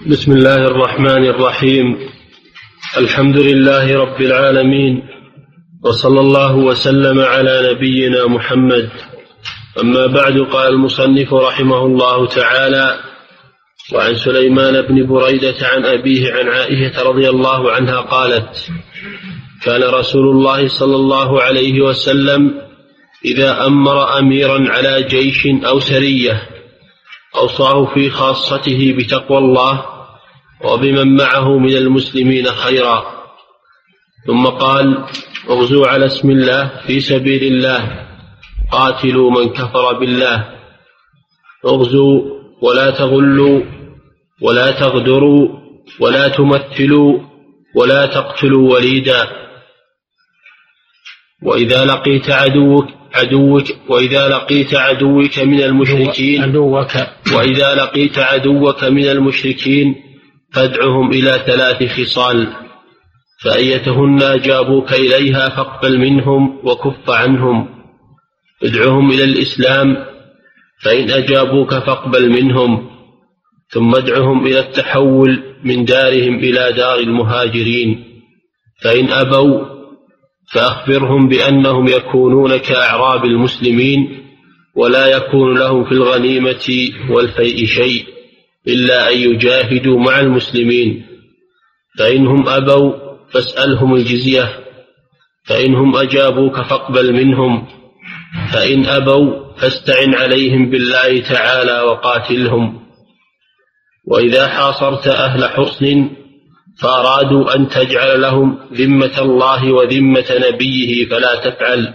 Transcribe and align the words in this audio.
بسم 0.00 0.32
الله 0.32 0.56
الرحمن 0.56 1.24
الرحيم. 1.26 1.96
الحمد 2.96 3.36
لله 3.36 3.98
رب 3.98 4.20
العالمين 4.20 5.02
وصلى 5.84 6.20
الله 6.20 6.56
وسلم 6.56 7.20
على 7.20 7.72
نبينا 7.72 8.26
محمد. 8.26 8.88
أما 9.80 10.06
بعد 10.06 10.38
قال 10.38 10.72
المصنف 10.72 11.34
رحمه 11.34 11.86
الله 11.86 12.26
تعالى 12.26 13.00
وعن 13.92 14.14
سليمان 14.14 14.82
بن 14.82 15.06
بريدة 15.06 15.56
عن 15.62 15.84
أبيه 15.84 16.32
عن 16.32 16.48
عائشة 16.48 17.02
رضي 17.02 17.28
الله 17.28 17.72
عنها 17.72 18.00
قالت 18.00 18.68
كان 19.62 19.82
رسول 19.82 20.28
الله 20.28 20.68
صلى 20.68 20.96
الله 20.96 21.42
عليه 21.42 21.80
وسلم 21.80 22.60
إذا 23.24 23.66
أمر 23.66 24.18
أميرا 24.18 24.72
على 24.72 25.02
جيش 25.02 25.46
أو 25.66 25.80
سرية 25.80 26.42
اوصاه 27.36 27.94
في 27.94 28.10
خاصته 28.10 28.94
بتقوى 28.98 29.38
الله 29.38 29.84
وبمن 30.64 31.16
معه 31.16 31.58
من 31.58 31.76
المسلمين 31.76 32.46
خيرا. 32.46 33.22
ثم 34.26 34.46
قال 34.46 35.04
اغزوا 35.50 35.86
على 35.86 36.06
اسم 36.06 36.30
الله 36.30 36.80
في 36.86 37.00
سبيل 37.00 37.42
الله 37.44 38.08
قاتلوا 38.72 39.30
من 39.30 39.48
كفر 39.48 39.92
بالله. 39.98 40.58
اغزوا 41.66 42.20
ولا 42.62 42.90
تغلوا 42.90 43.60
ولا 44.40 44.70
تغدروا 44.70 45.48
ولا 46.00 46.28
تمثلوا 46.28 47.20
ولا 47.74 48.06
تقتلوا 48.06 48.74
وليدا. 48.74 49.28
وإذا 51.42 51.84
لقيت 51.84 52.30
عدوك 52.30 52.88
عدوك 53.14 53.64
وإذا 53.88 54.28
لقيت 54.28 54.74
عدوك 54.74 55.38
من 55.38 55.62
المشركين 55.62 56.42
عدوك 56.42 56.90
وإذا 57.34 57.74
لقيت 57.74 58.18
عدوك 58.18 58.84
من 58.84 59.04
المشركين 59.04 59.94
فادعهم 60.52 61.12
إلى 61.12 61.42
ثلاث 61.46 61.92
خصال 61.92 62.48
فأيتهن 63.42 64.22
أجابوك 64.22 64.92
إليها 64.92 65.48
فاقبل 65.48 65.98
منهم 65.98 66.58
وكف 66.64 67.10
عنهم. 67.10 67.68
ادعهم 68.62 69.10
إلى 69.10 69.24
الإسلام 69.24 69.96
فإن 70.82 71.10
أجابوك 71.10 71.74
فاقبل 71.74 72.30
منهم. 72.30 72.90
ثم 73.68 73.94
ادعهم 73.94 74.46
إلى 74.46 74.58
التحول 74.58 75.42
من 75.64 75.84
دارهم 75.84 76.34
إلى 76.38 76.72
دار 76.72 76.98
المهاجرين. 76.98 78.04
فإن 78.82 79.08
أبوا 79.08 79.71
فأخبرهم 80.52 81.28
بأنهم 81.28 81.88
يكونون 81.88 82.56
كأعراب 82.56 83.24
المسلمين 83.24 84.22
ولا 84.74 85.06
يكون 85.06 85.58
لهم 85.58 85.84
في 85.84 85.92
الغنيمة 85.92 86.88
والفيء 87.10 87.66
شيء 87.66 88.04
إلا 88.68 89.12
أن 89.12 89.18
يجاهدوا 89.18 89.98
مع 90.00 90.20
المسلمين. 90.20 91.06
فإنهم 91.98 92.48
أبوا 92.48 92.92
فاسألهم 93.30 93.94
الجزية. 93.94 94.58
فإنهم 95.44 95.96
أجابوك 95.96 96.60
فاقبل 96.60 97.12
منهم. 97.12 97.66
فإن 98.52 98.86
أبوا 98.86 99.54
فاستعن 99.56 100.14
عليهم 100.14 100.70
بالله 100.70 101.20
تعالى 101.20 101.80
وقاتلهم. 101.80 102.82
وإذا 104.06 104.48
حاصرت 104.48 105.08
أهل 105.08 105.44
حصن 105.44 106.10
فأرادوا 106.80 107.54
أن 107.56 107.68
تجعل 107.68 108.22
لهم 108.22 108.58
ذمة 108.72 109.18
الله 109.18 109.72
وذمة 109.72 110.24
نبيه 110.48 111.08
فلا 111.08 111.34
تفعل 111.34 111.94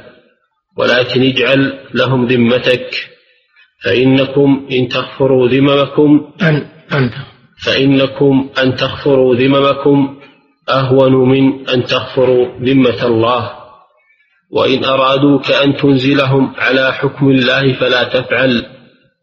ولكن 0.78 1.24
اجعل 1.24 1.80
لهم 1.94 2.28
ذمتك 2.28 2.90
فإنكم 3.84 4.68
إن 4.72 4.88
تغفروا 4.88 5.48
ذممكم 5.48 6.32
أن 6.42 6.66
أنت 6.94 7.14
فإنكم 7.66 8.50
أن 8.64 8.76
تغفروا 8.76 9.36
ذممكم 9.36 10.20
أهون 10.70 11.30
من 11.30 11.70
أن 11.70 11.84
تغفروا 11.84 12.48
ذمة 12.60 13.06
الله. 13.06 13.52
وإن 14.52 14.84
أرادوك 14.84 15.52
أن 15.52 15.78
تنزلهم 15.78 16.54
على 16.58 16.94
حكم 16.94 17.30
الله 17.30 17.74
فلا 17.74 18.04
تفعل 18.04 18.66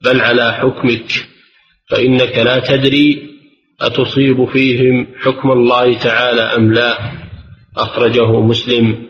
بل 0.04 0.20
على 0.20 0.52
حكمك 0.52 1.06
فإنك 1.90 2.38
لا 2.38 2.58
تدري 2.58 3.33
أتصيب 3.80 4.44
فيهم 4.44 5.06
حكم 5.24 5.50
الله 5.50 5.98
تعالى 5.98 6.42
أم 6.42 6.72
لا؟ 6.72 7.12
أخرجه 7.76 8.40
مسلم. 8.40 9.08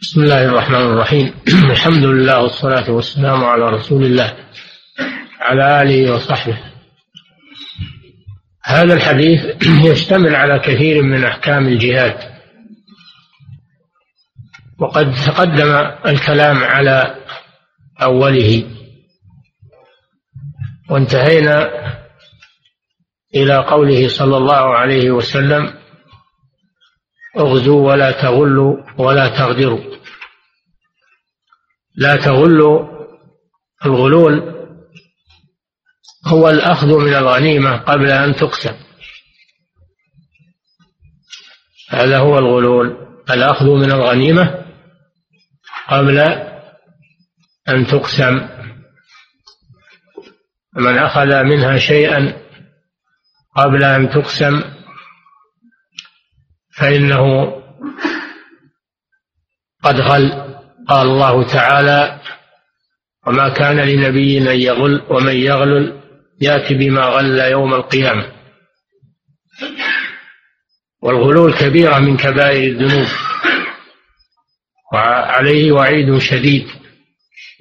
بسم 0.00 0.22
الله 0.22 0.44
الرحمن 0.44 0.82
الرحيم. 0.82 1.34
الحمد 1.74 2.04
لله 2.04 2.42
والصلاة 2.42 2.90
والسلام 2.90 3.44
على 3.44 3.70
رسول 3.70 4.04
الله 4.04 4.36
على 5.40 5.82
آله 5.82 6.14
وصحبه. 6.14 6.58
هذا 8.64 8.94
الحديث 8.94 9.44
يشتمل 9.90 10.34
على 10.34 10.58
كثير 10.58 11.02
من 11.02 11.24
أحكام 11.24 11.66
الجهاد. 11.66 12.36
وقد 14.78 15.14
تقدم 15.26 15.90
الكلام 16.06 16.56
على 16.56 17.14
أوله. 18.02 18.64
وانتهينا 20.90 21.70
إلى 23.34 23.56
قوله 23.56 24.08
صلى 24.08 24.36
الله 24.36 24.76
عليه 24.76 25.10
وسلم 25.10 25.74
أغزوا 27.38 27.92
ولا 27.92 28.10
تغلوا 28.10 28.76
ولا 28.98 29.28
تغدروا. 29.28 29.96
لا 31.94 32.16
تغلوا 32.16 33.06
الغلول 33.86 34.56
هو 36.26 36.48
الأخذ 36.50 36.86
من 36.86 37.14
الغنيمة 37.14 37.76
قبل 37.76 38.10
أن 38.10 38.34
تقسم. 38.34 38.74
هذا 41.90 42.18
هو 42.18 42.38
الغلول 42.38 42.96
الأخذ 43.30 43.66
من 43.66 43.92
الغنيمة 43.92 44.64
قبل 45.88 46.18
أن 47.68 47.86
تقسم. 47.86 48.48
من 50.76 50.98
أخذ 50.98 51.42
منها 51.42 51.78
شيئا 51.78 52.45
قبل 53.56 53.84
أن 53.84 54.10
تقسم 54.10 54.62
فإنه 56.76 57.52
قد 59.82 60.00
غل. 60.00 60.46
قال 60.88 61.08
الله 61.08 61.42
تعالى 61.42 62.20
وما 63.26 63.48
كان 63.48 63.76
لنبي 63.76 64.38
أن 64.38 64.60
يغل 64.60 65.02
ومن 65.10 65.36
يغلل 65.36 66.00
يأتي 66.40 66.74
بما 66.74 67.00
غل 67.00 67.38
يوم 67.38 67.74
القيامة. 67.74 68.32
والغلول 71.02 71.54
كبيرة 71.54 71.98
من 71.98 72.16
كبائر 72.16 72.70
الذنوب. 72.72 73.08
وعليه 74.92 75.72
وعيد 75.72 76.18
شديد. 76.18 76.66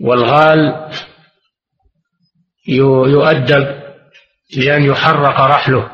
والغال 0.02 0.92
يؤدب 2.68 3.84
بأن 4.54 4.84
يحرق 4.84 5.42
رحله. 5.42 5.92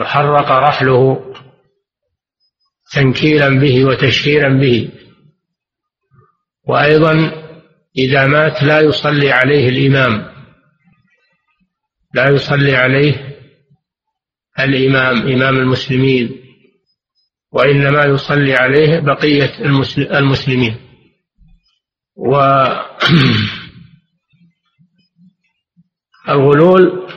يحرق 0.00 0.50
رحله 0.50 1.34
تنكيلا 2.92 3.48
به 3.48 3.84
وتشهيرا 3.84 4.48
به. 4.48 4.92
وأيضا 6.68 7.44
إذا 7.98 8.26
مات 8.26 8.62
لا 8.62 8.80
يصلي 8.80 9.32
عليه 9.32 9.68
الإمام. 9.68 10.34
لا 12.14 12.28
يصلي 12.28 12.76
عليه 12.76 13.38
الإمام 14.58 15.16
إمام 15.16 15.56
المسلمين. 15.56 16.40
وإنما 17.52 18.04
يصلي 18.04 18.54
عليه 18.54 19.00
بقية 19.00 19.58
المسلمين. 20.18 20.84
و 22.16 22.36
الغلول 26.28 27.08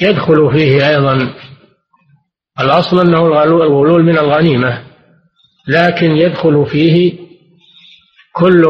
يدخل 0.00 0.50
فيه 0.52 0.88
أيضا. 0.88 1.34
الأصل 2.60 3.00
أنه 3.00 3.42
الغلول 3.44 4.02
من 4.02 4.18
الغنيمة 4.18 4.86
لكن 5.68 6.10
يدخل 6.10 6.66
فيه 6.66 7.18
كل 8.32 8.64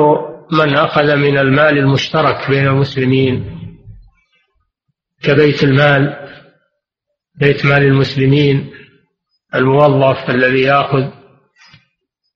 من 0.53 0.75
أخذ 0.75 1.17
من 1.17 1.39
المال 1.39 1.79
المشترك 1.79 2.51
بين 2.51 2.67
المسلمين 2.67 3.61
كبيت 5.23 5.65
المال 5.65 6.29
بيت 7.41 7.67
مال 7.67 7.83
المسلمين 7.83 8.71
الموظف 9.55 10.31
الذي 10.31 10.61
يأخذ 10.61 11.11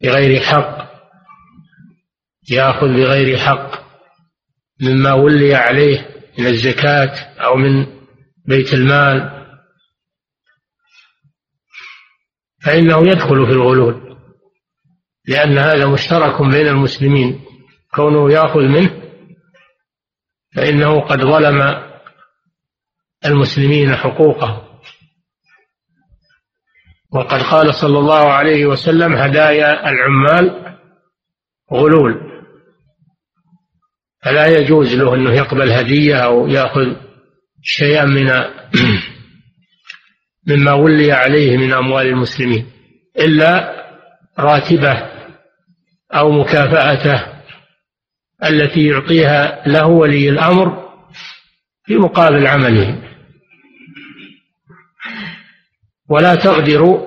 بغير 0.03 0.41
حق 0.41 0.91
يأخذ 2.51 2.87
بغير 2.87 3.37
حق 3.39 3.71
مما 4.81 5.13
ولي 5.13 5.55
عليه 5.55 6.14
من 6.39 6.47
الزكاة 6.47 7.15
أو 7.39 7.57
من 7.57 7.87
بيت 8.47 8.75
المال. 8.75 9.45
فإنه 12.65 13.09
يدخل 13.09 13.47
في 13.47 13.53
الغلول 13.53 14.19
لأن 15.29 15.59
هذا 15.59 15.87
مشترك 15.87 16.43
بين 16.43 16.67
المسلمين. 16.69 17.45
كونه 17.95 18.33
يأخذ 18.33 18.61
منه 18.61 19.03
فإنه 20.57 21.01
قد 21.01 21.21
ظلم 21.21 21.85
المسلمين 23.27 23.97
حقوقهم 23.97 24.65
وقد 27.11 27.43
قال 27.43 27.75
صلى 27.75 27.99
الله 27.99 28.33
عليه 28.33 28.67
وسلم 28.67 29.13
هدايا 29.13 29.89
العمال 29.89 30.77
غلول. 31.73 32.34
فلا 34.25 34.47
يجوز 34.47 34.95
له 34.95 35.15
أنه 35.15 35.33
يقبل 35.33 35.73
هدية 35.73 36.17
أو 36.17 36.49
يأخذ 36.49 36.97
شيئا 37.63 38.05
من 38.05 38.31
مما 40.49 40.73
ولي 40.73 41.13
عليه 41.13 41.57
من 41.57 41.73
أموال 41.73 42.07
المسلمين 42.07 42.67
إلا 43.19 43.75
راتبه 44.39 45.11
أو 46.15 46.31
مكافأته 46.31 47.35
التي 48.45 48.87
يعطيها 48.87 49.63
له 49.67 49.87
ولي 49.87 50.29
الأمر 50.29 50.85
في 51.85 51.97
مقابل 51.97 52.47
عمله. 52.47 53.03
ولا 56.09 56.35
تغدر 56.35 57.07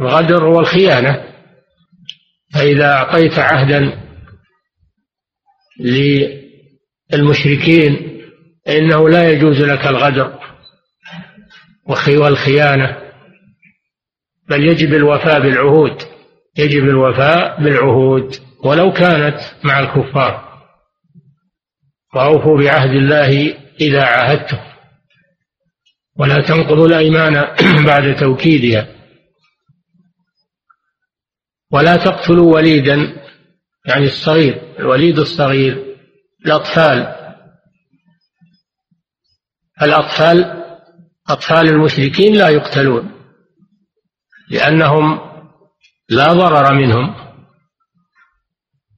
الغدر 0.00 0.44
هو 0.44 0.60
الخيانة 0.60 1.24
فإذا 2.54 2.92
أعطيت 2.92 3.38
عهدا 3.38 4.06
للمشركين 7.12 8.22
فإنه 8.66 9.08
لا 9.08 9.30
يجوز 9.30 9.62
لك 9.62 9.86
الغدر 9.86 10.38
والخيانة 12.08 12.96
بل 14.48 14.64
يجب 14.64 14.94
الوفاء 14.94 15.40
بالعهود 15.40 16.02
يجب 16.58 16.84
الوفاء 16.84 17.62
بالعهود 17.62 18.36
ولو 18.64 18.92
كانت 18.92 19.40
مع 19.64 19.78
الكفار. 19.80 20.46
وأوفوا 22.14 22.58
بعهد 22.58 22.90
الله 22.90 23.54
إذا 23.80 24.02
عاهدتم. 24.04 24.58
ولا 26.16 26.40
تنقضوا 26.40 26.86
الأيمان 26.86 27.46
بعد 27.86 28.16
توكيدها. 28.16 28.88
ولا 31.70 31.96
تقتلوا 31.96 32.54
وليدا 32.54 33.16
يعني 33.86 34.04
الصغير 34.04 34.62
الوليد 34.78 35.18
الصغير 35.18 35.85
الأطفال. 36.46 37.16
الأطفال 39.82 40.64
أطفال 41.28 41.68
المشركين 41.68 42.34
لا 42.34 42.48
يقتلون 42.48 43.12
لأنهم 44.50 45.20
لا 46.08 46.32
ضرر 46.32 46.74
منهم. 46.74 47.14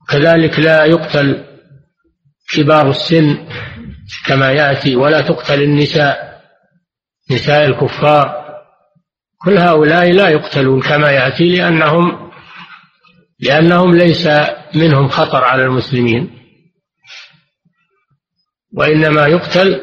كذلك 0.09 0.59
لا 0.59 0.85
يقتل 0.85 1.45
كبار 2.55 2.91
السن 2.91 3.49
كما 4.27 4.53
يأتي 4.53 4.97
ولا 4.97 5.21
تقتل 5.21 5.63
النساء 5.63 6.43
نساء 7.31 7.67
الكفار. 7.67 8.49
كل 9.39 9.59
هؤلاء 9.59 10.13
لا 10.13 10.29
يقتلون 10.29 10.81
كما 10.83 11.11
يأتي 11.11 11.57
لأنهم 11.57 12.31
لأنهم 13.41 13.97
ليس 13.97 14.29
منهم 14.75 15.09
خطر 15.09 15.45
على 15.45 15.63
المسلمين. 15.63 16.38
وإنما 18.75 19.27
يقتل 19.27 19.81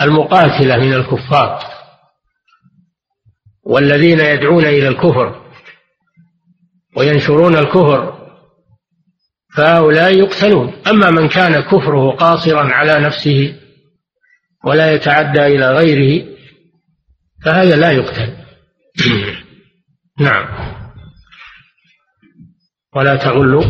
المقاتلة 0.00 0.76
من 0.76 0.92
الكفار 0.92 1.78
والذين 3.62 4.20
يدعون 4.20 4.64
إلى 4.64 4.88
الكفر 4.88 5.42
وينشرون 6.96 7.54
الكفر 7.56 8.18
فهؤلاء 9.56 10.18
يقتلون. 10.18 10.72
أما 10.86 11.10
من 11.10 11.28
كان 11.28 11.60
كفره 11.60 12.10
قاصرا 12.10 12.72
على 12.72 13.00
نفسه 13.00 13.60
ولا 14.64 14.92
يتعدى 14.92 15.46
إلى 15.46 15.74
غيره 15.74 16.26
فهذا 17.44 17.76
لا 17.76 17.90
يقتل. 17.90 18.36
نعم. 20.20 20.74
ولا 22.96 23.16
تغلوا. 23.16 23.64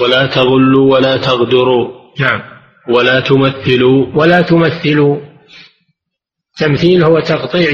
ولا 0.00 0.26
تغلوا 0.26 0.94
ولا 0.94 1.16
تغدروا. 1.16 2.00
نعم. 2.20 2.59
ولا 2.88 3.20
تمثلوا. 3.20 4.06
ولا 4.14 4.40
تمثلوا. 4.40 5.20
تمثيل 6.58 7.04
هو 7.04 7.20
تقطيع 7.20 7.72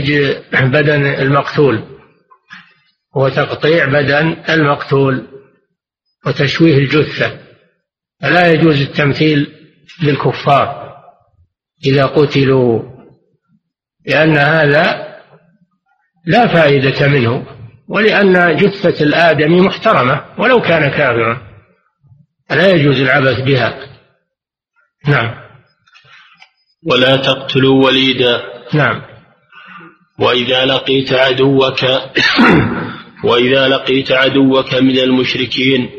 بدن 0.52 1.06
المقتول. 1.06 1.84
هو 3.16 3.28
تقطيع 3.28 3.84
بدن 3.84 4.36
المقتول 4.48 5.26
وتشويه 6.26 6.78
الجثة. 6.78 7.38
فلا 8.22 8.48
يجوز 8.52 8.80
التمثيل 8.80 9.52
للكفار 10.02 10.86
إذا 11.86 12.06
قتلوا 12.06 12.82
لأن 14.06 14.36
هذا 14.36 15.06
لا 16.26 16.46
فائدة 16.46 17.08
منه 17.08 17.46
ولأن 17.88 18.56
جثة 18.56 19.04
الآدمي 19.04 19.60
محترمة 19.60 20.24
ولو 20.38 20.60
كان 20.60 20.90
كافرا. 20.90 21.42
لا 22.50 22.70
يجوز 22.70 23.00
العبث 23.00 23.40
بها. 23.40 23.95
نعم. 25.06 25.34
ولا 26.82 27.16
تقتلوا 27.16 27.84
وليدا. 27.84 28.42
نعم. 28.74 29.02
وإذا 30.18 30.64
لقيت 30.64 31.12
عدوك 31.12 31.84
وإذا 33.24 33.68
لقيت 33.68 34.12
عدوك 34.12 34.74
من 34.74 34.98
المشركين 34.98 35.90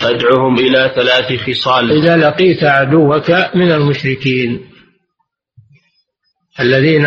فادعهم 0.00 0.58
إلى 0.58 0.92
ثلاث 0.94 1.40
خصال. 1.40 1.92
إذا 1.92 2.16
لقيت 2.16 2.64
عدوك 2.64 3.30
من 3.54 3.72
المشركين 3.72 4.66
الذين 6.60 7.06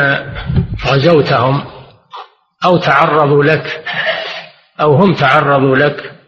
غزوتهم 0.86 1.64
أو 2.66 2.78
تعرضوا 2.78 3.44
لك 3.44 3.84
أو 4.82 4.96
هم 4.96 5.14
تعرضوا 5.14 5.76
لك 5.76 6.19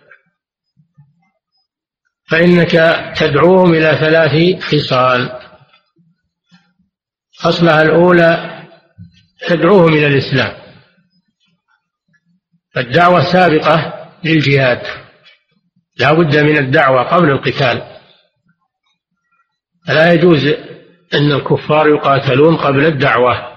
فإنك 2.32 2.72
تدعوهم 3.18 3.74
إلى 3.74 3.98
ثلاث 4.00 4.64
خصال. 4.64 5.40
خصلها 7.38 7.82
الأولى 7.82 8.64
تدعوهم 9.48 9.94
إلى 9.94 10.08
الإسلام. 10.08 10.54
فالدعوة 12.76 13.32
سابقة 13.32 13.94
للجهاد. 14.24 14.82
لا 15.98 16.14
بد 16.14 16.38
من 16.38 16.58
الدعوة 16.58 17.04
قبل 17.04 17.30
القتال. 17.30 17.82
فلا 19.88 20.14
يجوز 20.14 20.46
أن 21.14 21.32
الكفار 21.32 21.88
يقاتلون 21.88 22.58
قبل 22.58 22.86
الدعوة. 22.86 23.52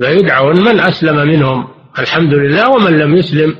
فيدعون 0.00 0.64
من 0.64 0.80
أسلم 0.80 1.16
منهم. 1.16 1.68
الحمد 1.98 2.34
لله 2.34 2.70
ومن 2.70 2.98
لم 2.98 3.16
يسلم 3.16 3.58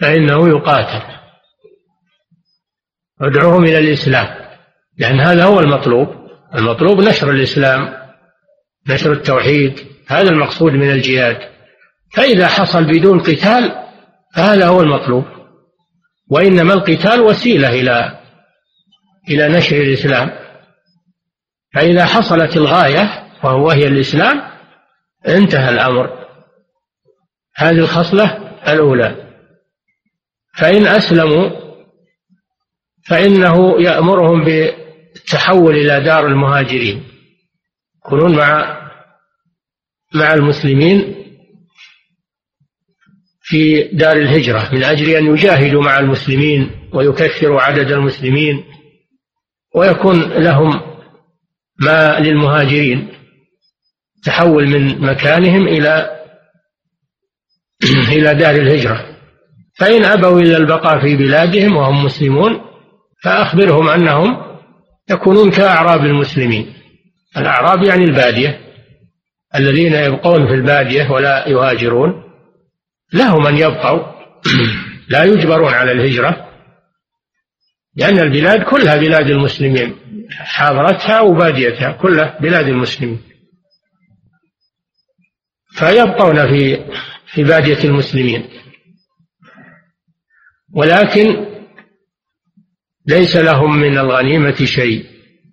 فإنه 0.00 0.48
يقاتل. 0.48 1.15
ادعوهم 3.20 3.64
إلى 3.64 3.78
الإسلام. 3.78 4.26
لأن 4.98 5.20
هذا 5.20 5.44
هو 5.44 5.60
المطلوب. 5.60 6.08
المطلوب 6.54 7.00
نشر 7.00 7.30
الإسلام 7.30 7.94
نشر 8.88 9.12
التوحيد 9.12 9.80
هذا 10.06 10.30
المقصود 10.30 10.72
من 10.72 10.90
الجهاد. 10.90 11.38
فإذا 12.12 12.48
حصل 12.48 12.84
بدون 12.84 13.20
قتال 13.20 13.72
فهذا 14.34 14.66
هو 14.66 14.80
المطلوب. 14.80 15.24
وإنما 16.30 16.74
القتال 16.74 17.20
وسيلة 17.20 17.68
إلى 17.68 18.18
إلى 19.28 19.48
نشر 19.48 19.76
الإسلام. 19.76 20.30
فإذا 21.74 22.04
حصلت 22.04 22.56
الغاية 22.56 23.26
وهو 23.44 23.70
هي 23.70 23.86
الإسلام 23.86 24.42
انتهى 25.28 25.70
الأمر. 25.70 26.26
هذه 27.56 27.78
الخصلة 27.78 28.38
الأولى. 28.68 29.16
فإن 30.54 30.86
أسلموا 30.86 31.65
فإنه 33.08 33.82
يأمرهم 33.82 34.44
بالتحول 34.44 35.76
إلى 35.76 36.04
دار 36.04 36.26
المهاجرين. 36.26 37.04
يكونون 38.06 38.36
مع 38.36 38.76
مع 40.14 40.34
المسلمين 40.34 41.14
في 43.42 43.82
دار 43.92 44.16
الهجرة 44.16 44.68
من 44.72 44.82
أجل 44.82 45.10
أن 45.10 45.26
يجاهدوا 45.26 45.82
مع 45.82 45.98
المسلمين 45.98 46.70
ويكثروا 46.94 47.60
عدد 47.60 47.92
المسلمين 47.92 48.64
ويكون 49.74 50.22
لهم 50.22 50.80
ما 51.80 52.20
للمهاجرين 52.20 53.08
تحول 54.24 54.68
من 54.68 55.00
مكانهم 55.00 55.68
إلى 55.68 56.10
إلى 58.08 58.34
دار 58.34 58.54
الهجرة. 58.54 59.16
فإن 59.78 60.04
أبوا 60.04 60.40
إلا 60.40 60.56
البقاء 60.56 61.00
في 61.00 61.16
بلادهم 61.16 61.76
وهم 61.76 62.04
مسلمون 62.04 62.60
فأخبرهم 63.22 63.88
أنهم 63.88 64.46
يكونون 65.10 65.50
كأعراب 65.50 66.04
المسلمين. 66.04 66.74
الأعراب 67.36 67.82
يعني 67.82 68.04
البادية. 68.04 68.60
الذين 69.54 69.94
يبقون 69.94 70.46
في 70.46 70.54
البادية 70.54 71.10
ولا 71.10 71.48
يهاجرون. 71.48 72.22
لهم 73.12 73.46
أن 73.46 73.56
يبقوا. 73.56 74.02
لا 75.08 75.24
يجبرون 75.24 75.74
على 75.74 75.92
الهجرة. 75.92 76.46
لأن 77.96 78.18
البلاد 78.18 78.62
كلها 78.62 78.96
بلاد 78.96 79.30
المسلمين. 79.30 79.96
حاضرتها 80.30 81.20
وباديتها 81.20 81.92
كلها 81.92 82.38
بلاد 82.40 82.68
المسلمين. 82.68 83.20
فيبقون 85.70 86.46
في 86.46 86.84
في 87.26 87.44
بادية 87.44 87.84
المسلمين. 87.84 88.48
ولكن 90.74 91.55
ليس 93.08 93.36
لهم 93.36 93.76
من 93.76 93.98
الغنيمة 93.98 94.54
شيء. 94.64 95.04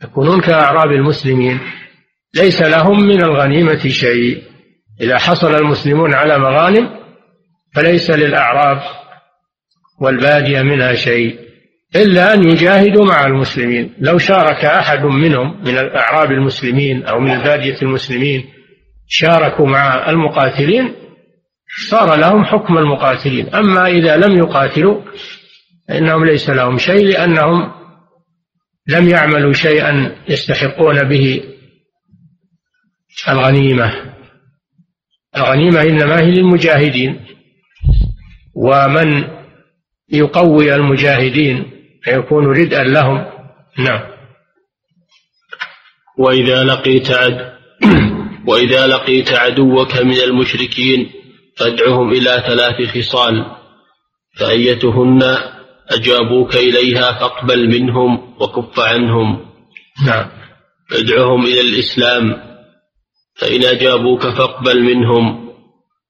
يكونون 0.04 0.42
كأعراب 0.42 0.92
المسلمين. 0.92 1.60
ليس 2.36 2.62
لهم 2.62 3.04
من 3.04 3.24
الغنيمة 3.24 3.88
شيء. 3.88 4.44
إذا 5.02 5.18
حصل 5.18 5.56
المسلمون 5.56 6.14
على 6.14 6.40
مغانم 6.40 6.90
فليس 7.76 8.12
للأعراب 8.12 8.82
والبادية 10.02 10.62
منها 10.62 10.94
شيء. 10.94 11.40
إلا 11.96 12.34
أن 12.34 12.44
يجاهدوا 12.50 13.06
مع 13.06 13.26
المسلمين. 13.26 13.94
لو 14.00 14.18
شارك 14.18 14.66
أحد 14.66 15.06
منهم 15.06 15.64
من 15.64 15.78
الأعراب 15.78 16.32
المسلمين 16.32 17.04
أو 17.04 17.20
من 17.20 17.40
بادية 17.40 17.82
المسلمين 17.82 18.44
شاركوا 19.08 19.68
مع 19.68 20.10
المقاتلين 20.10 20.96
صار 21.90 22.16
لهم 22.16 22.46
حكم 22.46 22.78
المقاتلين. 22.78 23.56
أما 23.56 23.88
إذا 23.88 24.18
لم 24.18 24.38
يقاتلوا 24.38 25.02
فإنهم 25.88 26.26
ليس 26.26 26.50
لهم 26.50 26.78
شيء 26.78 27.06
لأنهم 27.06 27.72
لم 28.88 29.10
يعملوا 29.10 29.54
شيئا 29.54 30.16
يستحقون 30.30 31.04
به 31.04 31.44
الغنيمة. 33.30 34.14
الغنيمة 35.38 35.82
إنما 35.82 36.20
هي 36.20 36.32
للمجاهدين 36.32 37.26
ومن 38.56 39.28
يقوي 40.10 40.76
المجاهدين 40.76 41.72
فيكون 42.04 42.46
ردءا 42.46 42.84
لهم. 42.84 43.26
نعم. 43.78 44.02
وإذا 46.18 46.64
لقيت 46.64 47.12
عد 47.12 47.54
وإذا 48.50 48.88
لقيت 48.88 49.34
عدوك 49.34 49.98
من 49.98 50.18
المشركين 50.18 51.12
فادعهم 51.58 52.12
إلى 52.12 52.44
ثلاث 52.48 52.90
خصال 52.98 53.46
فأيتهن 54.38 55.53
أجابوك 55.90 56.56
إليها 56.56 57.12
فاقبل 57.12 57.70
منهم 57.70 58.36
وكف 58.40 58.80
عنهم. 58.80 59.46
نعم. 60.06 60.26
ادعهم 60.94 61.46
إلى 61.46 61.62
الإسلام. 61.62 62.44
فإن 63.36 63.64
أجابوك 63.64 64.22
فاقبل 64.22 64.84
منهم. 64.84 65.50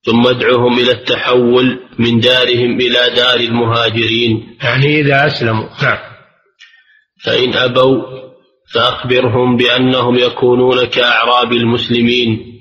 ثم 0.06 0.28
ادعهم 0.28 0.80
إلى 0.80 0.92
التحول 0.92 1.80
من 2.00 2.20
دارهم 2.20 2.82
إلى 2.82 3.16
دار 3.16 3.40
المهاجرين. 3.40 4.58
يعني 4.64 5.00
إذا 5.00 5.28
أسلموا. 5.28 5.68
نعم. 5.84 5.98
فإن 7.24 7.54
أبوا 7.54 8.02
فأخبرهم 8.74 9.58
بأنهم 9.58 10.16
يكونون 10.16 10.86
كأعراب 10.86 11.54
المسلمين 11.54 12.54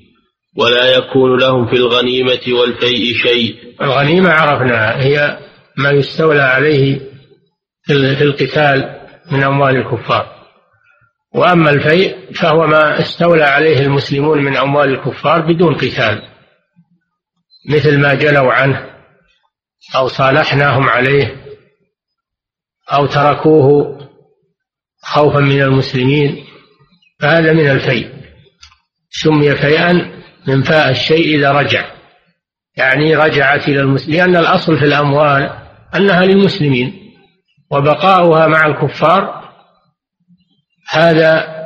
ولا 0.57 0.97
يكون 0.97 1.39
لهم 1.41 1.67
في 1.67 1.77
الغنيمة 1.77 2.41
والفيء 2.49 3.15
شيء. 3.15 3.55
الغنيمة 3.83 4.31
عرفناها. 4.31 5.05
هي 5.05 5.39
ما 5.77 5.91
يستولى 5.91 6.43
عليه 6.43 7.01
في 7.85 8.23
القتال 8.23 9.01
من 9.31 9.43
أموال 9.43 9.77
الكفار. 9.77 10.43
وأما 11.35 11.71
الفيء 11.71 12.33
فهو 12.35 12.67
ما 12.67 13.01
استولى 13.01 13.45
عليه 13.45 13.79
المسلمون 13.79 14.45
من 14.45 14.57
أموال 14.57 14.89
الكفار 14.89 15.53
بدون 15.53 15.75
قتال 15.75 16.23
مثل 17.69 17.99
ما 17.99 18.15
جلوا 18.15 18.53
عنه 18.53 18.91
أو 19.97 20.09
صالحناهم 20.09 20.89
عليه 20.89 21.37
أو 22.93 23.07
تركوه 23.07 23.99
خوفا 25.03 25.41
من 25.41 25.63
المسلمين 25.63 26.45
فهذا 27.21 27.53
من 27.53 27.71
الفيء. 27.71 28.13
سمي 29.11 29.57
فيئا 29.57 30.23
من 30.47 30.63
فاء 30.63 30.91
الشيء 30.91 31.37
إذا 31.37 31.53
رجع 31.53 31.93
يعني 32.77 33.17
رجعت 33.17 33.69
إلى 33.69 33.81
المسلمين 33.81 34.21
لأن 34.21 34.37
الأصل 34.37 34.79
في 34.79 34.85
الأموال 34.85 35.62
أنها 35.95 36.25
للمسلمين 36.25 37.13
وبقاؤها 37.71 38.47
مع 38.47 38.67
الكفار 38.67 39.43
هذا 40.89 41.63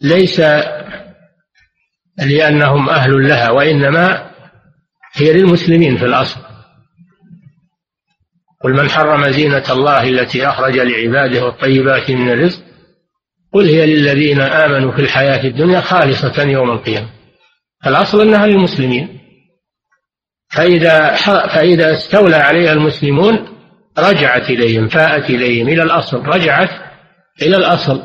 ليس 0.00 0.40
لأنهم 2.18 2.88
أهل 2.88 3.28
لها 3.28 3.50
وإنما 3.50 4.30
هي 5.12 5.32
للمسلمين 5.32 5.96
في 5.96 6.04
الأصل. 6.04 6.40
قل 8.64 8.72
من 8.72 8.90
حرم 8.90 9.30
زينة 9.30 9.64
الله 9.70 10.08
التي 10.08 10.48
أخرج 10.48 10.78
لعباده 10.78 11.44
والطيبات 11.44 12.10
من 12.10 12.30
الرزق 12.30 12.62
قل 13.52 13.68
هي 13.68 13.86
للذين 13.86 14.40
آمنوا 14.40 14.92
في 14.92 15.02
الحياة 15.02 15.44
الدنيا 15.44 15.80
خالصة 15.80 16.42
يوم 16.42 16.70
القيامة. 16.70 17.10
الأصل 17.86 18.20
أنها 18.20 18.46
للمسلمين. 18.46 19.20
فإذا 20.50 21.14
فإذا 21.54 21.92
استولى 21.92 22.36
عليها 22.36 22.72
المسلمون 22.72 23.48
رجعت 23.98 24.50
إليهم 24.50 24.88
فاءت 24.88 25.30
إليهم 25.30 25.68
إلى 25.68 25.82
الأصل 25.82 26.18
رجعت 26.18 26.70
إلى 27.42 27.56
الأصل. 27.56 28.02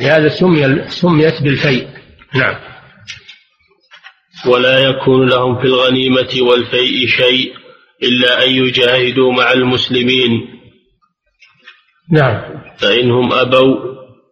لهذا 0.00 0.28
سمي 0.28 0.88
سميت 0.88 1.42
بالفيء. 1.42 1.88
نعم. 2.34 2.56
ولا 4.46 4.78
يكون 4.78 5.28
لهم 5.28 5.60
في 5.60 5.64
الغنيمة 5.64 6.28
والفيء 6.40 7.06
شيء 7.06 7.52
إلا 8.02 8.44
أن 8.44 8.50
يجاهدوا 8.50 9.32
مع 9.32 9.52
المسلمين. 9.52 10.30
نعم. 12.12 12.42
فإنهم 12.78 13.32
أبوا 13.32 13.76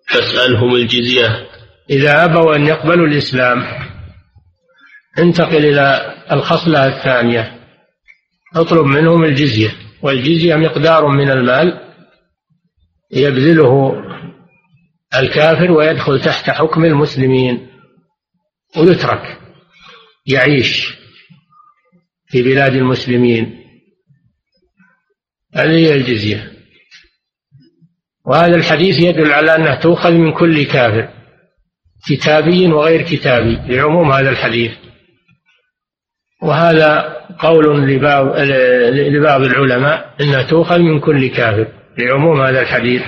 فاسألهم 0.09 0.75
الجزية. 0.75 1.47
إذا 1.91 2.25
أبوا 2.25 2.57
أن 2.57 2.67
يقبلوا 2.67 3.07
الإسلام 3.07 3.65
انتقل 5.19 5.67
إلى 5.67 6.14
الخصلة 6.33 6.87
الثانية. 6.87 7.61
اطلب 8.57 8.87
منهم 8.87 9.25
الجزية 9.25 9.75
والجزية 10.03 10.57
مقدار 10.57 11.09
من 11.09 11.31
المال 11.31 11.81
يبذله 13.13 14.03
الكافر 15.19 15.71
ويدخل 15.71 16.21
تحت 16.21 16.51
حكم 16.51 16.85
المسلمين 16.85 17.69
ويترك 18.77 19.39
يعيش 20.27 20.95
في 22.27 22.43
بلاد 22.43 22.75
المسلمين. 22.75 23.61
هذه 25.55 25.71
هي 25.71 25.95
الجزية. 25.95 26.53
وهذا 28.27 28.57
الحديث 28.57 28.99
يدل 28.99 29.33
على 29.33 29.57
أنها 29.57 29.75
تؤخذ 29.75 30.13
من 30.13 30.33
كل 30.33 30.65
كافر 30.65 31.09
كتابي 32.09 32.67
وغير 32.67 33.03
كتابي 33.03 33.57
لعموم 33.57 34.13
هذا 34.13 34.31
الحديث. 34.31 34.73
وهذا 36.45 37.15
قول 37.39 37.89
لبعض 37.89 38.39
لبعض 38.93 39.41
العلماء 39.41 40.15
إنها 40.21 40.43
تؤخذ 40.43 40.79
من 40.79 41.01
كل 41.01 41.29
كافر. 41.29 41.67
لعموم 41.99 42.41
هذا 42.41 42.61
الحديث. 42.61 43.03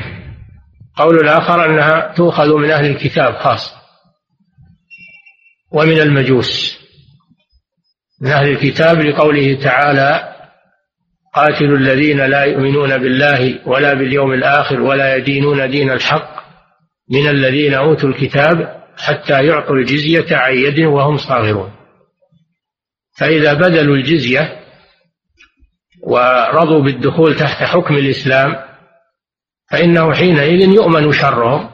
قول 0.96 1.16
الآخر 1.18 1.64
أنها 1.64 2.14
تؤخذ 2.16 2.56
من 2.56 2.70
أهل 2.70 2.90
الكتاب 2.90 3.34
خاص. 3.34 3.74
ومن 5.72 6.00
المجوس. 6.00 6.78
من 8.20 8.30
أهل 8.30 8.48
الكتاب 8.48 9.00
لقوله 9.00 9.58
تعالى 9.62 10.32
قاتلوا 11.34 11.78
الذين 11.78 12.26
لا 12.26 12.44
يؤمنون 12.44 12.98
بالله 12.98 13.68
ولا 13.68 13.94
باليوم 13.94 14.32
الآخر 14.32 14.80
ولا 14.80 15.16
يدينون 15.16 15.70
دين 15.70 15.90
الحق 15.90 16.36
من 17.10 17.28
الذين 17.28 17.74
أوتوا 17.74 18.08
الكتاب 18.08 18.82
حتى 18.98 19.46
يعطوا 19.46 19.76
الجزية 19.76 20.36
عن 20.36 20.54
يد 20.54 20.80
وهم 20.80 21.16
صاغرون. 21.16 21.75
فإذا 23.18 23.54
بذلوا 23.54 23.96
الجزية 23.96 24.60
ورضوا 26.02 26.82
بالدخول 26.82 27.36
تحت 27.36 27.62
حكم 27.62 27.94
الإسلام 27.94 28.56
فإنه 29.70 30.14
حينئذ 30.14 30.74
يؤمن 30.74 31.12
شرهم. 31.12 31.70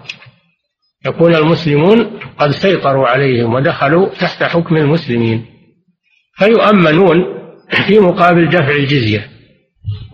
يكون 1.06 1.34
المسلمون 1.34 2.20
قد 2.38 2.50
سيطروا 2.50 3.08
عليهم 3.08 3.54
ودخلوا 3.54 4.08
تحت 4.08 4.42
حكم 4.42 4.76
المسلمين. 4.76 5.46
فيؤمنون 6.34 7.18
في 7.86 7.98
مقابل 7.98 8.48
دفع 8.48 8.70
الجزية 8.70 9.28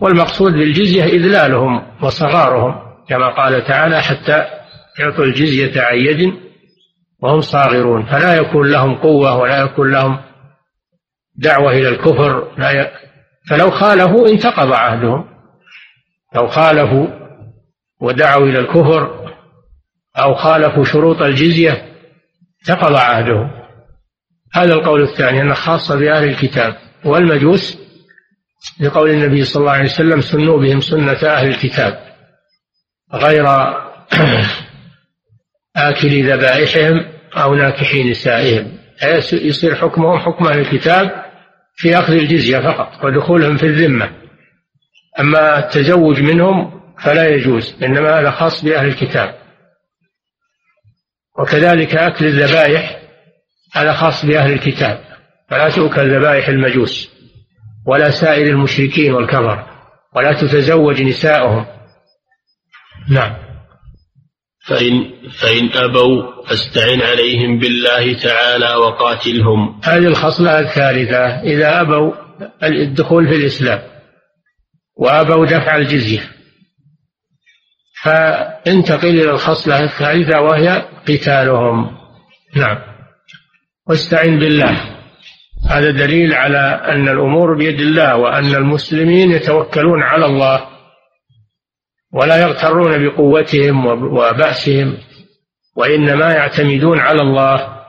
والمقصود 0.01 0.53
بالجزية 0.53 1.03
إذلالهم 1.03 1.81
وصغارهم 2.01 2.75
كما 3.09 3.27
قال 3.27 3.63
تعالى 3.63 4.01
حتى 4.01 4.45
يعطوا 4.99 5.23
الجزية 5.23 5.81
عن 5.81 5.97
يد 5.97 6.33
وهم 7.21 7.41
صاغرون 7.41 8.05
فلا 8.05 8.35
يكون 8.35 8.71
لهم 8.71 8.95
قوة 8.95 9.37
ولا 9.37 9.61
يكون 9.61 9.91
لهم 9.91 10.19
دعوة 11.39 11.71
إلى 11.71 11.89
الكفر 11.89 12.51
لا 12.57 12.71
ي... 12.71 12.91
فلو 13.49 13.71
خالفوا 13.71 14.27
انتقض 14.27 14.73
عهدهم. 14.73 15.25
لو 16.35 16.47
خالفوا 16.47 17.07
ودعوا 18.01 18.45
إلى 18.45 18.59
الكفر 18.59 19.29
أو 20.17 20.33
خالفوا 20.35 20.83
شروط 20.83 21.21
الجزية 21.21 21.85
انتقض 22.61 22.95
عهدهم. 22.95 23.51
هذا 24.53 24.73
القول 24.73 25.01
الثاني 25.01 25.41
أنه 25.41 25.53
خاصة 25.53 25.95
بأهل 25.95 26.23
الكتاب 26.23 26.75
والمجوس 27.05 27.77
لقول 28.79 29.09
النبي 29.09 29.43
صلى 29.43 29.61
الله 29.61 29.71
عليه 29.71 29.85
وسلم 29.85 30.21
سنوا 30.21 30.59
بهم 30.59 30.81
سنة 30.81 31.11
أهل 31.11 31.47
الكتاب 31.47 31.99
غير 33.13 33.45
آكل 35.75 36.31
ذبائحهم 36.31 37.05
أو 37.37 37.55
ناكحي 37.55 38.09
نسائهم. 38.11 38.77
يصير 39.33 39.75
حكمهم؟ 39.75 40.19
حكم 40.19 40.47
أهل 40.47 40.59
الكتاب 40.59 41.28
في 41.79 41.99
أخذ 41.99 42.13
الجزية 42.13 42.59
فقط 42.59 43.05
ودخولهم 43.05 43.57
في 43.57 43.65
الذمة. 43.65 44.11
أما 45.19 45.59
التزوج 45.59 46.21
منهم 46.21 46.81
فلا 47.03 47.27
يجوز 47.27 47.75
إنما 47.83 48.19
هذا 48.19 48.31
خاص 48.31 48.65
بأهل 48.65 48.87
الكتاب. 48.87 49.35
وكذلك 51.39 51.95
أكل 51.95 52.25
الذبائح 52.25 53.01
هذا 53.73 53.93
خاص 53.93 54.25
بأهل 54.25 54.51
الكتاب. 54.53 55.03
فلا 55.49 55.69
تؤكل 55.69 56.15
ذبائح 56.15 56.47
المجوس 56.47 57.09
ولا 57.87 58.09
سائر 58.09 58.47
المشركين 58.47 59.13
والكفر 59.13 59.65
ولا 60.15 60.33
تتزوج 60.33 61.01
نساؤهم. 61.01 61.65
نعم. 63.09 63.48
فإن 64.59 65.11
فإن 65.31 65.69
أبوا 65.73 66.43
فاستعن 66.47 67.01
عليهم 67.01 67.59
بالله 67.59 68.13
تعالى 68.13 68.75
وقاتلهم. 68.75 69.81
هذه 69.83 70.07
الخصلة 70.07 70.59
الثالثة 70.59 71.41
إذا 71.41 71.81
أبوا 71.81 72.13
الدخول 72.63 73.27
في 73.27 73.35
الإسلام 73.35 73.81
وأبوا 74.95 75.45
دفع 75.45 75.75
الجزية. 75.75 76.21
فانتقل 78.03 79.09
إلى 79.09 79.31
الخصلة 79.31 79.83
الثالثة 79.83 80.41
وهي 80.41 80.85
قتالهم. 81.09 81.97
نعم. 82.55 82.77
واستعن 83.87 84.39
بالله. 84.39 84.99
هذا 85.69 85.91
دليل 85.91 86.33
على 86.33 86.81
أن 86.85 87.09
الأمور 87.09 87.57
بيد 87.57 87.79
الله 87.79 88.15
وأن 88.15 88.55
المسلمين 88.55 89.31
يتوكلون 89.31 90.03
على 90.03 90.25
الله. 90.25 90.78
ولا 92.13 92.41
يغترون 92.41 93.07
بقوتهم 93.07 93.85
وبأسهم 93.85 94.97
وإنما 95.75 96.33
يعتمدون 96.33 96.99
على 96.99 97.21
الله 97.21 97.79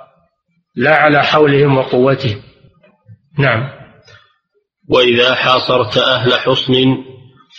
لا 0.77 0.97
على 0.97 1.25
حولهم 1.25 1.79
وقوتهم. 1.79 2.43
نعم. 3.39 3.71
وإذا 4.89 5.35
حاصرت 5.35 5.99
أهل 5.99 6.33
حصن 6.33 6.75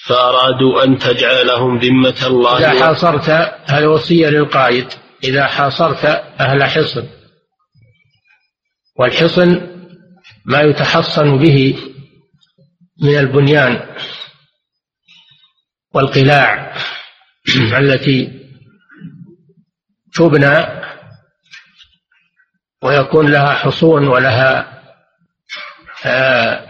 فأرادوا 0.06 0.84
أن 0.84 0.98
تجعل 0.98 1.48
لهم 1.48 1.80
ذمة 1.80 2.28
الله 2.28 2.58
إذا 2.58 2.86
حاصرت 2.86 3.30
هذه 3.66 3.86
وصية 3.86 4.30
للقائد. 4.30 4.86
إذا 5.24 5.48
حاصرت 5.48 6.06
أهل 6.40 6.64
حصن. 6.64 7.08
والحصن 9.00 9.62
ما 10.46 10.62
يتحصن 10.62 11.38
به 11.38 11.78
من 13.02 13.18
البنيان. 13.18 13.96
والقلاع 15.94 16.74
التي 17.80 18.42
تبنى 20.14 20.82
ويكون 22.84 23.32
لها 23.32 23.54
حصون 23.54 24.08
ولها 24.08 24.82
آه، 26.06 26.68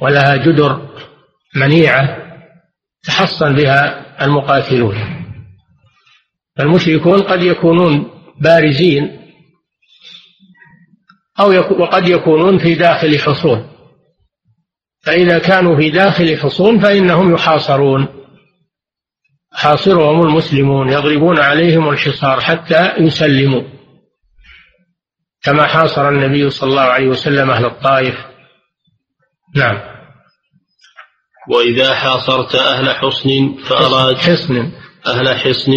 ولها 0.00 0.36
جدر 0.36 0.88
منيعة 1.54 2.26
تحصن 3.02 3.54
بها 3.54 4.06
المقاتلون. 4.24 4.96
المشركون 6.60 7.22
قد 7.22 7.42
يكونون 7.42 8.10
بارزين 8.40 9.20
أو 11.40 11.50
وقد 11.82 12.08
يكونون 12.08 12.58
في 12.58 12.74
داخل 12.74 13.18
حصون. 13.18 13.75
فإذا 15.06 15.38
كانوا 15.38 15.76
في 15.76 15.90
داخل 15.90 16.38
حصون 16.38 16.80
فإنهم 16.80 17.34
يحاصرون. 17.34 18.08
حاصرهم 19.52 20.22
المسلمون 20.22 20.88
يضربون 20.88 21.38
عليهم 21.38 21.88
الحصار 21.90 22.40
حتى 22.40 22.92
يسلموا. 22.98 23.62
كما 25.42 25.66
حاصر 25.66 26.08
النبي 26.08 26.50
صلى 26.50 26.70
الله 26.70 26.82
عليه 26.82 27.08
وسلم 27.08 27.50
أهل 27.50 27.64
الطائف. 27.64 28.14
نعم. 29.54 29.78
وإذا 31.50 31.94
حاصرت 31.94 32.54
أهل 32.54 32.90
حصن 32.90 33.54
فأراد 33.64 34.16
حصن 34.16 34.72
أهل 35.06 35.36
حصن 35.36 35.72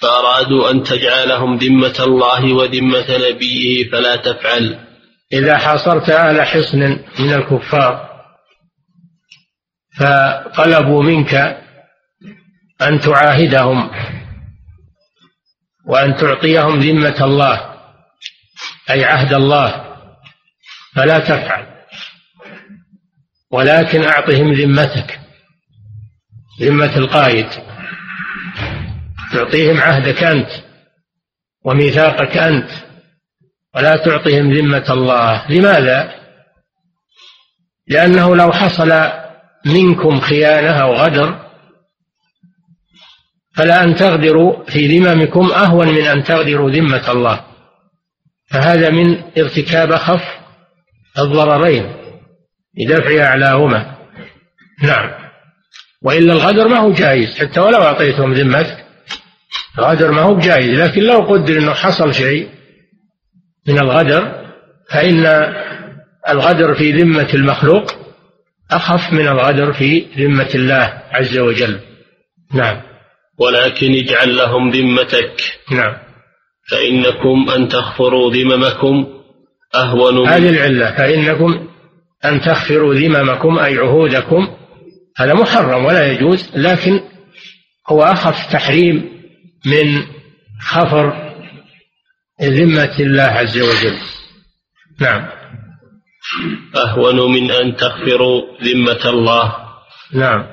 فأرادوا 0.00 0.70
أن 0.70 0.82
تجعلهم 0.82 1.56
ذمة 1.56 1.94
الله 2.00 2.52
وذمة 2.52 3.06
نبيه 3.30 3.90
فلا 3.90 4.16
تفعل. 4.16 4.78
إذا 5.32 5.58
حاصرت 5.58 6.10
أهل 6.10 6.42
حصن 6.42 6.98
من 7.18 7.32
الكفار 7.32 8.13
فطلبوا 9.96 11.02
منك 11.02 11.34
أن 12.82 13.00
تعاهدهم 13.00 13.90
وأن 15.86 16.16
تعطيهم 16.16 16.80
ذمة 16.80 17.24
الله 17.24 17.74
أي 18.90 19.04
عهد 19.04 19.32
الله. 19.32 19.94
فلا 20.94 21.18
تفعل 21.18 21.66
ولكن 23.50 24.04
أعطهم 24.04 24.52
ذمتك 24.52 25.20
ذمة 26.60 26.96
القائد. 26.96 27.48
تعطيهم 29.32 29.80
عهدك 29.80 30.22
أنت 30.24 30.50
وميثاقك 31.64 32.36
أنت 32.36 32.70
ولا 33.74 33.96
تعطيهم 33.96 34.52
ذمة 34.52 34.84
الله. 34.90 35.50
لماذا؟ 35.50 36.14
لأنه 37.88 38.36
لو 38.36 38.52
حصل 38.52 39.23
منكم 39.64 40.20
خيانة 40.20 40.70
أو 40.70 40.92
غدر 40.92 41.44
فلا 43.56 43.84
أن 43.84 43.94
تغدروا 43.94 44.64
في 44.64 44.98
ذممكم 44.98 45.52
أهون 45.52 45.88
من 45.88 46.04
أن 46.04 46.24
تغدروا 46.24 46.70
ذمة 46.70 47.10
الله. 47.10 47.44
فهذا 48.50 48.90
من 48.90 49.22
ارتكاب 49.38 49.92
أخف 49.92 50.22
الضررين 51.18 51.96
لدفع 52.78 53.24
أعلاهما. 53.24 53.96
نعم. 54.82 55.10
وإلا 56.02 56.32
الغدر 56.32 56.68
ما 56.68 56.78
هو 56.78 56.92
جائز 56.92 57.38
حتى 57.38 57.60
ولو 57.60 57.82
أعطيتهم 57.82 58.32
ذمتك 58.32 58.84
الغدر 59.78 60.10
ما 60.10 60.22
هو 60.22 60.38
جائز 60.38 60.80
لكن 60.80 61.02
لو 61.02 61.18
قدر 61.18 61.58
أنه 61.58 61.74
حصل 61.74 62.14
شيء 62.14 62.48
من 63.68 63.78
الغدر 63.78 64.44
فإن 64.90 65.26
الغدر 66.28 66.74
في 66.74 66.92
ذمة 66.92 67.28
المخلوق 67.34 68.03
أخف 68.76 69.12
من 69.12 69.28
الغدر 69.28 69.72
في 69.72 70.06
ذمة 70.18 70.48
الله 70.54 71.02
عز 71.10 71.38
وجل. 71.38 71.80
نعم. 72.54 72.82
ولكن 73.38 73.94
اجعل 73.94 74.36
لهم 74.36 74.70
ذمتك. 74.70 75.36
نعم. 75.70 75.96
فإنكم 76.70 77.50
أن 77.56 77.68
تغفروا 77.68 78.32
ذممكم 78.32 79.06
أهون 79.74 80.28
هذه 80.28 80.50
العلة. 80.50 80.96
فإنكم 80.96 81.68
أن 82.24 82.40
تغفروا 82.40 82.94
ذممكم 82.94 83.58
أي 83.58 83.78
عهودكم. 83.78 84.48
هذا 85.16 85.34
محرم 85.34 85.84
ولا 85.84 86.12
يجوز 86.12 86.50
لكن 86.54 87.00
هو 87.88 88.02
أخف 88.02 88.52
تحريم 88.52 89.10
من 89.66 90.02
خفر 90.60 91.34
ذمة 92.42 92.96
الله 93.00 93.22
عز 93.22 93.58
وجل. 93.58 93.98
نعم. 95.00 95.43
أهون 96.76 97.32
من 97.32 97.50
أن 97.50 97.76
تغفروا 97.76 98.42
ذمة 98.62 99.10
الله. 99.10 99.56
نعم. 100.12 100.46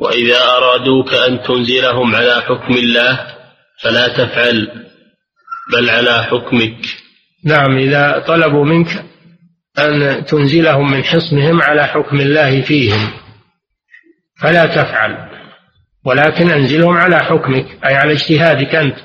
وإذا 0.00 0.42
أرادوك 0.42 1.14
أن 1.14 1.42
تنزلهم 1.42 2.14
على 2.14 2.42
حكم 2.42 2.74
الله 2.74 3.26
فلا 3.82 4.08
تفعل 4.08 4.68
بل 5.72 5.90
على 5.90 6.22
حكمك. 6.22 6.76
نعم 7.44 7.76
إذا 7.76 8.24
طلبوا 8.26 8.64
منك 8.64 9.04
أن 9.78 10.24
تنزلهم 10.24 10.90
من 10.90 11.04
حصنهم 11.04 11.62
على 11.62 11.86
حكم 11.86 12.20
الله 12.20 12.62
فيهم 12.62 13.10
فلا 14.40 14.66
تفعل. 14.66 15.28
ولكن 16.04 16.50
أنزلهم 16.50 16.96
على 16.96 17.18
حكمك 17.18 17.84
أي 17.84 17.94
على 17.94 18.12
اجتهادك 18.12 18.74
أنت. 18.74 18.96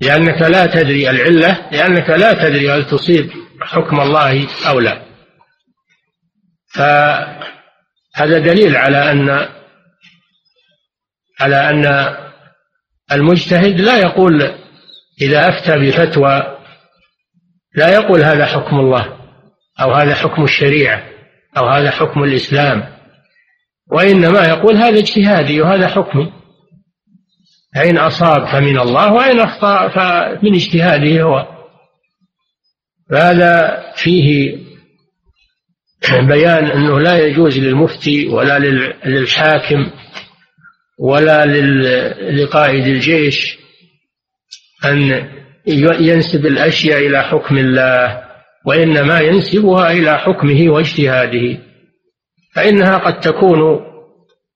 لأنك 0.00 0.42
لا 0.42 0.66
تدري 0.66 1.10
العلة 1.10 1.68
لأنك 1.72 2.10
لا 2.10 2.32
تدري 2.32 2.70
هل 2.70 2.86
تصيب. 2.86 3.45
حكم 3.66 4.00
الله 4.00 4.48
أو 4.68 4.80
لا. 4.80 5.02
فهذا 6.74 8.38
دليل 8.38 8.76
على 8.76 9.12
أن 9.12 9.48
على 11.40 11.70
أن 11.70 12.16
المجتهد 13.12 13.80
لا 13.80 13.98
يقول 13.98 14.42
إذا 15.22 15.48
أفتى 15.48 15.78
بفتوى 15.78 16.58
لا 17.74 17.88
يقول 17.94 18.22
هذا 18.22 18.46
حكم 18.46 18.76
الله 18.76 19.18
أو 19.80 19.92
هذا 19.92 20.14
حكم 20.14 20.44
الشريعة 20.44 21.02
أو 21.56 21.68
هذا 21.68 21.90
حكم 21.90 22.24
الإسلام 22.24 22.96
وإنما 23.92 24.46
يقول 24.46 24.76
هذا 24.76 24.98
اجتهادي 24.98 25.60
وهذا 25.60 25.88
حكمي. 25.88 26.32
فإن 27.74 27.98
أصاب 27.98 28.46
فمن 28.46 28.78
الله 28.78 29.12
وإن 29.12 29.40
أخطأ 29.40 29.88
فمن 29.88 30.54
اجتهاده 30.54 31.22
هو. 31.22 31.55
فهذا 33.10 33.82
فيه 33.96 34.56
بيان 36.12 36.64
أنه 36.64 37.00
لا 37.00 37.18
يجوز 37.18 37.58
للمفتي 37.58 38.28
ولا 38.28 38.58
للحاكم 39.04 39.90
ولا 40.98 41.46
لقائد 42.30 42.86
الجيش 42.86 43.58
أن 44.84 45.28
ينسب 46.00 46.46
الأشياء 46.46 47.06
إلى 47.06 47.22
حكم 47.22 47.58
الله 47.58 48.22
وإنما 48.66 49.20
ينسبها 49.20 49.90
إلى 49.90 50.18
حكمه 50.18 50.68
واجتهاده 50.68 51.58
فإنها 52.54 52.96
قد 52.98 53.20
تكون 53.20 53.80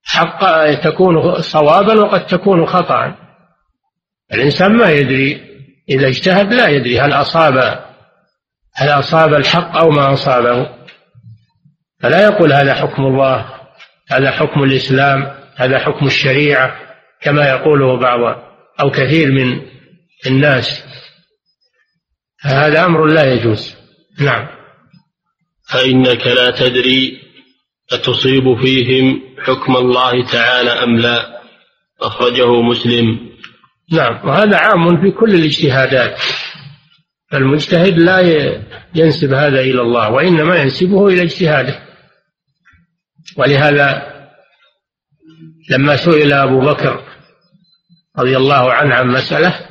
حق 0.04 0.70
تكون 0.74 1.40
صوابا 1.40 2.00
وقد 2.00 2.26
تكون 2.26 2.66
خطأ. 2.66 3.14
الإنسان 4.34 4.76
ما 4.76 4.90
يدري 4.90 5.40
إذا 5.88 6.08
اجتهد 6.08 6.54
لا 6.54 6.68
يدري 6.68 7.00
هل 7.00 7.12
أصاب 7.12 7.84
هل 8.74 8.88
أصاب 8.88 9.34
الحق 9.34 9.76
أو 9.76 9.90
ما 9.90 10.12
أصابه؟ 10.12 10.70
فلا 12.00 12.24
يقول 12.24 12.52
هذا 12.52 12.74
حكم 12.74 13.02
الله 13.02 13.46
هذا 14.10 14.30
حكم 14.30 14.62
الإسلام 14.62 15.40
هذا 15.56 15.78
حكم 15.78 16.06
الشريعة 16.06 16.76
كما 17.20 17.48
يقوله 17.48 17.96
بعض 17.96 18.42
أو 18.80 18.90
كثير 18.90 19.32
من 19.32 19.60
الناس. 20.26 20.84
هذا 22.40 22.84
أمر 22.84 23.06
لا 23.06 23.32
يجوز. 23.32 23.76
نعم. 24.20 24.48
فإنك 25.70 26.26
لا 26.26 26.50
تدري 26.50 27.20
أتصيب 27.92 28.60
فيهم 28.60 29.22
حكم 29.46 29.76
الله 29.76 30.26
تعالى 30.26 30.70
أم 30.70 30.98
لا. 30.98 31.40
أخرجه 32.00 32.62
مسلم. 32.62 33.30
نعم. 33.92 34.28
وهذا 34.28 34.56
عام 34.56 35.02
في 35.02 35.10
كل 35.10 35.34
الاجتهادات. 35.34 36.20
المجتهد 37.34 37.98
لا 37.98 38.20
ينسب 38.94 39.32
هذا 39.32 39.60
إلى 39.60 39.82
الله 39.82 40.10
وإنما 40.10 40.56
ينسبه 40.56 41.08
إلى 41.08 41.22
اجتهاده. 41.22 41.82
ولهذا 43.36 44.10
لما 45.70 45.96
سئل 45.96 46.32
أبو 46.32 46.60
بكر 46.60 47.04
رضي 48.18 48.36
الله 48.36 48.72
عنه 48.72 48.94
عن 48.94 49.08
مسألة 49.08 49.66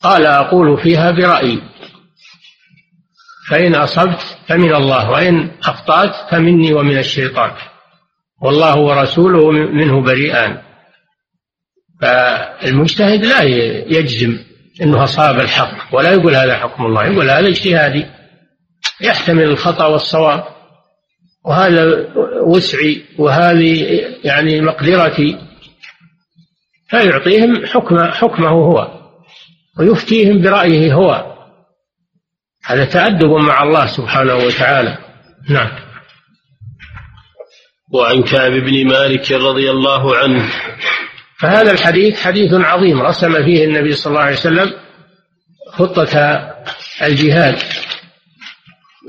قال 0.00 0.26
أقول 0.26 0.82
فيها 0.82 1.10
برأيي. 1.10 1.62
فإن 3.48 3.74
أصبت 3.74 4.38
فمن 4.46 4.74
الله 4.74 5.10
وإن 5.10 5.50
أخطأت 5.62 6.30
فمني 6.30 6.74
ومن 6.74 6.98
الشيطان. 6.98 7.50
والله 8.42 8.78
ورسوله 8.78 9.50
منه 9.50 10.02
بريئان. 10.02 10.62
فالمجتهد 12.00 13.24
لا 13.24 13.42
يجزم. 13.98 14.49
إنه 14.82 15.04
أصاب 15.04 15.40
الحق. 15.40 15.94
ولا 15.94 16.12
يقول 16.12 16.34
هذا 16.34 16.56
حكم 16.56 16.86
الله 16.86 17.04
يقول 17.04 17.30
هذا 17.30 17.48
اجتهادي. 17.48 18.06
يحتمل 19.00 19.44
الخطأ 19.44 19.86
والصواب. 19.86 20.44
وهذا 21.44 22.06
وسعي 22.46 23.04
وهذه 23.18 24.00
يعني 24.24 24.60
مقدرتي 24.60 25.38
فيعطيهم 26.88 27.66
حكم 27.66 28.10
حكمه 28.10 28.48
هو 28.48 29.00
ويفتيهم 29.78 30.42
برأيه 30.42 30.94
هو. 30.94 31.36
هذا 32.64 32.84
تأدب 32.84 33.30
مع 33.30 33.62
الله 33.62 33.86
سبحانه 33.86 34.34
وتعالى. 34.34 34.98
نعم. 35.48 35.70
وعن 37.92 38.22
كعب 38.22 38.52
بن 38.52 38.86
مالك 38.86 39.32
رضي 39.32 39.70
الله 39.70 40.16
عنه 40.16 40.48
فهذا 41.40 41.72
الحديث 41.72 42.20
حديث 42.20 42.54
عظيم 42.54 43.02
رسم 43.02 43.44
فيه 43.44 43.64
النبي 43.64 43.92
صلى 43.92 44.10
الله 44.10 44.22
عليه 44.22 44.36
وسلم 44.36 44.72
خطة 45.66 46.16
الجهاد 47.02 47.58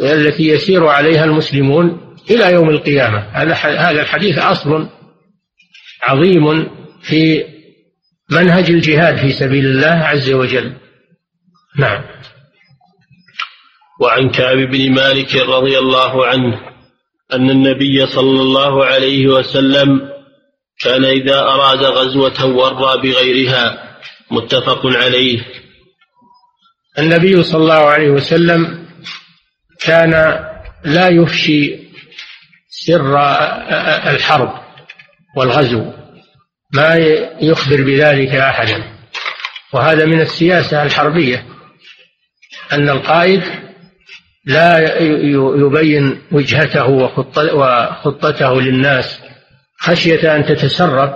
التي 0.02 0.48
يسير 0.48 0.88
عليها 0.88 1.26
المسلمون 1.26 2.16
إلى 2.30 2.54
يوم 2.54 2.70
القيامة. 2.70 3.20
هذا 3.64 4.02
الحديث 4.02 4.38
أصل 4.38 4.90
عظيم 6.04 6.70
في 7.02 7.46
منهج 8.30 8.70
الجهاد 8.72 9.18
في 9.18 9.32
سبيل 9.32 9.66
الله 9.66 10.06
عز 10.06 10.32
وجل. 10.32 10.74
نعم. 11.78 12.04
وعن 14.02 14.30
كعب 14.30 14.58
بن 14.58 14.92
مالك 14.92 15.36
رضي 15.36 15.80
الله 15.80 16.28
عنه 16.28 16.60
أن 17.34 17.50
النبي 17.50 18.06
صلى 18.06 18.42
الله 18.42 18.86
عليه 18.86 19.28
وسلم 19.28 20.11
كان 20.84 21.06
إذا 21.06 21.40
أراد 21.40 21.84
غزوة 21.84 22.46
ورى 22.46 23.02
بغيرها 23.02 23.98
متفق 24.32 24.86
عليه. 24.86 25.46
النبي 27.00 27.44
صلى 27.44 27.62
الله 27.62 27.74
عليه 27.90 28.10
وسلم 28.10 28.88
كان 29.80 30.12
لا 30.86 31.08
يفشي 31.08 31.80
سر 32.70 33.18
الحرب 34.10 34.62
والغزو 35.38 35.92
ما 36.74 36.96
يخبر 37.42 37.82
بذلك 37.82 38.36
أحدا. 38.36 38.84
وهذا 39.74 40.06
من 40.06 40.22
السياسة 40.22 40.84
الحربية 40.84 41.46
أن 42.74 42.90
القائد 42.90 43.44
لا 44.46 45.00
يبين 45.56 46.22
وجهته 46.32 46.88
وخطته 47.56 48.62
للناس 48.62 49.20
خشية 49.82 50.36
أن 50.36 50.46
تتسرب 50.46 51.14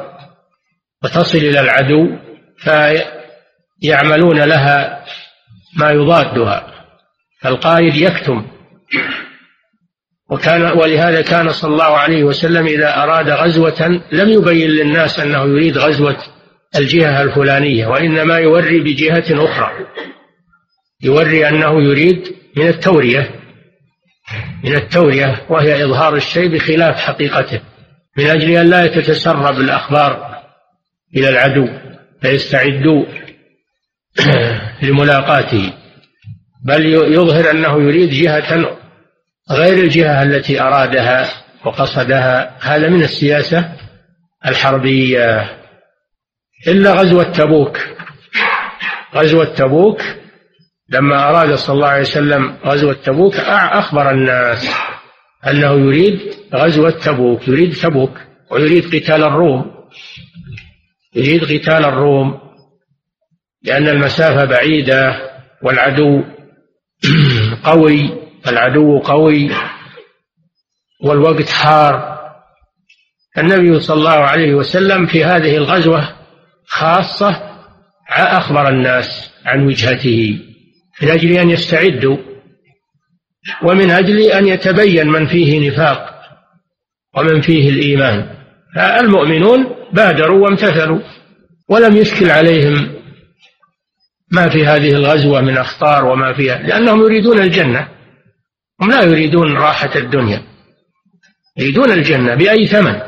وتصل 1.03 1.37
إلى 1.37 1.59
العدو 1.59 2.17
فيعملون 2.57 4.39
لها 4.43 5.05
ما 5.77 5.91
يضادها. 5.91 6.71
فالقائد 7.41 7.95
يكتم. 7.95 8.47
وكان 10.29 10.61
ولهذا 10.61 11.21
كان 11.21 11.49
صلى 11.49 11.71
الله 11.71 11.97
عليه 11.97 12.23
وسلم 12.23 12.67
إذا 12.67 13.03
أراد 13.03 13.29
غزوة 13.29 14.01
لم 14.11 14.29
يبين 14.29 14.69
للناس 14.69 15.19
أنه 15.19 15.43
يريد 15.43 15.77
غزوة 15.77 16.17
الجهة 16.75 17.21
الفلانية 17.21 17.87
وإنما 17.87 18.37
يوري 18.37 18.79
بجهة 18.79 19.45
أخرى. 19.45 19.71
يوري 21.01 21.49
أنه 21.49 21.81
يريد 21.83 22.35
من 22.57 22.67
التورية 22.67 23.29
من 24.63 24.75
التورية 24.75 25.45
وهي 25.49 25.83
إظهار 25.83 26.15
الشيء 26.15 26.47
بخلاف 26.47 26.95
حقيقته. 26.95 27.61
من 28.17 28.25
أجل 28.25 28.51
أن 28.51 28.69
لا 28.69 28.87
تتسرب 28.87 29.59
الأخبار 29.59 30.41
إلى 31.15 31.29
العدو 31.29 31.67
فيستعدوا 32.21 33.05
لملاقاته. 34.83 35.73
بل 36.65 36.85
يظهر 36.85 37.51
أنه 37.51 37.81
يريد 37.81 38.09
جهة 38.09 38.77
غير 39.51 39.83
الجهة 39.83 40.23
التي 40.23 40.61
أرادها 40.61 41.29
وقصدها. 41.65 42.57
هذا 42.61 42.89
من 42.89 43.03
السياسة 43.03 43.71
الحربية. 44.45 45.57
إلا 46.67 46.91
غزوة 46.93 47.23
تبوك. 47.23 47.77
غزوة 49.15 49.45
تبوك 49.45 50.01
لما 50.89 51.29
أراد 51.29 51.55
صلى 51.55 51.75
الله 51.75 51.87
عليه 51.87 52.01
وسلم 52.01 52.57
غزوة 52.65 52.93
تبوك 52.93 53.35
أخبر 53.35 54.11
الناس 54.11 54.69
أنه 55.47 55.71
يريد 55.71 56.19
غزوة 56.53 56.89
تبوك 56.89 57.47
يريد 57.47 57.73
تبوك 57.73 58.21
ويريد 58.51 58.85
قتال 58.95 59.23
الروم 59.23 59.71
يريد 61.15 61.43
قتال 61.43 61.85
الروم 61.85 62.39
لأن 63.63 63.87
المسافة 63.87 64.45
بعيدة 64.45 65.31
والعدو 65.63 66.23
قوي 67.69 68.09
العدو 68.47 68.99
قوي 68.99 69.51
والوقت 71.03 71.49
حار. 71.49 72.15
النبي 73.37 73.79
صلى 73.79 73.97
الله 73.97 74.11
عليه 74.11 74.53
وسلم 74.53 75.05
في 75.05 75.23
هذه 75.23 75.57
الغزوة 75.57 76.15
خاصة 76.65 77.55
أخبر 78.09 78.69
الناس 78.69 79.31
عن 79.45 79.65
وجهته 79.67 80.39
من 81.01 81.09
أجل 81.09 81.31
أن 81.31 81.49
يستعدوا 81.49 82.17
ومن 83.63 83.91
أجل 83.91 84.21
أن 84.21 84.47
يتبين 84.47 85.07
من 85.07 85.27
فيه 85.27 85.69
نفاق 85.69 86.15
ومن 87.17 87.41
فيه 87.41 87.69
الإيمان. 87.69 88.35
فالمؤمنون 88.75 89.75
بادروا 89.93 90.43
وامتثلوا 90.43 90.99
ولم 91.69 91.97
يشكل 91.97 92.31
عليهم 92.31 92.95
ما 94.31 94.49
في 94.49 94.65
هذه 94.65 94.91
الغزوة 94.91 95.41
من 95.41 95.57
أخطار 95.57 96.05
وما 96.05 96.33
فيها 96.33 96.57
لأنهم 96.57 97.01
يريدون 97.01 97.39
الجنة. 97.39 97.87
هم 98.81 98.89
لا 98.89 99.03
يريدون 99.03 99.57
راحة 99.57 99.95
الدنيا. 99.95 100.43
يريدون 101.57 101.91
الجنة 101.91 102.35
بأي 102.35 102.67
ثمن. 102.67 103.01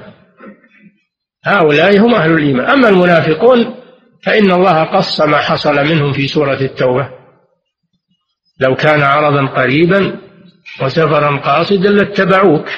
هؤلاء 1.45 1.99
هم 1.99 2.15
أهل 2.15 2.31
الإيمان. 2.31 2.69
أما 2.69 2.89
المنافقون 2.89 3.75
فإن 4.23 4.51
الله 4.51 4.83
قص 4.83 5.21
ما 5.21 5.37
حصل 5.37 5.75
منهم 5.75 6.13
في 6.13 6.27
سورة 6.27 6.61
التوبة. 6.61 7.09
لو 8.59 8.75
كان 8.75 9.01
عرضا 9.01 9.45
قريبا 9.45 10.26
وسفرا 10.81 11.37
قاصدا 11.37 11.89
لاتبعوك 11.89 12.69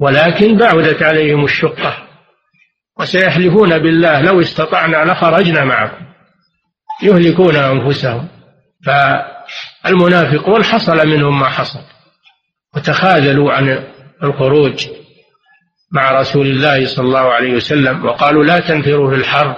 ولكن 0.00 0.56
بعدت 0.56 1.02
عليهم 1.02 1.44
الشقة. 1.44 2.08
وسيحلفون 3.00 3.78
بالله 3.78 4.20
لو 4.20 4.40
استطعنا 4.40 5.12
لخرجنا 5.12 5.64
معكم. 5.64 6.04
يهلكون 7.02 7.56
أنفسهم. 7.56 8.28
فالمنافقون 8.86 10.64
حصل 10.64 11.08
منهم 11.08 11.40
ما 11.40 11.48
حصل. 11.48 11.80
وتخاذلوا 12.76 13.52
عن 13.52 13.84
الخروج 14.22 14.88
مع 15.92 16.20
رسول 16.20 16.46
الله 16.46 16.86
صلى 16.86 17.06
الله 17.06 17.32
عليه 17.32 17.54
وسلم 17.54 18.04
وقالوا 18.04 18.44
لا 18.44 18.60
تنفروا 18.60 19.10
في 19.10 19.16
الحرب 19.16 19.56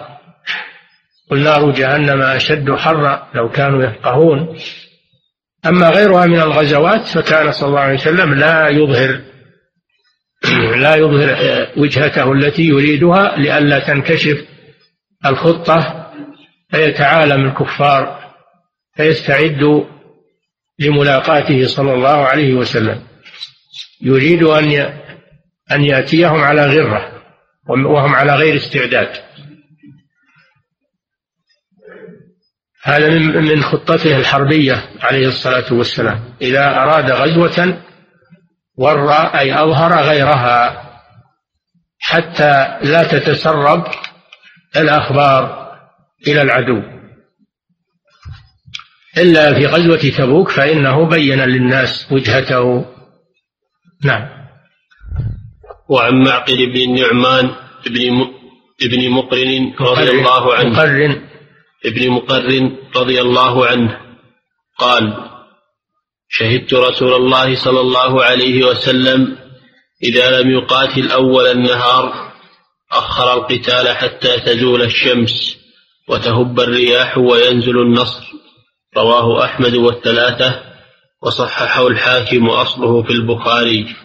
قل 1.30 1.38
نار 1.38 1.70
جهنم 1.70 2.22
أشد 2.22 2.70
حرا 2.70 3.28
لو 3.34 3.50
كانوا 3.50 3.84
يفقهون. 3.84 4.56
أما 5.66 5.90
غيرها 5.90 6.26
من 6.26 6.40
الغزوات 6.40 7.06
فكان 7.06 7.52
صلى 7.52 7.68
الله 7.68 7.80
عليه 7.80 7.94
وسلم 7.94 8.34
لا 8.34 8.68
يظهر 8.68 9.20
لا 10.84 10.96
يظهر 10.96 11.36
وجهته 11.76 12.32
التي 12.32 12.62
يريدها 12.62 13.36
لئلا 13.36 13.78
تنكشف 13.78 14.44
الخطة 15.26 16.06
فيتعالم 16.70 17.46
الكفار 17.46 18.20
فيستعدوا 18.96 19.84
لملاقاته 20.78 21.66
صلى 21.66 21.94
الله 21.94 22.26
عليه 22.26 22.54
وسلم. 22.54 23.02
يريد 24.02 24.42
أن 24.42 24.72
أن 25.72 25.84
يأتيهم 25.84 26.40
على 26.40 26.66
غرة 26.66 27.12
وهم 27.68 28.14
على 28.14 28.34
غير 28.34 28.56
استعداد. 28.56 29.29
هذا 32.82 33.08
من 33.18 33.62
خطته 33.62 34.16
الحربية 34.16 34.84
عليه 35.00 35.26
الصلاة 35.26 35.72
والسلام. 35.72 36.34
إذا 36.42 36.66
أراد 36.66 37.10
غزوة 37.10 37.78
ورى 38.76 39.30
أي 39.38 39.54
أظهر 39.54 40.02
غيرها 40.02 40.90
حتى 41.98 42.78
لا 42.82 43.04
تتسرب 43.04 43.84
الأخبار 44.76 45.70
إلى 46.26 46.42
العدو. 46.42 46.82
إلا 49.18 49.54
في 49.54 49.66
غزوة 49.66 50.10
تبوك 50.18 50.50
فإنه 50.50 51.06
بين 51.08 51.40
للناس 51.40 52.12
وجهته. 52.12 52.86
نعم. 54.04 54.28
وعن 55.88 56.22
معقل 56.24 56.72
بن 56.72 56.80
النعمان 56.80 57.50
بن 57.86 58.26
ابن 58.82 59.10
مقرن 59.10 59.74
رضي 59.80 60.10
الله 60.10 60.54
عنه. 60.54 60.68
مقرن. 60.68 61.29
ابن 61.84 62.10
مقرن 62.10 62.76
رضي 62.96 63.20
الله 63.20 63.66
عنه 63.66 64.00
قال 64.78 65.30
شهدت 66.28 66.74
رسول 66.74 67.12
الله 67.12 67.54
صلى 67.54 67.80
الله 67.80 68.24
عليه 68.24 68.64
وسلم 68.64 69.36
إذا 70.02 70.40
لم 70.40 70.50
يقاتل 70.50 71.10
أول 71.10 71.46
النهار 71.46 72.32
أخر 72.92 73.34
القتال 73.34 73.96
حتى 73.96 74.40
تزول 74.40 74.82
الشمس 74.82 75.56
وتهب 76.08 76.60
الرياح 76.60 77.18
وينزل 77.18 77.78
النصر 77.78 78.32
رواه 78.96 79.44
أحمد 79.44 79.74
والثلاثة 79.74 80.62
وصححه 81.22 81.86
الحاكم 81.86 82.50
أصله 82.50 83.02
في 83.02 83.10
البخاري. 83.10 83.96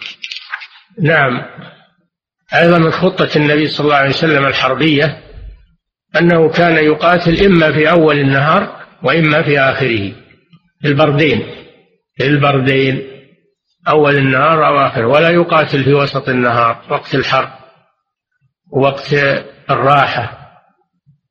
نعم. 1.01 1.41
أيضا 2.53 2.77
من 2.77 2.91
خطة 2.91 3.29
النبي 3.35 3.67
صلى 3.67 3.85
الله 3.85 3.95
عليه 3.95 4.09
وسلم 4.09 4.45
الحربية 4.45 5.23
أنه 6.19 6.49
كان 6.49 6.75
يقاتل 6.85 7.45
إما 7.45 7.71
في 7.71 7.89
أول 7.89 8.19
النهار 8.19 8.85
وإما 9.03 9.43
في 9.43 9.59
آخره. 9.59 10.11
في 10.81 10.87
البردين 10.87 11.43
في 12.17 12.27
البردين 12.27 13.07
أول 13.87 14.15
النهار 14.15 14.67
أو 14.67 14.77
آخره. 14.87 15.05
ولا 15.05 15.29
يقاتل 15.29 15.83
في 15.83 15.93
وسط 15.93 16.29
النهار 16.29 16.81
وقت 16.89 17.15
الحر 17.15 17.49
وقت 18.71 19.13
الراحة. 19.69 20.37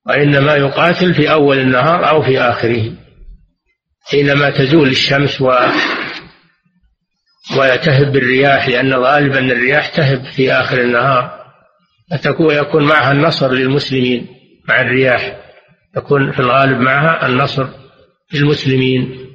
وإنما 0.07 0.55
يقاتل 0.55 1.14
في 1.14 1.33
أول 1.33 1.59
النهار 1.59 2.09
أو 2.09 2.23
في 2.23 2.40
آخره. 2.40 2.92
حينما 4.11 4.51
تزول 4.51 4.88
الشمس 4.88 5.40
و 5.40 5.53
وتهب 7.57 8.16
الرياح 8.16 8.68
لأن 8.68 8.92
الغالب 8.92 9.33
أن 9.37 9.51
الرياح 9.51 9.88
تهب 9.88 10.25
في 10.25 10.53
آخر 10.53 10.81
النهار. 10.81 11.44
فتكون 12.11 12.55
يكون 12.55 12.85
معها 12.85 13.12
النصر 13.12 13.53
للمسلمين. 13.53 14.43
مع 14.68 14.81
الرياح 14.81 15.40
يكون 15.96 16.33
في 16.33 16.38
الغالب 16.38 16.81
معها 16.81 17.27
النصر 17.27 17.68
للمسلمين 18.33 19.33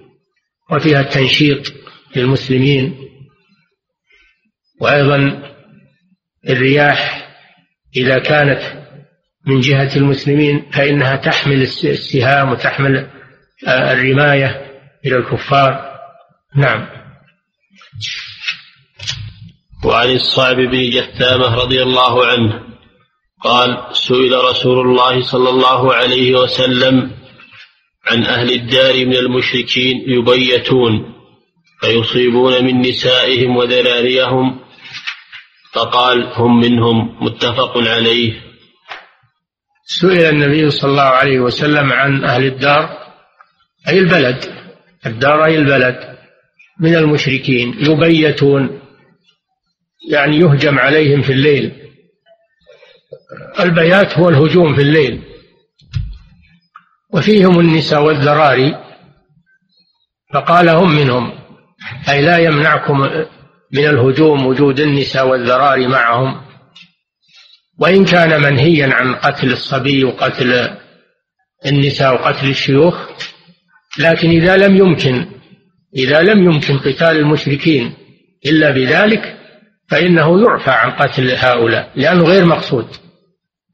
وفيها 0.71 1.01
التنشيط 1.01 1.73
للمسلمين. 2.15 2.97
وأيضا 4.81 5.43
الرياح 6.49 7.29
إذا 7.95 8.19
كانت 8.19 8.79
من 9.45 9.61
جهة 9.61 9.95
المسلمين 9.95 10.71
فإنها 10.71 11.15
تحمل 11.15 11.61
السهام 11.61 12.51
وتحمل 12.51 13.09
آه، 13.67 13.93
الرماية 13.93 14.79
إلى 15.05 15.15
الكفار. 15.15 15.99
نعم. 16.55 16.87
وعن 19.85 20.09
الصعب 20.09 20.55
بن 20.55 20.89
جثامة 20.89 21.55
رضي 21.55 21.83
الله 21.83 22.25
عنه 22.25 22.68
قال 23.43 23.77
سئل 23.91 24.43
رسول 24.49 24.87
الله 24.87 25.21
صلى 25.21 25.49
الله 25.49 25.93
عليه 25.93 26.35
وسلم 26.35 27.11
عن 28.11 28.23
أهل 28.23 28.51
الدار 28.51 29.05
من 29.05 29.15
المشركين 29.15 30.03
يبيتون 30.07 31.13
فيصيبون 31.81 32.65
من 32.65 32.81
نسائهم 32.81 33.57
وذراريهم 33.57 34.59
فقال 35.73 36.23
هم 36.33 36.59
منهم. 36.59 37.23
متفق 37.23 37.77
عليه. 37.77 38.41
سئل 39.85 40.25
النبي 40.25 40.69
صلى 40.69 40.91
الله 40.91 41.01
عليه 41.01 41.39
وسلم 41.39 41.93
عن 41.93 42.23
أهل 42.23 42.45
الدار 42.45 42.89
أي 43.87 43.99
البلد؟ 43.99 44.45
الدار 45.05 45.45
أي 45.45 45.57
البلد؟ 45.57 46.17
من 46.79 46.95
المشركين 46.95 47.75
يبيتون 47.79 48.79
يعني 50.11 50.37
يهجم 50.37 50.79
عليهم 50.79 51.21
في 51.21 51.31
الليل. 51.31 51.88
البيات 53.59 54.17
هو 54.17 54.29
الهجوم 54.29 54.75
في 54.75 54.81
الليل. 54.81 55.21
وفيهم 57.13 57.59
النساء 57.59 58.03
والذراري 58.03 58.75
فقال 60.33 60.69
هم 60.69 60.95
منهم 60.95 61.31
أي 62.09 62.21
لا 62.21 62.37
يمنعكم 62.37 62.99
من 63.73 63.85
الهجوم 63.85 64.45
وجود 64.45 64.79
النساء 64.79 65.27
والذراري 65.27 65.87
معهم. 65.87 66.41
وإن 67.79 68.05
كان 68.05 68.41
منهيا 68.41 68.93
عن 68.93 69.15
قتل 69.15 69.51
الصبي 69.51 70.03
وقتل 70.03 70.77
النساء 71.65 72.13
وقتل 72.13 72.49
الشيوخ 72.49 73.09
لكن 73.99 74.29
إذا 74.29 74.57
لم 74.57 74.77
يمكن 74.77 75.25
إذا 75.95 76.21
لم 76.21 76.43
يمكن 76.43 76.77
قتال 76.77 77.17
المشركين 77.17 77.93
إلا 78.45 78.69
بذلك 78.69 79.38
فإنه 79.89 80.41
يعفى 80.43 80.71
عن 80.71 80.91
قتل 80.91 81.31
هؤلاء 81.31 81.91
لأنه 81.95 82.23
غير 82.23 82.45
مقصود. 82.45 82.87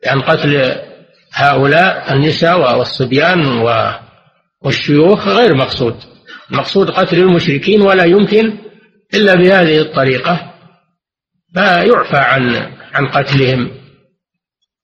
لأن 0.05 0.21
قتل 0.21 0.75
هؤلاء 1.33 2.13
النساء 2.13 2.77
والصبيان 2.79 3.45
والشيوخ 4.61 5.27
غير 5.27 5.55
مقصود. 5.55 5.95
المقصود 6.51 6.91
قتل 6.91 7.19
المشركين 7.19 7.81
ولا 7.81 8.03
يمكن 8.05 8.57
إلا 9.13 9.35
بهذه 9.35 9.81
الطريقة. 9.81 10.53
فيعفى 11.53 12.17
عن 12.17 12.55
عن 12.93 13.07
قتلهم 13.07 13.71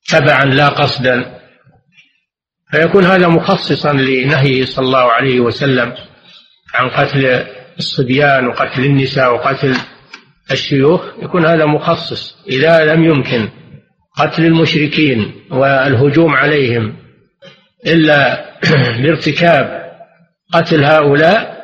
تبعا 0.10 0.46
لا 0.46 0.68
قصدا. 0.68 1.42
فيكون 2.72 3.04
هذا 3.04 3.28
مخصصا 3.28 3.94
لنهيه 3.94 4.66
صلى 4.66 4.86
الله 4.86 5.12
عليه 5.12 5.40
وسلم 5.40 5.94
عن 6.74 6.90
قتل 6.90 7.46
الصبيان 7.78 8.48
وقتل 8.48 8.86
النساء 8.86 9.34
وقتل 9.34 9.76
الشيوخ 10.52 11.02
يكون 11.22 11.46
هذا 11.46 11.66
مخصص 11.66 12.38
إذا 12.50 12.86
لم 12.86 13.04
يمكن 13.04 13.50
قتل 14.18 14.46
المشركين 14.46 15.34
والهجوم 15.52 16.36
عليهم 16.36 16.96
إلا 17.88 18.52
بارتكاب 19.04 19.82
قتل 20.54 20.84
هؤلاء 20.84 21.62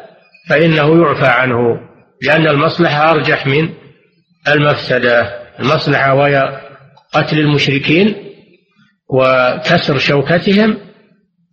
فإنه 0.49 1.01
يعفى 1.01 1.27
عنه 1.27 1.57
لأن 2.21 2.47
المصلحة 2.47 3.11
أرجح 3.11 3.47
من 3.47 3.69
المفسدة. 4.47 5.47
المصلحة 5.59 6.13
وهي 6.13 6.61
قتل 7.13 7.39
المشركين 7.39 8.15
وكسر 9.09 9.97
شوكتهم 9.97 10.77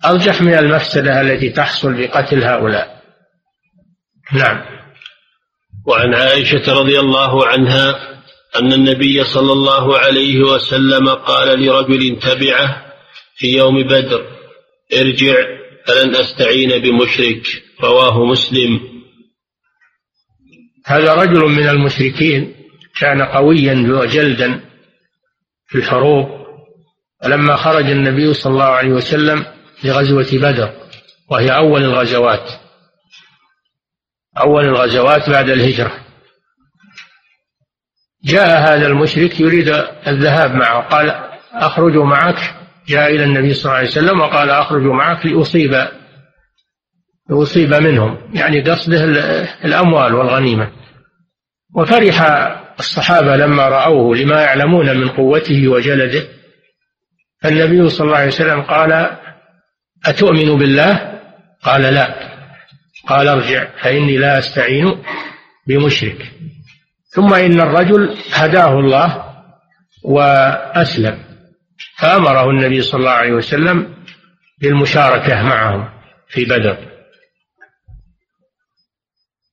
أرجح 0.05 0.43
من 0.43 0.55
المفسدة 0.55 1.21
التي 1.21 1.51
تحصل 1.51 1.95
بقتل 1.95 2.45
هؤلاء. 2.45 3.03
نعم. 4.33 4.61
وعن 5.87 6.15
عائشة 6.15 6.73
رضي 6.81 7.01
الله 7.01 7.47
عنها 7.47 8.15
أن 8.57 8.73
النبي 8.73 9.25
صلى 9.25 9.53
الله 9.53 9.99
عليه 9.99 10.41
وسلم 10.41 11.09
قال 11.09 11.61
لرجل 11.65 12.19
تبعه 12.21 12.85
في 13.37 13.57
يوم 13.57 13.83
بدر 13.83 14.27
ارجع 15.01 15.35
فلن 15.87 16.17
أستعين 16.17 16.79
بمشرك 16.79 17.47
رواه 17.83 18.25
مسلم. 18.25 18.81
هذا 20.87 21.15
رجل 21.15 21.41
من 21.41 21.69
المشركين 21.69 22.55
كان 23.01 23.23
قويا 23.23 23.75
جلدا 24.07 24.61
في 25.67 25.79
الحروب 25.79 26.27
فلما 27.23 27.57
خرج 27.57 27.91
النبي 27.91 28.35
صلى 28.35 28.53
الله 28.53 28.65
عليه 28.65 28.93
وسلم 28.93 29.47
لغزوة 29.85 30.29
بدر 30.33 30.73
وهي 31.31 31.57
أول 31.57 31.83
الغزوات. 31.83 32.64
أول 34.39 34.65
الغزوات 34.65 35.31
بعد 35.31 35.49
الهجرة. 35.51 35.93
جاء 38.25 38.61
هذا 38.61 38.87
المشرك 38.87 39.41
يريد 39.41 39.69
الذهاب 40.07 40.55
معه 40.55 40.81
قال 40.81 41.11
أخرج 41.53 41.97
معك. 41.97 42.55
جاء 42.89 43.15
إلى 43.15 43.25
النبي 43.25 43.55
صلى 43.55 43.65
الله 43.65 43.79
عليه 43.79 43.89
وسلم 43.89 44.21
وقال 44.21 44.51
أخرج 44.51 44.83
معك 44.83 45.27
لأصيب 45.27 45.89
لأصيب 47.31 47.75
منهم 47.75 48.31
يعني 48.35 48.61
قصده 48.61 49.05
الأموال 49.65 50.15
والغنيمة. 50.15 50.73
وفرح 51.75 52.23
الصحابة 52.79 53.37
لما 53.37 53.69
رأوه 53.69 54.17
لما 54.17 54.43
يعلمون 54.43 54.97
من 54.97 55.09
قوته 55.09 55.69
وجلده. 55.69 56.29
فالنبي 57.43 57.89
صلى 57.89 58.07
الله 58.07 58.17
عليه 58.17 58.29
وسلم 58.29 58.63
قال 58.63 59.19
أتؤمن 60.07 60.59
بالله؟ 60.59 61.21
قال 61.63 61.83
لا. 61.83 62.34
قال 63.07 63.29
ارجع 63.29 63.77
فإني 63.83 64.17
لا 64.17 64.39
أستعين 64.39 65.03
بمشرك. 65.67 66.33
ثم 67.07 67.35
إن 67.35 67.61
الرجل 67.61 68.17
هداه 68.33 68.79
الله 68.81 69.25
وأسلم 70.05 71.25
فأمره 71.99 72.51
النبي 72.51 72.83
صلى 72.83 73.01
الله 73.01 73.11
عليه 73.11 73.33
وسلم 73.33 73.95
بالمشاركة 74.61 75.43
معهم 75.43 75.89
في 76.29 76.45
بدر. 76.45 76.79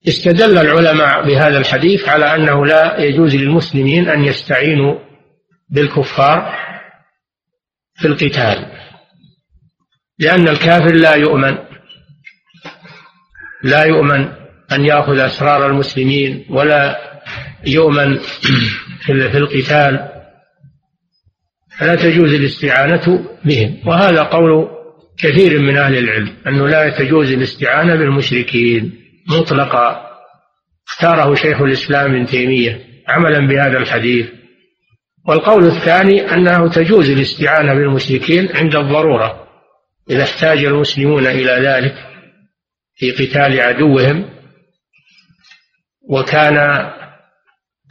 استدل 0.07 0.57
العلماء 0.57 1.27
بهذا 1.27 1.57
الحديث 1.57 2.09
على 2.09 2.35
أنه 2.35 2.65
لا 2.65 2.99
يجوز 2.99 3.35
للمسلمين 3.35 4.09
أن 4.09 4.23
يستعينوا 4.25 4.99
بالكفار 5.69 6.57
في 7.95 8.07
القتال 8.07 8.71
لأن 10.19 10.47
الكافر 10.47 10.95
لا 10.95 11.15
يؤمن. 11.15 11.70
لا 13.63 13.83
يؤمن 13.83 14.27
أن 14.71 14.85
يأخذ 14.85 15.19
أسرار 15.19 15.67
المسلمين 15.67 16.45
ولا 16.49 16.97
يؤمن 17.67 18.17
في 19.05 19.37
القتال. 19.37 20.07
فلا 21.79 21.95
تجوز 21.95 22.33
الاستعانة 22.33 23.25
بهم. 23.45 23.77
وهذا 23.85 24.21
قول 24.21 24.67
كثير 25.19 25.59
من 25.59 25.77
أهل 25.77 25.97
العلم 25.97 26.33
أنه 26.47 26.67
لا 26.67 26.89
تجوز 26.89 27.31
الاستعانة 27.31 27.95
بالمشركين 27.95 28.93
مطلقا. 29.29 30.11
اختاره 30.87 31.35
شيخ 31.35 31.61
الإسلام 31.61 32.11
ابن 32.11 32.25
تيمية 32.25 32.79
عملا 33.07 33.47
بهذا 33.47 33.77
الحديث. 33.77 34.27
والقول 35.27 35.65
الثاني 35.65 36.33
أنه 36.33 36.69
تجوز 36.69 37.09
الاستعانة 37.09 37.73
بالمشركين 37.73 38.49
عند 38.55 38.75
الضرورة 38.75 39.47
إذا 40.09 40.23
احتاج 40.23 40.65
المسلمون 40.65 41.27
إلى 41.27 41.51
ذلك. 41.51 42.10
في 43.01 43.11
قتال 43.11 43.61
عدوهم 43.61 44.29
وكان 46.09 46.89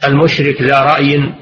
المشرك 0.03 0.61
ذا 0.61 0.79
رأي 0.79 1.33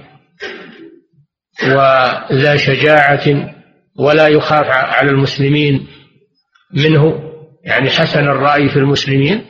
وذا 1.63 2.55
شجاعة 2.58 3.53
ولا 3.99 4.27
يخاف 4.27 4.65
على 4.65 5.12
المسلمين 5.12 5.88
منه 6.73 7.32
يعني 7.63 7.89
حسن 7.89 8.23
الرأي 8.23 8.69
في 8.69 8.77
المسلمين 8.77 9.45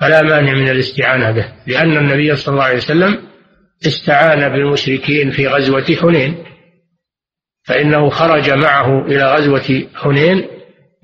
فلا 0.00 0.22
مانع 0.22 0.52
من 0.52 0.68
الاستعانة 0.68 1.30
به 1.30 1.52
لأن 1.66 1.96
النبي 1.96 2.36
صلى 2.36 2.52
الله 2.52 2.64
عليه 2.64 2.76
وسلم 2.76 3.22
استعان 3.86 4.48
بالمشركين 4.48 5.30
في 5.30 5.46
غزوة 5.46 5.96
حنين 6.00 6.44
فإنه 7.64 8.10
خرج 8.10 8.50
معه 8.50 9.06
إلى 9.06 9.34
غزوة 9.34 9.88
حنين 9.94 10.46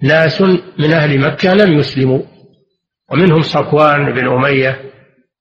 ناس 0.03 0.41
من 0.79 0.93
أهل 0.93 1.21
مكة 1.21 1.55
لم 1.55 1.79
يسلموا. 1.79 2.23
ومنهم 3.11 3.43
صفوان 3.43 4.13
بن 4.13 4.29
أمية 4.29 4.81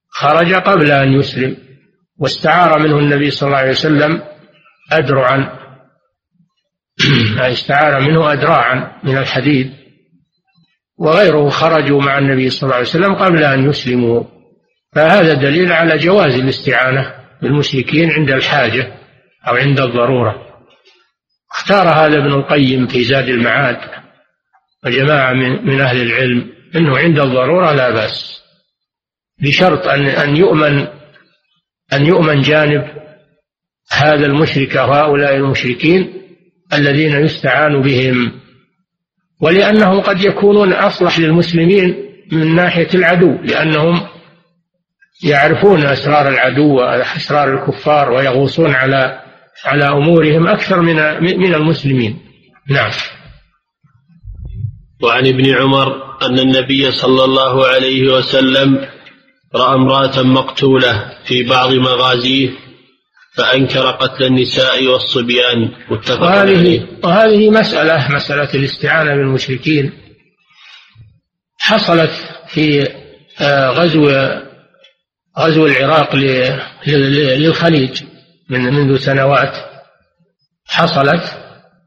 خرج 0.10 0.54
قبل 0.54 0.92
أن 0.92 1.14
يسلم 1.14 1.58
واستعار 2.18 2.80
منه 2.80 3.00
النبي 3.00 3.32
صلى 3.32 3.48
الله 3.48 3.58
عليه 3.58 3.70
وسلم 3.70 4.22
أدرعا. 4.92 5.58
استعار 7.40 8.02
منه 8.02 8.34
أدراعا 8.34 9.02
من 9.04 9.18
الحديد 9.18 9.74
وغيره 10.98 11.50
خرجوا 11.50 12.02
مع 12.02 12.18
النبي 12.18 12.50
صلى 12.50 12.64
الله 12.64 12.76
عليه 12.76 12.88
وسلم 12.88 13.16
قبل 13.16 13.44
أن 13.44 13.70
يسلموا. 13.70 14.24
فهذا 14.96 15.34
دليل 15.34 15.72
على 15.72 15.98
جواز 15.98 16.36
الاستعانة 16.36 17.14
بالمشركين 17.42 18.12
عند 18.12 18.30
الحاجة 18.30 18.94
أو 19.48 19.56
عند 19.56 19.80
الضرورة. 19.80 20.48
اختار 21.52 21.88
هذا 21.88 22.18
ابن 22.18 22.34
القيم 22.34 22.88
في 22.88 23.04
زاد 23.04 23.30
المعاد 23.30 23.78
وجماعة 24.86 25.34
من, 25.34 25.66
من 25.66 25.82
أهل 25.82 26.02
العلم 26.02 26.57
أنه 26.76 26.98
عند 26.98 27.20
الضرورة 27.20 27.72
لا 27.72 27.90
بأس. 27.90 28.42
بشرط 29.42 29.88
أن 29.88 30.06
أن 30.06 30.38
يؤمن 30.38 30.88
أن 31.94 32.06
يؤمن 32.06 32.42
جانب 32.42 32.84
هذا 33.92 34.26
المشرك 34.26 34.76
وهؤلاء 34.76 35.36
المشركين 35.36 36.14
الذين 36.74 37.12
يستعان 37.12 37.82
بهم. 37.82 38.32
ولأنهم 39.42 40.02
قد 40.02 40.22
يكونون 40.22 40.74
أصلح 40.74 41.20
للمسلمين 41.20 41.96
من 42.32 42.56
ناحية 42.56 42.88
العدو 42.94 43.32
لأنهم 43.44 44.08
يعرفون 45.24 45.86
أسرار 45.86 46.30
العدو 46.30 46.76
وأسرار 46.76 47.54
الكفار 47.54 48.12
ويغوصون 48.12 48.76
على 48.76 49.22
على 49.66 49.86
أمورهم 49.86 50.48
أكثر 50.48 50.82
من 50.82 50.96
من 51.22 51.56
المسلمين. 51.56 52.20
نعم. 52.70 52.92
وعن 55.02 55.28
ابن 55.28 55.56
عمر 55.56 56.18
أن 56.22 56.40
النبي 56.40 56.92
صلى 56.92 57.24
الله 57.24 57.68
عليه 57.68 58.14
وسلم 58.14 58.88
رأى 59.56 59.76
امرأة 59.76 60.22
مقتولة 60.22 61.12
في 61.26 61.44
بعض 61.44 61.74
مغازيه 61.74 62.50
فأنكر 63.34 63.92
قتل 63.92 64.24
النساء 64.24 64.88
والصبيان. 64.88 65.72
متفق 65.90 66.22
وهذه 66.22 66.88
وهذه 67.04 67.50
مسألة 67.50 68.12
مسألة 68.12 68.54
الاستعانة 68.54 69.16
بالمشركين. 69.16 69.94
حصلت 71.60 72.12
في 72.48 72.88
آه، 73.42 73.70
غزو 73.70 74.10
غزو 75.40 75.66
العراق 75.66 76.16
للخليج 76.88 78.04
من 78.50 78.74
منذ 78.74 78.98
سنوات. 78.98 79.56
حصلت 80.68 81.24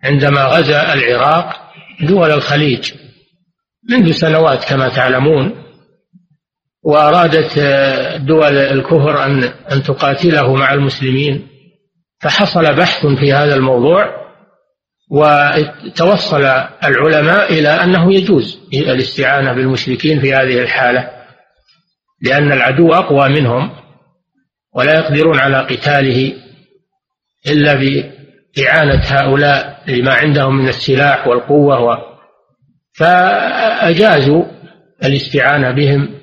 عندما 0.04 0.44
غزا 0.44 0.92
العراق 0.92 1.72
دول 2.00 2.30
الخليج. 2.30 2.92
منذ 3.88 4.12
سنوات 4.12 4.64
كما 4.64 4.88
تعلمون 4.88 5.64
وأرادت 6.82 7.58
دول 8.26 8.56
الكفر 8.56 9.24
أن 9.24 9.42
أن 9.72 9.82
تقاتله 9.82 10.54
مع 10.54 10.74
المسلمين 10.74 11.48
فحصل 12.20 12.74
بحث 12.74 13.06
في 13.06 13.32
هذا 13.32 13.54
الموضوع 13.54 14.20
وتوصل 15.10 16.42
العلماء 16.84 17.52
إلى 17.52 17.68
أنه 17.68 18.14
يجوز 18.14 18.60
الاستعانة 18.74 19.52
بالمشركين 19.52 20.20
في 20.20 20.34
هذه 20.34 20.62
الحالة 20.62 21.10
لأن 22.22 22.52
العدو 22.52 22.92
أقوى 22.92 23.28
منهم 23.28 23.70
ولا 24.74 24.94
يقدرون 24.94 25.38
على 25.38 25.58
قتاله 25.58 26.32
إلا 27.46 27.74
بإعانة 27.74 29.02
هؤلاء 29.04 29.82
لما 29.88 30.14
عندهم 30.14 30.56
من 30.56 30.68
السلاح 30.68 31.26
والقوة 31.26 31.80
فأجازوا 32.92 34.44
الاستعانة 35.04 35.70
بهم 35.70 36.20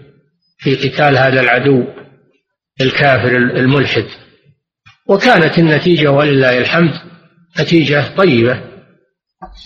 في 0.58 0.76
قتال 0.76 1.18
هذا 1.18 1.42
العدو 1.42 1.84
الكافر 2.82 3.38
الملحد. 3.38 4.06
وكانت 5.08 5.60
النتيجة 5.60 6.12
ولله 6.12 6.58
الحمد 6.58 6.94
نتيجة 7.60 8.04
طيبة. 8.18 8.62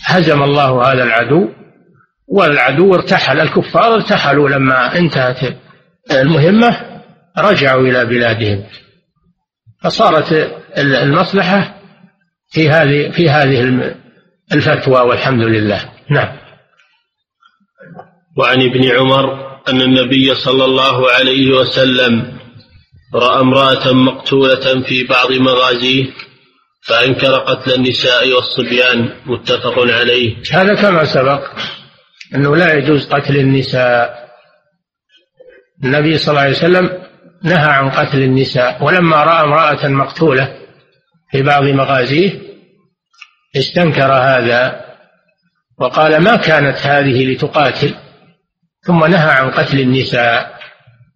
هزم 0.06 0.44
الله 0.44 0.94
هذا 0.94 1.04
العدو 1.04 1.50
والعدو 2.28 2.96
ارتحل 2.96 3.40
الكفار 3.40 3.94
ارتحلوا 3.96 4.50
لما 4.50 4.98
انتهت 4.98 5.58
المهمة 6.12 7.02
رجعوا 7.38 7.88
إلى 7.88 8.06
بلادهم. 8.06 8.64
فصارت 9.84 10.52
المصلحة 10.78 11.82
في 12.50 12.70
هذه 12.70 13.12
في 13.12 13.30
هذه 13.30 13.94
الفتوى 14.54 15.02
والحمد 15.02 15.44
لله. 15.44 15.90
نعم. 16.10 16.41
وعن 18.38 18.62
ابن 18.62 18.92
عمر 18.92 19.52
أن 19.70 19.82
النبي 19.82 20.36
صلى 20.36 20.66
الله 20.66 21.12
عليه 21.12 21.52
وسلم 21.52 22.38
رأى 23.16 23.42
امرأة 23.42 23.94
مقتولة 23.94 24.82
في 24.82 25.04
بعض 25.04 25.32
مغازيه 25.32 26.06
فأنكر 26.88 27.36
قتل 27.36 27.74
النساء 27.74 28.30
والصبيان 28.34 29.10
متفق 29.26 29.80
عليه. 29.80 30.36
هذا 30.52 30.76
كما 30.76 31.06
سبق 31.06 31.44
أنه 32.36 32.56
لا 32.56 32.74
يجوز 32.74 33.08
قتل 33.08 33.38
النساء. 33.38 34.22
النبي 35.84 36.18
صلى 36.18 36.32
الله 36.32 36.42
عليه 36.42 36.58
وسلم 36.58 37.02
نهى 37.44 37.70
عن 37.70 37.90
قتل 37.90 38.18
النساء 38.24 38.84
ولما 38.84 39.24
رأى 39.24 39.44
امرأة 39.44 39.88
مقتولة 39.88 40.58
في 41.32 41.42
بعض 41.42 41.64
مغازيه 41.64 42.42
استنكر 43.56 44.14
هذا 44.14 44.86
وقال 45.80 46.18
ما 46.18 46.36
كانت 46.36 46.78
هذه 46.78 47.26
لتقاتل؟ 47.26 47.96
ثم 48.84 49.06
نهى 49.06 49.32
عن 49.32 49.52
قتل 49.52 49.80
النساء. 49.80 50.62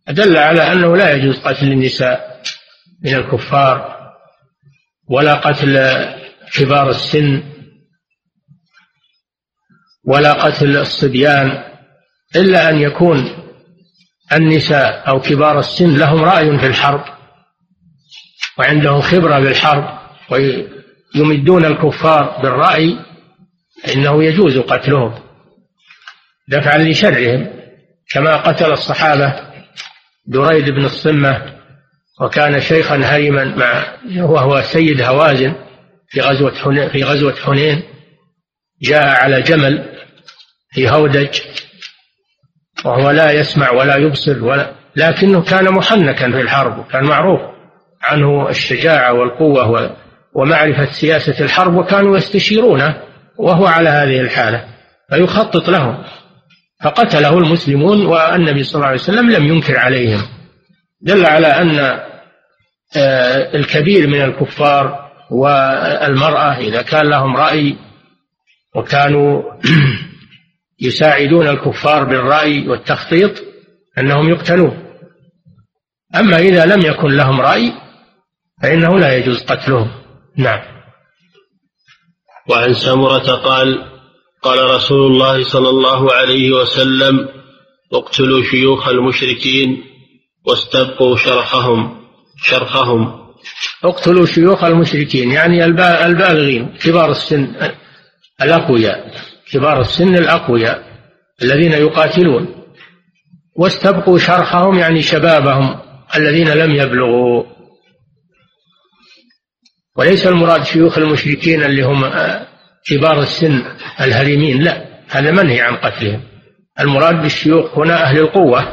دل 0.07 0.38
على 0.38 0.72
أنه 0.72 0.97
لا 0.97 1.11
يجوز 1.11 1.39
قتل 1.39 1.72
النساء 1.72 2.41
من 3.03 3.16
الكفار 3.16 3.95
ولا 5.09 5.34
قتل 5.34 5.80
كبار 6.53 6.89
السن 6.89 7.43
ولا 10.05 10.34
قتل 10.34 10.78
الصبيان 10.78 11.63
إلا 12.36 12.70
أن 12.70 12.80
يكون 12.80 13.38
النساء 14.34 15.09
أو 15.09 15.20
كبار 15.22 15.59
السن 15.59 15.97
لهم 15.97 16.24
رأي 16.24 16.59
في 16.59 16.68
الحرب 16.68 17.03
وعندهم 18.57 19.01
خبرة 19.01 19.39
بالحرب 19.39 19.99
ويمدون 21.16 21.66
الكفار 21.66 22.41
بالرأي 22.41 22.99
فإنه 23.84 24.24
يجوز 24.24 24.57
قتلهم. 24.57 25.20
دفعا 26.47 26.78
لشرهم 26.78 27.55
كما 28.16 28.36
قتل 28.36 28.72
الصحابة 28.72 29.34
دريد 30.28 30.70
بن 30.70 30.86
الصمة 30.86 31.41
وكان 32.22 32.61
شيخا 32.61 32.95
هرما 32.95 33.45
مع 33.45 33.84
وهو 34.24 34.61
سيد 34.61 35.01
هوازن 35.01 35.55
في 36.09 36.22
غزوة 36.22 36.55
حنين 36.55 36.89
في 36.89 37.03
غزوة 37.03 37.36
حنين 37.45 37.84
جاء 38.82 39.24
على 39.24 39.41
جمل 39.41 39.86
في 40.72 40.89
هودج 40.89 41.41
وهو 42.86 43.11
لا 43.11 43.32
يسمع 43.32 43.72
ولا 43.72 43.95
يبصر 43.95 44.43
ولا 44.43 44.72
لكنه 44.95 45.41
كان 45.41 45.74
محنكا 45.74 46.32
في 46.32 46.41
الحرب 46.41 46.80
وكان 46.80 47.03
معروف 47.03 47.41
عنه 48.01 48.49
الشجاعة 48.49 49.13
والقوة 49.13 49.95
ومعرفة 50.34 50.86
سياسة 50.86 51.45
الحرب 51.45 51.76
وكانوا 51.76 52.18
يستشيرونه 52.18 53.01
وهو 53.38 53.66
على 53.66 53.89
هذه 53.89 54.22
الحالة 54.22 54.66
فيخطط 55.09 55.70
لهم. 55.70 56.03
فقتله 56.86 57.38
المسلمون 57.38 58.05
والنبي 58.05 58.63
صلى 58.63 58.75
الله 58.75 58.88
عليه 58.88 58.99
وسلم 58.99 59.31
لم 59.31 59.45
ينكر 59.45 59.77
عليهم. 59.77 60.21
دل 61.01 61.25
على 61.25 61.47
أن 61.47 61.79
آه، 62.97 63.55
الكبير 63.55 64.07
من 64.07 64.21
الكفار 64.21 65.11
والمرأة 65.31 66.57
إذا 66.57 66.81
كان 66.81 67.09
لهم 67.09 67.38
رأي 67.38 67.77
وكانوا 68.75 69.43
يساعدون 70.88 71.47
الكفار 71.47 72.03
بالرأي 72.03 72.67
والتخطيط 72.67 73.31
أنهم 73.97 74.29
يقتلون. 74.29 74.86
أما 76.15 76.38
إذا 76.38 76.65
لم 76.65 76.81
يكن 76.81 77.07
لهم 77.07 77.41
رأي 77.41 77.73
فإنه 78.61 78.99
لا 78.99 79.17
يجوز 79.17 79.43
قتلهم. 79.43 79.91
نعم. 80.38 80.61
وعن 82.49 82.73
سمرة 82.73 83.31
قال 83.36 83.95
قال 84.46 84.76
رسول 84.76 85.12
الله 85.12 85.43
صلى 85.43 85.70
الله 85.70 86.14
عليه 86.14 86.52
وسلم 86.52 87.30
اقتلوا 87.93 88.43
شيوخ 88.43 88.88
المشركين 88.88 89.84
واستبقوا 90.48 91.18
شرخهم 91.18 92.06
شرخهم 92.38 93.26
اقتلوا 93.84 94.26
شيوخ 94.26 94.64
المشركين 94.64 95.32
يعني 95.32 95.66
البالغين 95.66 96.78
كبار 96.78 97.12
السن 97.12 97.56
الأقوياء 98.41 99.12
كبار 99.52 99.82
السن 99.82 100.16
الأقوياء 100.16 100.86
الذين 101.41 101.72
يقاتلون. 101.72 102.56
واستبقوا 103.56 104.18
شرخهم 104.18 104.80
يعني 104.80 105.02
شبابهم 105.02 105.80
الذين 106.16 106.50
لم 106.50 106.76
يبلغوا. 106.76 107.43
وليس 109.98 110.28
المراد 110.28 110.64
شيوخ 110.64 110.98
المشركين 110.98 111.64
اللي 111.64 111.84
هم 111.84 112.06
كبار 112.86 113.19
السن 113.19 113.63
الهرمين 114.01 114.61
لا 114.61 114.86
هذا 115.09 115.31
منهي 115.31 115.61
عن 115.61 115.75
قتلهم. 115.75 116.23
المراد 116.79 117.21
بالشيوخ 117.21 117.77
هنا 117.77 118.03
أهل 118.03 118.17
القوة 118.17 118.71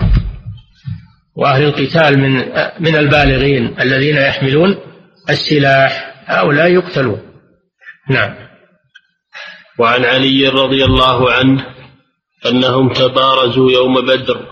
وأهل 1.36 1.64
القتال 1.64 2.18
من 2.18 2.32
من 2.80 2.96
البالغين 2.96 3.80
الذين 3.80 4.16
يحملون 4.16 4.78
السلاح 5.30 6.14
هؤلاء 6.26 6.72
يقتلون. 6.72 7.20
نعم. 8.10 8.34
وعن 9.78 10.04
علي 10.04 10.48
رضي 10.48 10.84
الله 10.84 11.32
عنه 11.32 11.66
أنهم 12.46 12.92
تبارزوا 12.92 13.72
يوم 13.72 14.00
بدر 14.00 14.46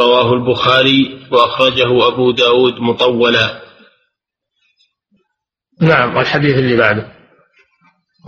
رواه 0.00 0.32
البخاري 0.32 1.26
وأخرجه 1.30 2.08
أبو 2.08 2.30
داود 2.30 2.74
مطولا. 2.80 3.60
نعم 5.80 6.16
والحديث 6.16 6.58
اللي 6.58 6.76
بعده. 6.76 7.19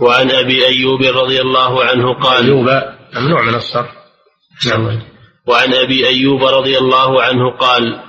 وعن 0.01 0.31
أبي 0.31 0.67
أيوب 0.67 1.03
رضي 1.03 1.41
الله 1.41 1.83
عنه 1.83 2.13
قال 2.13 2.45
أيوب 2.45 2.69
ممنوع 3.15 3.41
من 3.41 3.55
الصرف 3.55 3.89
نعم. 4.67 5.01
وعن 5.47 5.73
أبي 5.73 6.07
أيوب 6.07 6.43
رضي 6.43 6.77
الله 6.77 7.21
عنه 7.21 7.57
قال 7.57 7.99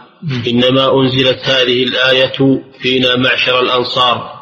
إنما 0.49 1.01
أنزلت 1.01 1.49
هذه 1.49 1.82
الآية 1.85 2.62
فينا 2.78 3.16
معشر 3.16 3.61
الأنصار 3.61 4.35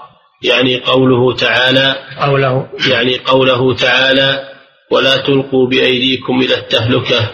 يعني 0.42 0.80
قوله 0.80 1.36
تعالى 1.36 1.96
قوله. 2.20 2.68
يعني 2.90 3.18
قوله 3.18 3.74
تعالى 3.74 4.48
ولا 4.90 5.16
تلقوا 5.16 5.68
بأيديكم 5.68 6.40
إلى 6.40 6.54
التهلكة. 6.54 7.30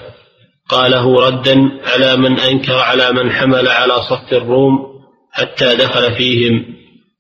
قاله 0.69 1.21
ردا 1.27 1.57
على 1.87 2.17
من 2.17 2.41
أنكر 2.41 2.79
على 2.79 3.13
من 3.13 3.33
حمل 3.33 3.69
على 3.69 3.95
صف 4.03 4.33
الروم 4.33 4.79
حتى 5.33 5.77
دخل 5.77 6.15
فيهم. 6.15 6.65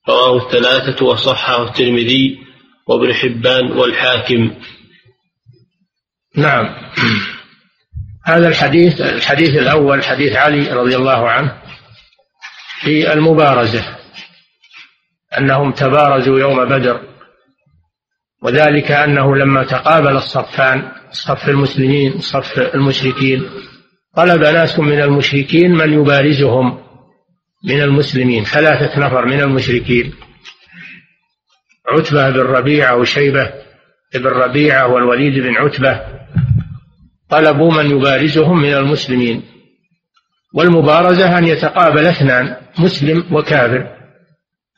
رواه 0.08 0.36
الثلاثة 0.36 1.06
وصححه 1.06 1.62
الترمذي 1.62 2.47
وابن 2.88 3.14
حبان 3.14 3.72
والحاكم. 3.72 4.54
نعم. 6.36 6.74
هذا 8.24 8.48
الحديث 8.48 9.00
الحديث 9.00 9.50
الأول 9.50 10.04
حديث 10.04 10.36
علي 10.36 10.72
رضي 10.72 10.96
الله 10.96 11.30
عنه 11.30 11.62
في 12.80 13.12
المبارزة 13.12 13.96
أنهم 15.38 15.72
تبارزوا 15.72 16.38
يوم 16.38 16.64
بدر 16.64 17.00
وذلك 18.42 18.90
أنه 18.90 19.36
لما 19.36 19.64
تقابل 19.64 20.16
الصفان 20.16 20.92
صف 21.10 21.48
المسلمين 21.48 22.20
صف 22.20 22.58
المشركين 22.58 23.50
طلب 24.16 24.40
ناس 24.40 24.78
من 24.78 25.00
المشركين 25.00 25.74
من 25.74 25.92
يبارزهم 25.92 26.78
من 27.64 27.82
المسلمين 27.82 28.44
ثلاثة 28.44 29.00
نفر 29.00 29.26
من 29.26 29.40
المشركين. 29.40 30.14
عتبة 31.92 32.30
بن 32.30 32.40
ربيعة 32.40 32.96
وشيبة 32.96 33.52
بن 34.14 34.26
ربيعة 34.26 34.86
والوليد 34.86 35.42
بن 35.42 35.56
عتبة 35.56 36.00
طلبوا 37.30 37.72
من 37.72 37.90
يبارزهم 37.90 38.62
من 38.62 38.74
المسلمين 38.74 39.42
والمبارزة 40.54 41.38
أن 41.38 41.46
يتقابل 41.46 42.06
اثنان 42.06 42.56
مسلم 42.78 43.24
وكافر 43.34 43.96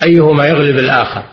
أيهما 0.03 0.47
يغلب 0.47 0.79
الآخر. 0.79 1.25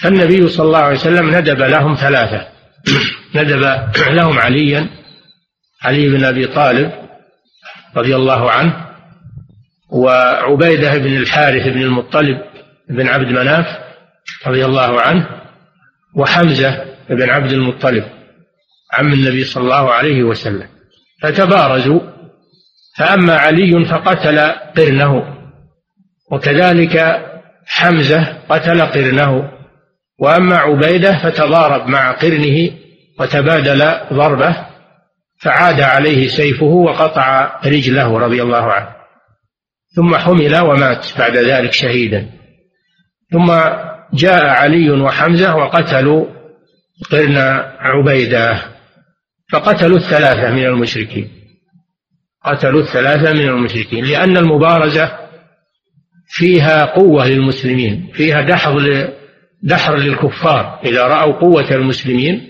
فالنبي 0.00 0.48
صلى 0.48 0.66
الله 0.66 0.78
عليه 0.78 0.96
وسلم 0.96 1.36
ندب 1.36 1.62
لهم 1.62 1.94
ثلاثة 1.94 2.48
ندب 3.34 3.60
لهم 4.10 4.38
عليا 4.38 4.88
علي 5.82 6.08
بن 6.08 6.24
أبي 6.24 6.46
طالب 6.46 6.92
رضي 7.96 8.16
الله 8.16 8.50
عنه 8.50 8.86
وعبيدة 9.88 10.98
بن 10.98 11.16
الحارث 11.16 11.68
بن 11.68 11.82
المطلب 11.82 12.42
بن 12.90 13.08
عبد 13.08 13.28
مناف 13.28 13.66
رضي 14.46 14.64
الله 14.64 15.00
عنه 15.00 15.28
وحمزة 16.16 16.84
بن 17.10 17.30
عبد 17.30 17.52
المطلب 17.52 18.04
عم 18.92 19.12
النبي 19.12 19.44
صلى 19.44 19.64
الله 19.64 19.92
عليه 19.92 20.22
وسلم 20.22 20.68
فتبارزوا 21.22 22.00
فأما 22.96 23.36
علي 23.36 23.84
فقتل 23.84 24.38
قرنه 24.76 25.36
وكذلك 26.30 27.26
حمزة 27.66 28.38
قتل 28.48 28.82
قرنه 28.82 29.50
وأما 30.18 30.56
عبيدة 30.56 31.18
فتضارب 31.18 31.88
مع 31.88 32.12
قرنه 32.12 32.70
وتبادل 33.20 33.92
ضربة 34.12 34.66
فعاد 35.38 35.80
عليه 35.80 36.28
سيفه 36.28 36.66
وقطع 36.66 37.60
رجله 37.66 38.18
رضي 38.18 38.42
الله 38.42 38.72
عنه 38.72 38.96
ثم 39.96 40.16
حمل 40.16 40.56
ومات 40.56 41.06
بعد 41.18 41.36
ذلك 41.36 41.72
شهيدا. 41.72 42.30
ثم 43.32 43.52
جاء 44.14 44.44
علي 44.44 44.90
وحمزة 44.90 45.56
وقتلوا 45.56 46.26
قرن 47.10 47.36
عبيدة 47.78 48.62
فقتلوا 49.52 49.96
الثلاثة 49.96 50.50
من 50.50 50.66
المشركين. 50.66 51.28
قتلوا 52.44 52.80
الثلاثة 52.80 53.32
من 53.32 53.48
المشركين 53.48 54.04
لأن 54.04 54.36
المبارزة 54.36 55.18
فيها 56.28 56.84
قوة 56.84 57.28
للمسلمين 57.28 58.10
فيها 58.12 58.40
دحر 58.40 59.06
دحر 59.62 59.96
للكفار. 59.96 60.80
إذا 60.84 61.02
رأوا 61.02 61.32
قوة 61.32 61.70
المسلمين 61.70 62.48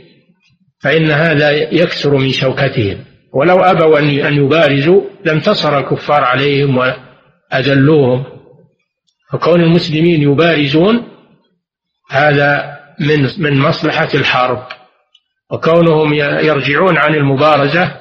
فإن 0.80 1.10
هذا 1.10 1.50
يكسر 1.50 2.16
من 2.16 2.30
شوكتهم. 2.30 3.04
ولو 3.32 3.56
أبوا 3.56 3.98
أن 3.98 4.34
يبارزوا 4.34 5.02
لانتصر 5.24 5.78
الكفار 5.78 6.24
عليهم 6.24 6.78
وأذلوهم. 6.78 8.24
فكون 9.36 9.60
المسلمين 9.60 10.22
يبارزون 10.22 11.08
هذا 12.10 12.78
من 13.00 13.28
من 13.38 13.58
مصلحة 13.58 14.08
الحرب. 14.14 14.66
وكونهم 15.50 16.14
يرجعون 16.14 16.98
عن 16.98 17.14
المبارزة 17.14 18.00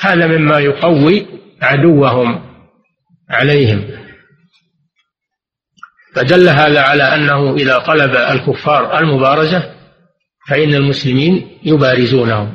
هذا 0.00 0.26
مما 0.26 0.58
يقوي 0.58 1.26
عدوهم 1.62 2.42
عليهم. 3.30 3.84
فدل 6.14 6.48
هذا 6.48 6.80
على 6.80 7.02
أنه 7.02 7.54
إذا 7.54 7.78
طلب 7.78 8.16
الكفار 8.16 8.98
المبارزة 8.98 9.74
فإن 10.48 10.74
المسلمين 10.74 11.58
يبارزونهم. 11.64 12.54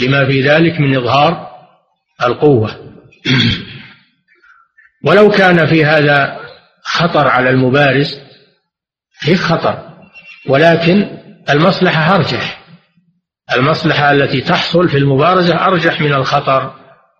لما 0.00 0.26
في 0.26 0.40
ذلك 0.40 0.80
من 0.80 0.96
إظهار 0.96 1.50
القوة. 2.22 2.70
ولو 5.06 5.30
كان 5.30 5.66
في 5.66 5.84
هذا 5.84 6.39
خطر 6.84 7.28
على 7.28 7.50
المبارز 7.50 8.20
فيه 9.12 9.36
خطر. 9.36 9.90
ولكن 10.48 11.18
المصلحة 11.50 12.14
أرجح. 12.14 12.60
المصلحة 13.56 14.12
التي 14.12 14.40
تحصل 14.40 14.88
في 14.88 14.96
المبارزة 14.96 15.66
أرجح 15.66 16.00
من 16.00 16.12
الخطر 16.12 16.74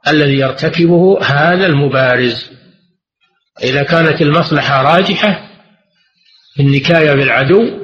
الذي 0.08 0.38
يرتكبه 0.38 1.18
هذا 1.22 1.66
المبارز. 1.66 2.50
إذا 3.62 3.82
كانت 3.82 4.22
المصلحة 4.22 4.82
راجحة 4.82 5.50
في 6.54 6.62
النكاية 6.62 7.14
بالعدو 7.14 7.80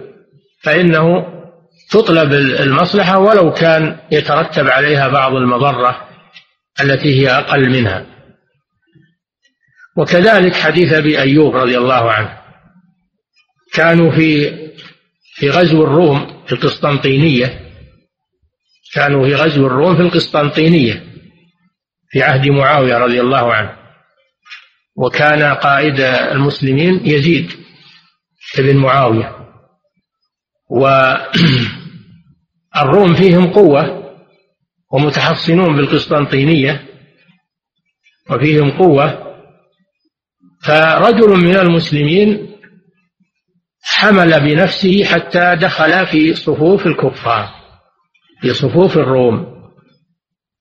فإنه 0.62 1.26
تطلب 1.90 2.32
المصلحة 2.32 3.18
ولو 3.18 3.52
كان 3.52 3.96
يترتب 4.12 4.68
عليها 4.68 5.08
بعض 5.08 5.34
المضرة 5.34 6.08
التي 6.80 7.20
هي 7.20 7.30
أقل 7.30 7.70
منها. 7.70 8.15
وكذلك 9.96 10.54
حديث 10.54 10.92
أبي 10.92 11.20
أيوب 11.20 11.56
رضي 11.56 11.78
الله 11.78 12.12
عنه. 12.12 12.38
كانوا 13.72 14.10
في 14.10 14.56
في 15.34 15.50
غزو 15.50 15.84
الروم 15.84 16.44
في 16.46 16.52
القسطنطينية. 16.52 17.60
كانوا 18.94 19.28
في 19.28 19.34
غزو 19.34 19.66
الروم 19.66 19.96
في 19.96 20.02
القسطنطينية 20.02 21.04
في 22.08 22.22
عهد 22.22 22.48
معاوية 22.48 22.98
رضي 22.98 23.20
الله 23.20 23.54
عنه. 23.54 23.76
وكان 24.96 25.54
قائد 25.54 26.00
المسلمين 26.00 27.00
يزيد 27.04 27.52
بن 28.58 28.76
معاوية. 28.76 29.36
والروم 30.70 31.04
فيهم 33.20 33.52
قوة 33.52 33.96
ومتحصنون 34.92 35.76
بالقسطنطينية 35.76 36.86
وفيهم 38.30 38.70
قوة 38.70 39.25
فرجل 40.66 41.30
من 41.30 41.56
المسلمين 41.56 42.56
حمل 43.82 44.40
بنفسه 44.40 45.04
حتى 45.04 45.56
دخل 45.60 46.06
في 46.06 46.34
صفوف 46.34 46.86
الكفار 46.86 47.48
في 48.40 48.54
صفوف 48.54 48.96
الروم. 48.96 49.46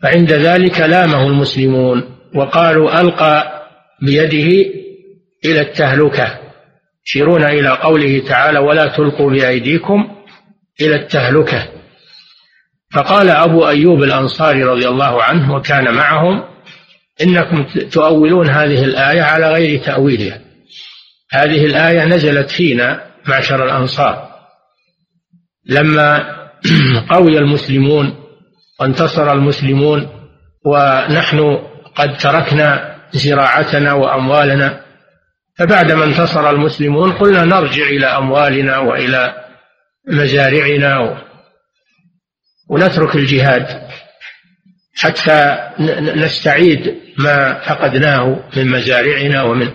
فعند 0.04 0.34
ذلك 0.34 0.80
لامه 0.80 1.28
المسلمون 1.28 2.18
وقالوا 2.36 3.02
ألقى 3.02 3.66
بيده 4.02 4.70
إلى 5.46 5.62
التهلكة. 5.62 6.40
يشيرون 7.06 7.44
إلى 7.44 7.70
قوله 7.70 8.20
تعالى 8.28 8.60
ولا 8.60 8.88
تلقوا 8.98 9.32
بأيديكم 9.32 10.16
إلى 10.82 10.96
التهلكة. 10.96 11.68
فقال 12.94 13.30
أبو 13.30 13.68
أيوب 13.68 14.04
الأنصاري 14.04 14.64
رضي 14.64 14.88
الله 14.88 15.24
عنه 15.24 15.56
وكان 15.56 15.94
معهم 15.94 16.55
إنكم 17.22 17.64
تؤولون 17.92 18.50
هذه 18.50 18.84
الآية 18.84 19.22
على 19.22 19.52
غير 19.52 19.84
تأويلها. 19.84 20.42
هذه 21.32 21.66
الآية 21.66 22.06
نزلت 22.06 22.52
فينا 22.52 23.04
معشر 23.28 23.66
الأنصار. 23.66 24.36
لما 25.66 26.36
قوي 27.14 27.38
المسلمون 27.38 28.16
وانتصر 28.80 29.34
المسلمون 29.34 30.08
ونحن 30.66 31.60
قد 31.96 32.18
تركنا 32.18 32.96
زراعتنا 33.12 33.94
وأموالنا 33.94 34.82
فبعدما 35.58 36.04
انتصر 36.06 36.50
المسلمون 36.50 37.12
قلنا 37.12 37.46
نرجع 37.46 37.84
إلى 37.84 38.06
أموالنا 38.06 38.78
وإلى 38.78 39.46
مزارعنا 40.08 41.22
ونترك 42.70 43.16
الجهاد. 43.16 43.85
حتى 44.96 45.70
نستعيد 46.16 46.96
ما 47.18 47.60
فقدناه 47.60 48.40
من 48.58 48.68
مزارعنا 48.68 49.44
ومن 49.44 49.72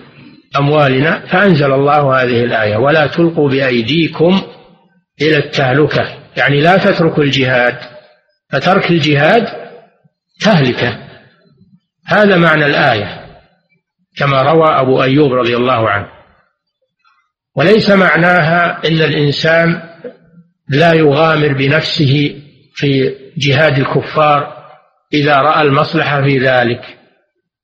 أموالنا 0.57 1.25
فأنزل 1.27 1.71
الله 1.73 2.21
هذه 2.21 2.43
الآية 2.43 2.77
ولا 2.77 3.07
تلقوا 3.07 3.49
بأيديكم 3.49 4.41
إلى 5.21 5.37
التهلكة. 5.37 6.17
يعني 6.37 6.61
لا 6.61 6.77
تتركوا 6.77 7.23
الجهاد 7.23 7.77
فترك 8.51 8.91
الجهاد 8.91 9.47
تهلكة. 10.39 10.97
هذا 12.05 12.37
معنى 12.37 12.65
الآية 12.65 13.25
كما 14.17 14.41
روى 14.41 14.67
أبو 14.67 15.03
أيوب 15.03 15.33
رضي 15.33 15.55
الله 15.55 15.89
عنه. 15.89 16.07
وليس 17.55 17.89
معناها 17.89 18.87
إن 18.87 19.01
الإنسان 19.01 19.81
لا 20.69 20.93
يغامر 20.93 21.53
بنفسه 21.53 22.41
في 22.73 23.15
جهاد 23.37 23.79
الكفار 23.79 24.60
إذا 25.13 25.35
رأى 25.35 25.61
المصلحة 25.61 26.21
في 26.21 26.37
ذلك. 26.37 26.97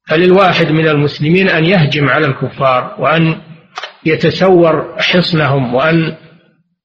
فللواحد 0.08 0.72
من 0.72 0.88
المسلمين 0.88 1.50
أن 1.50 1.66
يهجم 1.66 2.10
على 2.10 2.26
الكفار 2.26 2.96
وأن 3.00 3.42
يتسور 4.06 4.96
حصنهم 5.00 5.76
وأن 5.76 6.16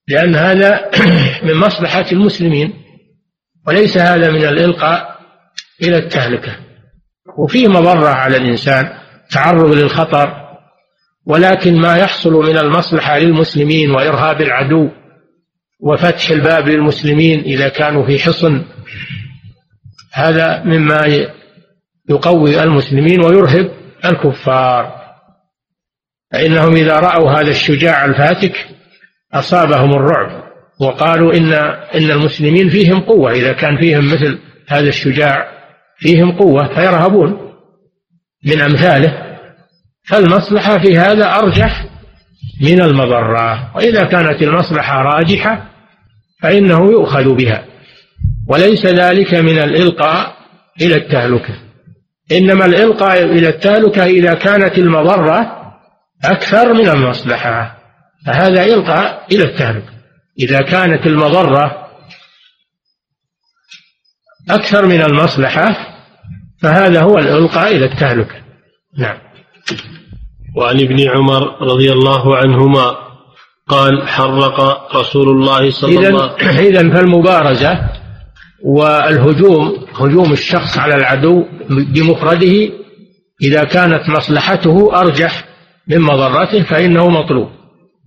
لأن 0.08 0.34
هذا 0.34 0.90
من 1.46 1.54
مصلحة 1.54 2.06
المسلمين. 2.12 2.72
وليس 3.66 3.98
هذا 3.98 4.30
من 4.30 4.44
الإلقاء 4.44 5.18
إلى 5.82 5.96
التهلكة. 5.96 6.56
وفيه 7.38 7.68
مضرة 7.68 8.08
على 8.08 8.36
الإنسان 8.36 8.92
تعرض 9.30 9.74
للخطر. 9.74 10.42
ولكن 11.26 11.80
ما 11.80 11.96
يحصل 11.96 12.32
من 12.32 12.58
المصلحة 12.58 13.18
للمسلمين 13.18 13.90
وإرهاب 13.90 14.40
العدو 14.40 14.88
وفتح 15.80 16.30
الباب 16.30 16.68
للمسلمين 16.68 17.40
إذا 17.40 17.68
كانوا 17.68 18.06
في 18.06 18.18
حصن 18.18 18.64
هذا 20.12 20.62
مما 20.64 21.26
يقوي 22.08 22.62
المسلمين 22.62 23.24
ويرهب 23.24 23.70
الكفار. 24.04 25.02
فإنهم 26.32 26.76
إذا 26.76 26.96
رأوا 26.96 27.30
هذا 27.30 27.50
الشجاع 27.50 28.04
الفاتك 28.04 28.66
أصابهم 29.34 29.92
الرعب 29.92 30.42
وقالوا 30.80 31.34
إن 31.34 31.52
إن 31.94 32.10
المسلمين 32.10 32.68
فيهم 32.68 33.00
قوة. 33.00 33.32
إذا 33.32 33.52
كان 33.52 33.76
فيهم 33.76 34.06
مثل 34.06 34.38
هذا 34.68 34.88
الشجاع 34.88 35.48
فيهم 35.96 36.32
قوة 36.32 36.74
فيرهبون 36.74 37.52
من 38.44 38.60
أمثاله. 38.60 39.38
فالمصلحة 40.04 40.78
في 40.78 40.98
هذا 40.98 41.34
أرجح 41.34 41.86
من 42.62 42.80
المضرة. 42.80 43.76
وإذا 43.76 44.04
كانت 44.04 44.42
المصلحة 44.42 45.02
راجحة 45.02 45.68
فإنه 46.42 46.90
يؤخذ 46.90 47.34
بها. 47.34 47.71
وليس 48.48 48.86
ذلك 48.86 49.34
من 49.34 49.58
الإلقاء 49.58 50.36
إلى 50.80 50.96
التهلكة. 50.96 51.54
إنما 52.32 52.64
الإلقاء 52.64 53.24
إلى 53.24 53.48
التهلكة 53.48 54.04
إذا 54.04 54.34
كانت 54.34 54.78
المضرة 54.78 55.62
أكثر 56.24 56.72
من 56.72 56.88
المصلحة. 56.88 57.78
فهذا 58.26 58.64
إلقاء 58.64 59.26
إلى 59.32 59.44
التهلكة. 59.44 59.92
إذا 60.38 60.62
كانت 60.62 61.06
المضرة 61.06 61.88
أكثر 64.50 64.86
من 64.86 65.02
المصلحة 65.02 65.76
فهذا 66.62 67.02
هو 67.02 67.18
الإلقاء 67.18 67.76
إلى 67.76 67.84
التهلكة. 67.84 68.34
نعم. 68.98 69.18
وعن 70.56 70.80
ابن 70.80 71.10
عمر 71.10 71.62
رضي 71.62 71.92
الله 71.92 72.36
عنهما 72.36 72.96
قال 73.68 74.08
حرق 74.08 74.60
رسول 74.96 75.28
الله 75.28 75.70
صلى 75.70 75.90
الله 75.90 76.06
عليه 76.06 76.14
وسلم. 76.14 76.58
إذا 76.58 76.94
فالمبارزة 76.94 78.01
والهجوم 78.64 79.86
هجوم 79.94 80.32
الشخص 80.32 80.78
على 80.78 80.94
العدو 80.94 81.44
بمفرده 81.70 82.70
إذا 83.42 83.64
كانت 83.64 84.08
مصلحته 84.08 85.00
أرجح 85.00 85.44
من 85.88 86.00
مضرته 86.00 86.62
فإنه 86.62 87.08
مطلوب. 87.08 87.48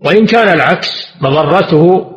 وإن 0.06 0.26
كان 0.26 0.54
العكس 0.54 1.08
مضرته 1.22 2.12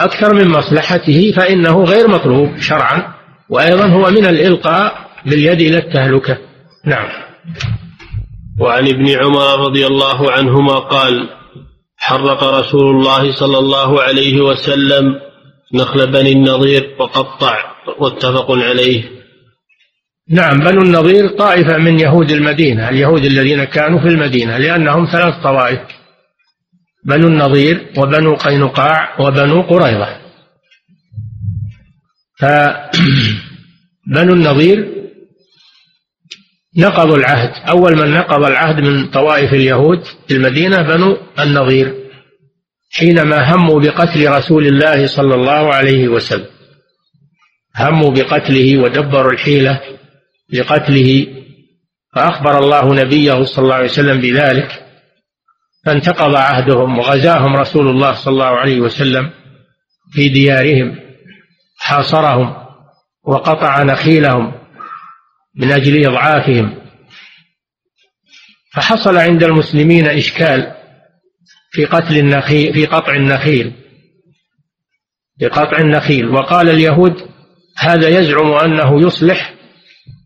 أكثر 0.00 0.34
من 0.34 0.48
مصلحته 0.48 1.32
فإنه 1.36 1.84
غير 1.84 2.08
مطلوب 2.08 2.56
شرعا 2.60 3.14
وأيضا 3.50 3.86
هو 3.86 4.10
من 4.10 4.26
الإلقاء 4.26 4.94
باليد 5.26 5.60
إلى 5.60 5.78
التهلكة. 5.78 6.38
نعم. 6.84 7.08
وعن 8.60 8.88
ابن 8.88 9.08
عمر 9.08 9.60
رضي 9.60 9.86
الله 9.86 10.32
عنهما 10.32 10.78
قال 10.78 11.28
حرق 11.96 12.44
رسول 12.44 12.96
الله 12.96 13.32
صلى 13.32 13.58
الله 13.58 14.02
عليه 14.02 14.40
وسلم 14.40 15.31
نخل 15.74 16.12
بني 16.12 16.32
النضير 16.32 16.96
وقطع 16.98 17.72
متفق 18.00 18.50
عليه. 18.50 19.04
نعم 20.28 20.58
بنو 20.58 20.82
النضير 20.82 21.28
طائفة 21.28 21.78
من 21.78 22.00
يهود 22.00 22.30
المدينة 22.30 22.88
اليهود 22.88 23.24
الذين 23.24 23.64
كانوا 23.64 24.00
في 24.00 24.08
المدينة 24.08 24.58
لأنهم 24.58 25.06
ثلاث 25.12 25.34
طوائف 25.42 25.80
بنو 27.04 27.28
النضير 27.28 27.86
وبنو 27.98 28.34
قينقاع 28.34 29.20
وبنو 29.20 29.62
قريظة. 29.62 30.16
فبنو 32.38 34.32
النضير 34.32 35.02
نقضوا 36.76 37.16
العهد 37.16 37.68
أول 37.68 37.96
من 37.96 38.10
نقض 38.10 38.44
العهد 38.44 38.80
من 38.80 39.10
طوائف 39.10 39.52
اليهود 39.52 40.04
في 40.28 40.34
المدينة 40.36 40.82
بنو 40.82 41.16
النضير 41.40 42.01
حينما 42.92 43.54
هموا 43.54 43.80
بقتل 43.80 44.30
رسول 44.30 44.66
الله 44.66 45.06
صلى 45.06 45.34
الله 45.34 45.74
عليه 45.74 46.08
وسلم. 46.08 46.46
هموا 47.76 48.10
بقتله 48.10 48.78
ودبروا 48.78 49.32
الحيلة 49.32 49.80
لقتله 50.52 51.26
فأخبر 52.14 52.58
الله 52.58 52.94
نبيه 52.94 53.44
صلى 53.44 53.62
الله 53.62 53.74
عليه 53.74 53.90
وسلم 53.90 54.20
بذلك 54.20 54.86
فانتقض 55.86 56.34
عهدهم 56.36 56.98
وغزاهم 56.98 57.56
رسول 57.56 57.88
الله 57.88 58.12
صلى 58.12 58.32
الله 58.32 58.44
عليه 58.44 58.80
وسلم 58.80 59.30
في 60.12 60.28
ديارهم 60.28 60.98
حاصرهم 61.78 62.56
وقطع 63.24 63.82
نخيلهم 63.82 64.52
من 65.56 65.72
أجل 65.72 66.06
إضعافهم. 66.06 66.78
فحصل 68.72 69.16
عند 69.16 69.44
المسلمين 69.44 70.06
إشكال 70.06 70.81
في 71.72 71.84
قتل 71.84 72.18
النخيل 72.18 72.74
في 72.74 72.86
قطع 72.86 73.14
النخيل. 73.16 73.72
في 75.38 75.46
قطع 75.46 75.78
النخيل. 75.78 76.28
وقال 76.28 76.68
اليهود 76.68 77.14
هذا 77.78 78.08
يزعم 78.08 78.52
أنه 78.52 79.06
يصلح 79.06 79.54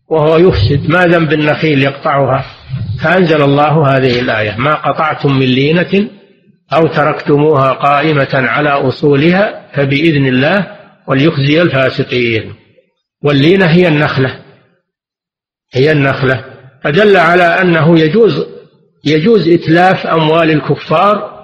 وهو 0.09 0.37
يفسد. 0.37 0.89
ما 0.89 1.05
ذنب 1.05 1.33
النخيل 1.33 1.83
يقطعها؟ 1.83 2.45
فأنزل 3.03 3.41
الله 3.41 3.97
هذه 3.97 4.19
الآية. 4.19 4.55
ما 4.57 4.73
قطعتم 4.73 5.37
من 5.39 5.45
لينة 5.45 6.09
أو 6.73 6.87
تركتموها 6.87 7.71
قائمة 7.71 8.29
على 8.33 8.69
أصولها 8.69 9.71
فبإذن 9.73 10.27
الله 10.27 10.77
وليخزي 11.07 11.61
الفاسقين. 11.61 12.53
واللينة 13.23 13.65
هي 13.65 13.87
النخلة. 13.87 14.39
هي 15.73 15.91
النخلة. 15.91 16.45
فدل 16.83 17.17
على 17.17 17.43
أنه 17.43 17.99
يجوز 17.99 18.45
يجوز 19.05 19.49
إتلاف 19.49 20.07
أموال 20.07 20.51
الكفار 20.51 21.36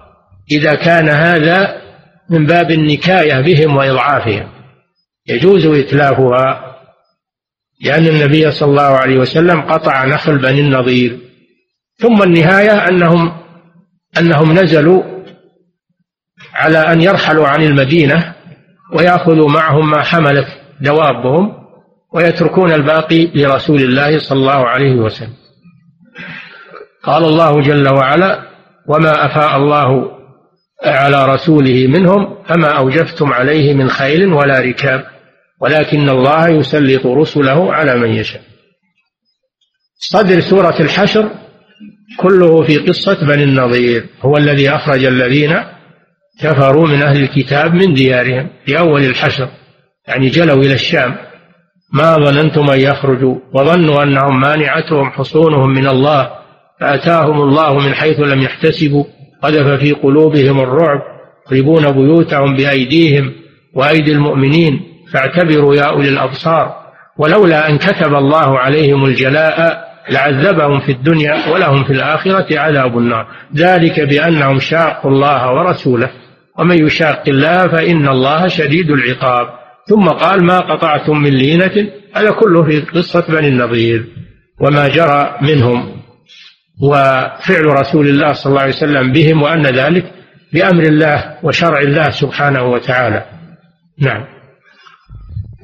إذا 0.51 0.75
كان 0.75 1.09
هذا 1.09 1.81
من 2.29 2.45
باب 2.45 2.71
النكاية 2.71 3.41
بهم 3.41 3.75
وإضعافهم. 3.77 4.47
يجوز 5.27 5.65
إتلافها 5.65 6.75
لأن 7.81 8.07
النبي 8.07 8.51
صلى 8.51 8.69
الله 8.69 8.97
عليه 8.97 9.17
وسلم 9.17 9.61
قطع 9.61 10.05
نخل 10.05 10.37
بني 10.37 10.59
النضير. 10.59 11.19
ثم 11.97 12.23
النهاية 12.23 12.87
أنهم 12.87 13.33
أنهم 14.17 14.59
نزلوا 14.59 15.03
على 16.53 16.77
أن 16.77 17.01
يرحلوا 17.01 17.47
عن 17.47 17.63
المدينة 17.63 18.33
ويأخذوا 18.93 19.49
معهم 19.49 19.89
ما 19.89 20.01
حملت 20.03 20.47
دوابهم 20.81 21.53
ويتركون 22.13 22.71
الباقي 22.71 23.25
لرسول 23.35 23.81
الله 23.81 24.19
صلى 24.19 24.39
الله 24.39 24.67
عليه 24.67 24.95
وسلم. 24.95 25.33
قال 27.03 27.23
الله 27.23 27.61
جل 27.61 27.93
وعلا 27.93 28.43
وما 28.87 29.25
أفاء 29.25 29.57
الله 29.57 30.11
على 30.85 31.25
رسوله 31.25 31.87
منهم 31.87 32.43
فما 32.47 32.67
أوجفتم 32.67 33.33
عليه 33.33 33.73
من 33.73 33.89
خيل 33.89 34.33
ولا 34.33 34.59
ركاب 34.59 35.05
ولكن 35.61 36.09
الله 36.09 36.49
يسلط 36.49 37.05
رسله 37.05 37.73
على 37.73 37.95
من 37.95 38.09
يشاء. 38.09 38.41
صدر 39.97 40.39
سورة 40.39 40.75
الحشر 40.79 41.29
كله 42.17 42.63
في 42.63 42.77
قصة 42.77 43.27
بني 43.27 43.43
النضير 43.43 44.05
هو 44.21 44.37
الذي 44.37 44.69
أخرج 44.69 45.05
الذين 45.05 45.63
كفروا 46.41 46.87
من 46.87 47.01
أهل 47.01 47.23
الكتاب 47.23 47.73
من 47.73 47.93
ديارهم 47.93 48.49
في 48.65 48.79
أول 48.79 49.03
الحشر 49.03 49.49
يعني 50.07 50.29
جلوا 50.29 50.63
إلى 50.63 50.73
الشام. 50.73 51.15
ما 51.93 52.15
ظننتم 52.15 52.69
أن 52.69 52.79
يخرجوا 52.79 53.35
وظنوا 53.53 54.03
أنهم 54.03 54.39
مانعتهم 54.39 55.11
حصونهم 55.11 55.69
من 55.69 55.87
الله 55.87 56.29
فأتاهم 56.79 57.41
الله 57.41 57.79
من 57.79 57.93
حيث 57.93 58.19
لم 58.19 58.41
يحتسبوا. 58.41 59.05
قذف 59.43 59.79
في 59.79 59.91
قلوبهم 59.91 60.59
الرعب 60.59 61.01
يخربون 61.45 61.91
بيوتهم 61.91 62.55
بأيديهم 62.55 63.31
وأيدي 63.73 64.11
المؤمنين 64.11 64.81
فاعتبروا 65.13 65.75
يا 65.75 65.83
أولي 65.83 66.09
الأبصار. 66.09 66.75
ولولا 67.17 67.69
أن 67.69 67.77
كتب 67.77 68.13
الله 68.15 68.59
عليهم 68.59 69.05
الجلاء 69.05 69.83
لعذبهم 70.09 70.79
في 70.79 70.91
الدنيا 70.91 71.49
ولهم 71.53 71.83
في 71.83 71.93
الآخرة 71.93 72.59
عذاب 72.59 72.97
النار. 72.97 73.27
ذلك 73.55 73.99
بأنهم 73.99 74.59
شاقوا 74.59 75.11
الله 75.11 75.53
ورسوله. 75.53 76.09
ومن 76.59 76.85
يشاق 76.85 77.23
الله 77.27 77.67
فإن 77.67 78.07
الله 78.07 78.47
شديد 78.47 78.91
العقاب. 78.91 79.47
ثم 79.89 80.07
قال 80.07 80.43
ما 80.43 80.59
قطعتم 80.59 81.17
من 81.17 81.29
لينة. 81.29 81.87
هذا 82.15 82.31
كله 82.31 82.63
في 82.63 82.79
قصة 82.79 83.25
بني 83.29 83.47
النضير. 83.47 84.05
وما 84.61 84.87
جرى 84.87 85.35
منهم. 85.41 86.02
وفعل 86.83 87.65
رسول 87.65 88.07
الله 88.07 88.33
صلى 88.33 88.49
الله 88.51 88.61
عليه 88.61 88.73
وسلم 88.73 89.11
بهم 89.11 89.41
وأن 89.41 89.65
ذلك 89.65 90.13
بأمر 90.53 90.83
الله 90.83 91.37
وشرع 91.43 91.79
الله 91.79 92.09
سبحانه 92.09 92.63
وتعالى. 92.63 93.25
نعم. 93.99 94.25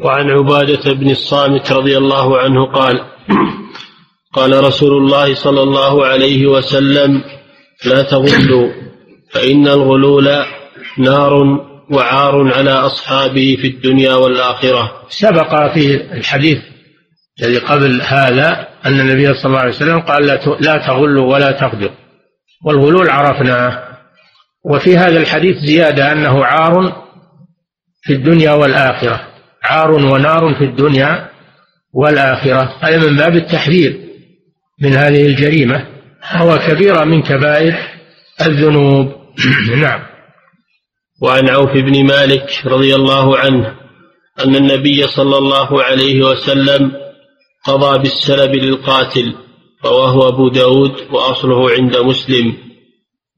وعن 0.02 0.30
عبادة 0.30 0.94
بن 0.94 1.10
الصامت 1.10 1.72
رضي 1.72 1.98
الله 1.98 2.40
عنه 2.40 2.66
قال 2.66 3.02
قال 4.34 4.64
رسول 4.64 4.98
الله 4.98 5.36
صلى 5.36 5.64
الله 5.64 6.06
عليه 6.06 6.48
وسلم 6.48 7.24
لا 7.86 8.02
تغلوا 8.02 8.70
فإن 9.32 9.68
الغلول 9.68 10.30
نار 10.98 11.34
وعار 11.92 12.54
على 12.54 12.72
أصحابه 12.72 13.58
في 13.62 13.68
الدنيا 13.68 14.16
والآخرة. 14.16 14.92
سبق 15.10 15.74
في 15.74 15.96
الحديث 16.14 16.60
الذي 17.42 17.58
قبل 17.58 18.02
هذا 18.02 18.69
أن 18.86 19.00
النبي 19.00 19.34
صلى 19.34 19.46
الله 19.46 19.60
عليه 19.60 19.76
وسلم 19.76 20.00
قال 20.00 20.26
لا 20.60 20.78
تغلوا 20.78 21.34
ولا 21.34 21.52
تغدروا 21.52 21.96
والغلول 22.66 23.10
عرفناه 23.10 23.90
وفي 24.66 24.98
هذا 24.98 25.18
الحديث 25.18 25.58
زيادة 25.58 26.12
أنه 26.12 26.46
عار 26.46 27.06
في 28.02 28.14
الدنيا 28.14 28.52
والآخرة. 28.52 29.28
عار 29.64 29.92
ونار 29.92 30.56
في 30.56 30.64
الدنيا 30.64 31.30
والآخرة. 31.94 32.76
هذا 32.80 32.98
من 32.98 33.18
باب 33.18 33.36
التحذير 33.36 34.00
من 34.82 34.94
هذه 34.94 35.26
الجريمة. 35.26 35.88
هو 36.32 36.58
كبيرة 36.68 37.04
من 37.04 37.22
كبائر 37.22 37.76
الذنوب. 38.42 39.16
نعم. 39.82 40.00
وعن 41.22 41.50
عوف 41.50 41.72
بن 41.72 42.06
مالك 42.06 42.50
رضي 42.66 42.96
الله 42.96 43.38
عنه 43.38 43.76
أن 44.46 44.56
النبي 44.56 45.08
صلى 45.08 45.38
الله 45.38 45.84
عليه 45.84 46.24
وسلم 46.24 46.92
قضى 47.66 48.00
بالسلب 48.00 48.56
للقاتل 48.56 49.36
رواه 49.86 50.28
أبو 50.28 50.50
داود 50.50 51.02
وأصله 51.12 51.72
عند 51.72 51.98
مسلم. 51.98 52.58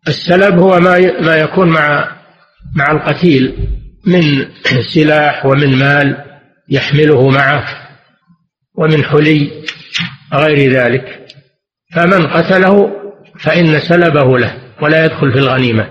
السلب 0.08 0.60
هو 0.60 0.80
ما 0.80 1.22
ما 1.22 1.36
يكون 1.36 1.70
مع 1.70 2.16
مع 2.76 2.92
القتيل 2.92 3.68
من 4.06 4.48
سلاح 4.94 5.46
ومن 5.46 5.76
مال 5.76 6.26
يحمله 6.70 7.30
معه 7.30 7.64
ومن 8.76 9.04
حلي 9.04 9.64
غير 10.34 10.72
ذلك. 10.72 11.26
فمن 11.96 12.28
قتله 12.28 12.92
فإن 13.40 13.80
سلبه 13.80 14.38
له 14.40 14.58
ولا 14.82 15.06
يدخل 15.06 15.32
في 15.32 15.40
الغنيمة. 15.40 15.90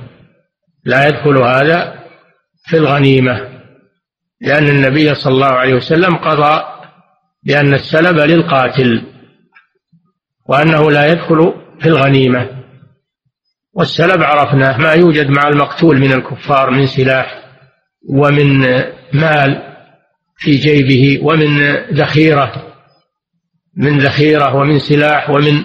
لا 0.84 1.08
يدخل 1.08 1.36
هذا 1.38 2.00
في 2.66 2.76
الغنيمة 2.76 3.50
لأن 4.40 4.68
النبي 4.68 5.14
صلى 5.14 5.32
الله 5.32 5.46
عليه 5.46 5.74
وسلم 5.74 6.16
قضى 6.16 6.64
بأن 7.42 7.74
السلب 7.74 8.18
للقاتل 8.18 9.02
وأنه 10.48 10.90
لا 10.90 11.12
يدخل 11.12 11.54
في 11.80 11.88
الغنيمة. 11.88 12.60
والسلب 13.72 14.22
عرفناه 14.22 14.78
ما 14.78 14.92
يوجد 14.92 15.30
مع 15.30 15.48
المقتول 15.48 15.98
من 15.98 16.12
الكفار 16.12 16.70
من 16.70 16.86
سلاح 16.86 17.44
ومن 18.08 18.60
مال 19.12 19.62
في 20.36 20.56
جيبه 20.56 21.26
ومن 21.26 21.74
ذخيرة 21.92 22.74
من 23.76 23.98
ذخيرة 23.98 24.56
ومن 24.56 24.78
سلاح 24.78 25.30
ومن 25.30 25.64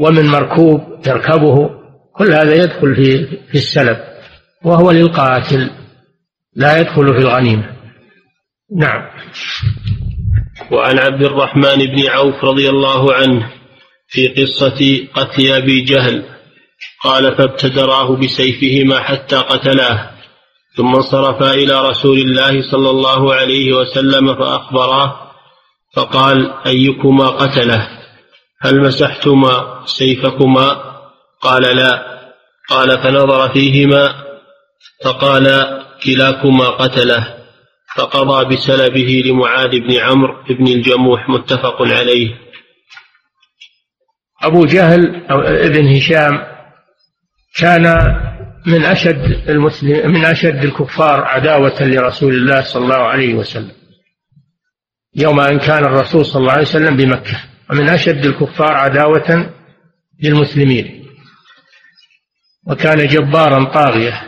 ومن 0.00 0.26
مركوب 0.26 0.80
يركبه 1.06 1.70
كل 2.12 2.32
هذا 2.32 2.54
يدخل 2.54 2.96
في 2.96 3.26
في 3.26 3.54
السلب 3.54 3.98
وهو 4.64 4.90
للقاتل 4.90 5.70
لا 6.54 6.78
يدخل 6.78 7.14
في 7.14 7.18
الغنيمة. 7.18 7.76
نعم. 8.76 9.02
وعن 10.70 10.98
عبد 10.98 11.24
الرحمن 11.24 11.76
بن 11.76 12.08
عوف 12.08 12.44
رضي 12.44 12.68
الله 12.70 13.14
عنه 13.14 13.52
في 14.08 14.28
قصة 14.28 15.06
قتل 15.14 15.52
أبي 15.52 15.80
جهل 15.80 16.22
قال 17.04 17.36
فابتدراه 17.36 18.16
بسيفهما 18.16 19.00
حتى 19.00 19.36
قتلاه 19.36 20.10
ثم 20.76 20.94
انصرفا 20.94 21.54
إلى 21.54 21.88
رسول 21.88 22.18
الله 22.18 22.70
صلى 22.70 22.90
الله 22.90 23.34
عليه 23.34 23.72
وسلم 23.72 24.34
فأخبراه 24.34 25.24
فقال 25.96 26.54
أيكما 26.66 27.28
قتله؟ 27.28 27.88
هل 28.62 28.80
مسحتما 28.80 29.82
سيفكما؟ 29.86 30.94
قال 31.40 31.76
لا. 31.76 32.14
قال 32.70 32.98
فنظر 33.02 33.48
فيهما؟ 33.48 34.14
فقال 35.04 35.46
كلاكما 36.04 36.68
قتله. 36.68 37.43
فقضى 37.96 38.54
بسلبه 38.54 39.22
لمعاذ 39.26 39.70
بن 39.70 39.98
عمرو 40.00 40.44
بن 40.50 40.66
الجموح 40.66 41.28
متفق 41.28 41.82
عليه. 41.82 42.34
أبو 44.42 44.64
جهل 44.64 45.26
أو 45.30 45.40
ابن 45.40 45.96
هشام 45.96 46.42
كان 47.56 47.82
من 48.66 48.84
أشد 48.84 49.48
المسلم 49.48 50.12
من 50.12 50.24
أشد 50.24 50.64
الكفار 50.64 51.24
عداوة 51.24 51.82
لرسول 51.82 52.34
الله 52.34 52.60
صلى 52.60 52.84
الله 52.84 52.96
عليه 52.96 53.34
وسلم. 53.34 53.72
يوم 55.16 55.40
أن 55.40 55.58
كان 55.58 55.84
الرسول 55.84 56.26
صلى 56.26 56.40
الله 56.40 56.52
عليه 56.52 56.62
وسلم 56.62 56.96
بمكة. 56.96 57.40
ومن 57.70 57.88
أشد 57.88 58.24
الكفار 58.24 58.72
عداوة 58.72 59.50
للمسلمين. 60.22 61.06
وكان 62.66 63.06
جبارا 63.06 63.64
طاغية. 63.64 64.22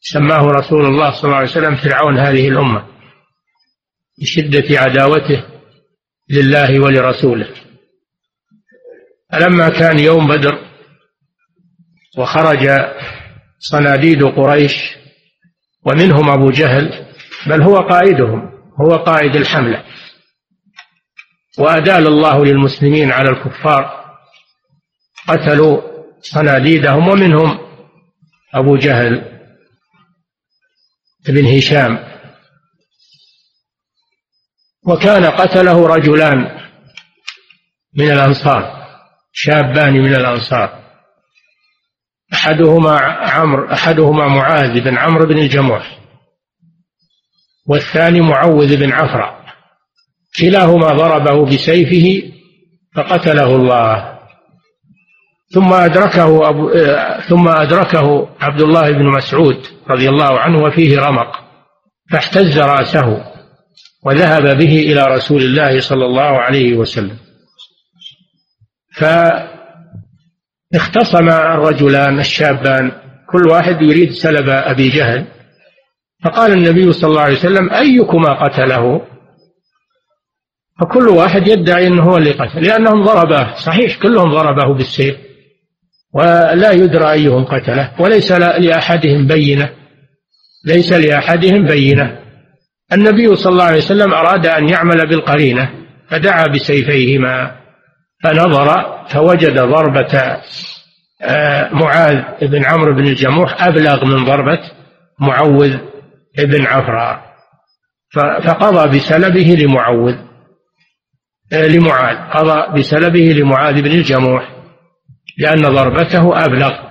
سماه 0.00 0.46
رسول 0.46 0.86
الله 0.86 1.10
صلى 1.10 1.24
الله 1.24 1.36
عليه 1.36 1.50
وسلم 1.50 1.76
فرعون 1.76 2.18
هذه 2.18 2.48
الأمة. 2.48 2.95
لشدة 4.18 4.80
عداوته 4.80 5.44
لله 6.30 6.80
ولرسوله. 6.80 7.48
فلما 9.32 9.68
كان 9.68 9.98
يوم 9.98 10.28
بدر 10.28 10.58
وخرج 12.18 12.68
صناديد 13.58 14.24
قريش 14.24 14.96
ومنهم 15.84 16.30
أبو 16.30 16.50
جهل 16.50 17.06
بل 17.46 17.62
هو 17.62 17.76
قائدهم 17.76 18.50
هو 18.80 18.96
قائد 18.96 19.36
الحملة. 19.36 19.84
وأدال 21.58 22.06
الله 22.06 22.44
للمسلمين 22.44 23.12
على 23.12 23.28
الكفار 23.30 24.06
قتلوا 25.28 25.80
صناديدهم 26.20 27.08
ومنهم 27.08 27.58
أبو 28.54 28.76
جهل 28.76 29.40
بن 31.28 31.46
هشام. 31.56 32.15
وكان 34.86 35.24
قتله 35.24 35.86
رجلان 35.86 36.60
من 37.98 38.10
الأنصار 38.10 38.86
شابان 39.32 39.92
من 39.92 40.14
الأنصار. 40.14 40.86
أحدهما 42.32 43.00
عمرو 43.00 43.72
أحدهما 43.72 44.28
معاذ 44.28 44.80
بن 44.80 44.98
عمرو 44.98 45.26
بن 45.26 45.38
الجموح 45.38 45.98
والثاني 47.66 48.20
معوذ 48.20 48.76
بن 48.76 48.92
عفرة. 48.92 49.44
كلاهما 50.40 50.88
ضربه 50.88 51.46
بسيفه 51.46 52.32
فقتله 52.94 53.56
الله. 53.56 54.18
ثم 55.54 55.72
أدركه 55.72 56.48
أبو 56.48 56.70
ثم 57.28 57.48
أدركه 57.48 58.28
عبد 58.40 58.60
الله 58.60 58.90
بن 58.90 59.06
مسعود 59.06 59.66
رضي 59.90 60.08
الله 60.08 60.40
عنه 60.40 60.62
وفيه 60.62 60.98
رمق 60.98 61.44
فاحتز 62.10 62.58
رأسه. 62.58 63.35
وذهب 64.06 64.58
به 64.58 64.78
إلى 64.78 65.06
رسول 65.06 65.42
الله 65.42 65.80
صلى 65.80 66.04
الله 66.04 66.22
عليه 66.22 66.76
وسلم. 66.76 67.16
فاختصم 70.72 71.28
الرجلان 71.28 72.20
الشابان 72.20 72.92
كل 73.30 73.48
واحد 73.48 73.82
يريد 73.82 74.10
سلب 74.10 74.48
أبي 74.48 74.88
جهل. 74.88 75.26
فقال 76.24 76.52
النبي 76.52 76.92
صلى 76.92 77.10
الله 77.10 77.20
عليه 77.20 77.34
وسلم 77.36 77.70
أيكما 77.70 78.44
قتله؟ 78.44 79.06
فكل 80.80 81.08
واحد 81.08 81.48
يدعي 81.48 81.86
أنه 81.86 82.02
هو 82.02 82.16
اللي 82.16 82.30
قتل 82.32 82.62
لأنهم 82.62 83.04
ضرباه 83.04 83.54
صحيح 83.54 84.02
كلهم 84.02 84.30
ضربه 84.30 84.74
بالسيف. 84.74 85.16
ولا 86.14 86.72
يدرى 86.72 87.12
أيهم 87.12 87.44
قتله 87.44 88.00
وليس 88.00 88.32
لأحدهم 88.32 89.26
بينة 89.26 89.70
ليس 90.64 90.92
لأحدهم 90.92 91.66
بينة. 91.66 92.25
النبي 92.92 93.36
صلى 93.36 93.52
الله 93.52 93.64
عليه 93.64 93.78
وسلم 93.78 94.14
أراد 94.14 94.46
أن 94.46 94.68
يعمل 94.68 95.08
بالقرينة 95.08 95.70
فدعا 96.10 96.46
بسيفيهما 96.46 97.56
فنظر 98.22 98.98
فوجد 99.08 99.60
ضربة 99.60 100.40
آه، 101.22 101.68
معاذ 101.72 102.22
بن 102.42 102.64
عمرو 102.64 102.94
بن 102.94 103.06
الجموح 103.06 103.62
أبلغ 103.62 104.04
من 104.04 104.24
ضربة 104.24 104.60
معوذ 105.20 105.78
بن 106.38 106.66
عفراء 106.66 107.36
فقضى 108.14 108.98
بسلبه 108.98 109.56
لمعوذ 109.58 110.16
آه، 111.52 111.66
لمعاذ 111.66 112.16
قضى 112.30 112.78
بسلبه 112.78 113.20
لمعاذ 113.20 113.82
بن 113.82 113.90
الجموح 113.90 114.56
لأن 115.38 115.62
ضربته 115.62 116.44
أبلغ 116.44 116.86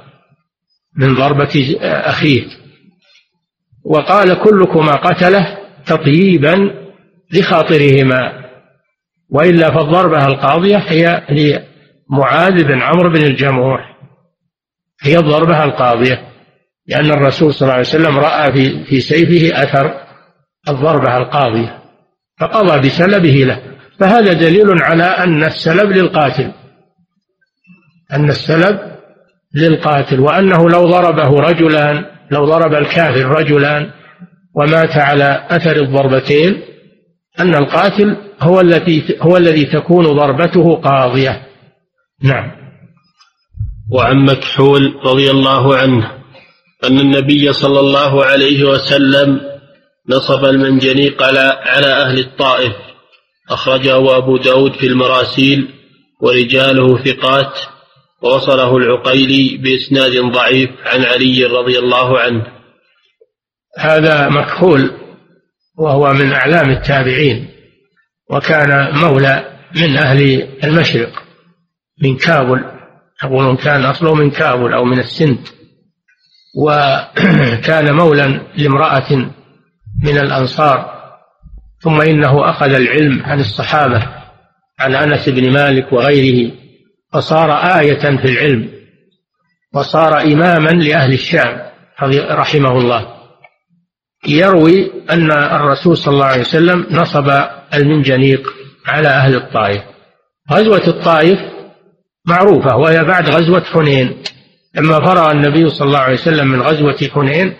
من 0.97 1.15
ضربة 1.15 1.77
أخيه. 1.81 2.47
وقال 3.85 4.39
كلكما 4.39 4.91
قتله 4.91 5.57
تطييبا 5.85 6.85
لخاطرهما 7.33 8.45
وإلا 9.29 9.71
فالضربة 9.71 10.27
القاضية 10.27 10.77
هي 10.77 11.23
لمعاذ 11.29 12.63
بن 12.63 12.81
عمرو 12.81 13.09
بن 13.09 13.23
الجموح. 13.23 13.95
هي 15.01 15.17
الضربة 15.17 15.63
القاضية 15.63 16.21
لأن 16.87 17.11
الرسول 17.11 17.53
صلى 17.53 17.61
الله 17.61 17.73
عليه 17.73 17.87
وسلم 17.87 18.17
رأى 18.17 18.51
في 18.51 18.85
في 18.85 18.99
سيفه 18.99 19.63
أثر 19.63 19.93
الضربة 20.69 21.17
القاضية 21.17 21.79
فقضى 22.39 22.87
بسلبه 22.87 23.43
له. 23.45 23.61
فهذا 23.99 24.33
دليل 24.33 24.81
على 24.81 25.03
أن 25.03 25.43
السلب 25.43 25.91
للقاتل 25.91 26.51
أن 28.13 28.29
السلب 28.29 28.79
للقاتل 29.55 30.19
وأنه 30.19 30.69
لو 30.69 30.85
ضربه 30.85 31.39
رجلان 31.39 32.05
لو 32.31 32.45
ضرب 32.45 32.73
الكافر 32.73 33.25
رجلان 33.25 33.91
ومات 34.55 34.97
على 34.97 35.47
أثر 35.49 35.75
الضربتين 35.75 36.61
أن 37.39 37.55
القاتل 37.55 38.17
هو 38.41 38.61
الذي 38.61 39.17
هو 39.21 39.37
الذي 39.37 39.65
تكون 39.65 40.05
ضربته 40.05 40.75
قاضية. 40.75 41.47
نعم. 42.23 42.51
وعن 43.91 44.25
مكحول 44.25 44.95
رضي 45.05 45.31
الله 45.31 45.75
عنه 45.75 46.11
أن 46.83 46.99
النبي 46.99 47.53
صلى 47.53 47.79
الله 47.79 48.25
عليه 48.25 48.63
وسلم 48.63 49.41
نصب 50.09 50.45
المنجنيق 50.45 51.23
على 51.23 51.59
على 51.65 51.87
أهل 51.87 52.19
الطائف 52.19 52.73
أخرجه 53.49 54.17
أبو 54.17 54.37
داود 54.37 54.73
في 54.73 54.87
المراسيل 54.87 55.67
ورجاله 56.21 57.03
ثقات 57.03 57.59
ووصله 58.21 58.77
العقيلي 58.77 59.57
بإسناد 59.57 60.31
ضعيف 60.31 60.69
عن 60.85 61.01
علي 61.03 61.45
رضي 61.45 61.79
الله 61.79 62.19
عنه. 62.19 62.54
هذا 63.77 64.29
مكحول 64.29 64.91
وهو 65.77 66.13
من 66.13 66.33
أعلام 66.33 66.69
التابعين 66.69 67.47
وكان 68.29 68.95
مولى 68.95 69.59
من 69.75 69.97
أهل 69.97 70.47
المشرق 70.63 71.23
من 72.01 72.17
كابل 72.17 72.65
يقولون 73.23 73.57
كان 73.57 73.85
أصله 73.85 74.15
من 74.15 74.31
كابل 74.31 74.73
أو 74.73 74.85
من 74.85 74.99
السند. 74.99 75.39
وكان 76.57 77.95
مولى 77.95 78.41
لامرأة 78.57 79.15
من 80.03 80.17
الأنصار 80.17 80.95
ثم 81.79 82.01
إنه 82.01 82.49
أخذ 82.49 82.73
العلم 82.73 83.23
عن 83.23 83.39
الصحابة 83.39 84.07
عن 84.79 84.95
أنس 84.95 85.29
بن 85.29 85.51
مالك 85.53 85.93
وغيره 85.93 86.51
فصار 87.13 87.51
آية 87.51 88.17
في 88.17 88.25
العلم 88.25 88.69
وصار 89.73 90.21
إماما 90.21 90.69
لأهل 90.69 91.13
الشام 91.13 91.61
رحمه 92.31 92.77
الله. 92.77 93.14
يروي 94.27 94.91
أن 95.09 95.31
الرسول 95.31 95.97
صلى 95.97 96.13
الله 96.13 96.25
عليه 96.25 96.41
وسلم 96.41 96.87
نصب 96.91 97.29
المنجنيق 97.73 98.53
على 98.87 99.07
أهل 99.07 99.35
الطائف. 99.35 99.83
غزوة 100.51 100.87
الطائف 100.87 101.39
معروفة 102.25 102.75
وهي 102.75 103.03
بعد 103.03 103.29
غزوة 103.29 103.63
حنين. 103.63 104.23
لما 104.75 105.05
فرغ 105.05 105.31
النبي 105.31 105.69
صلى 105.69 105.87
الله 105.87 105.99
عليه 105.99 106.13
وسلم 106.13 106.47
من 106.47 106.61
غزوة 106.61 106.97
حنين 107.13 107.53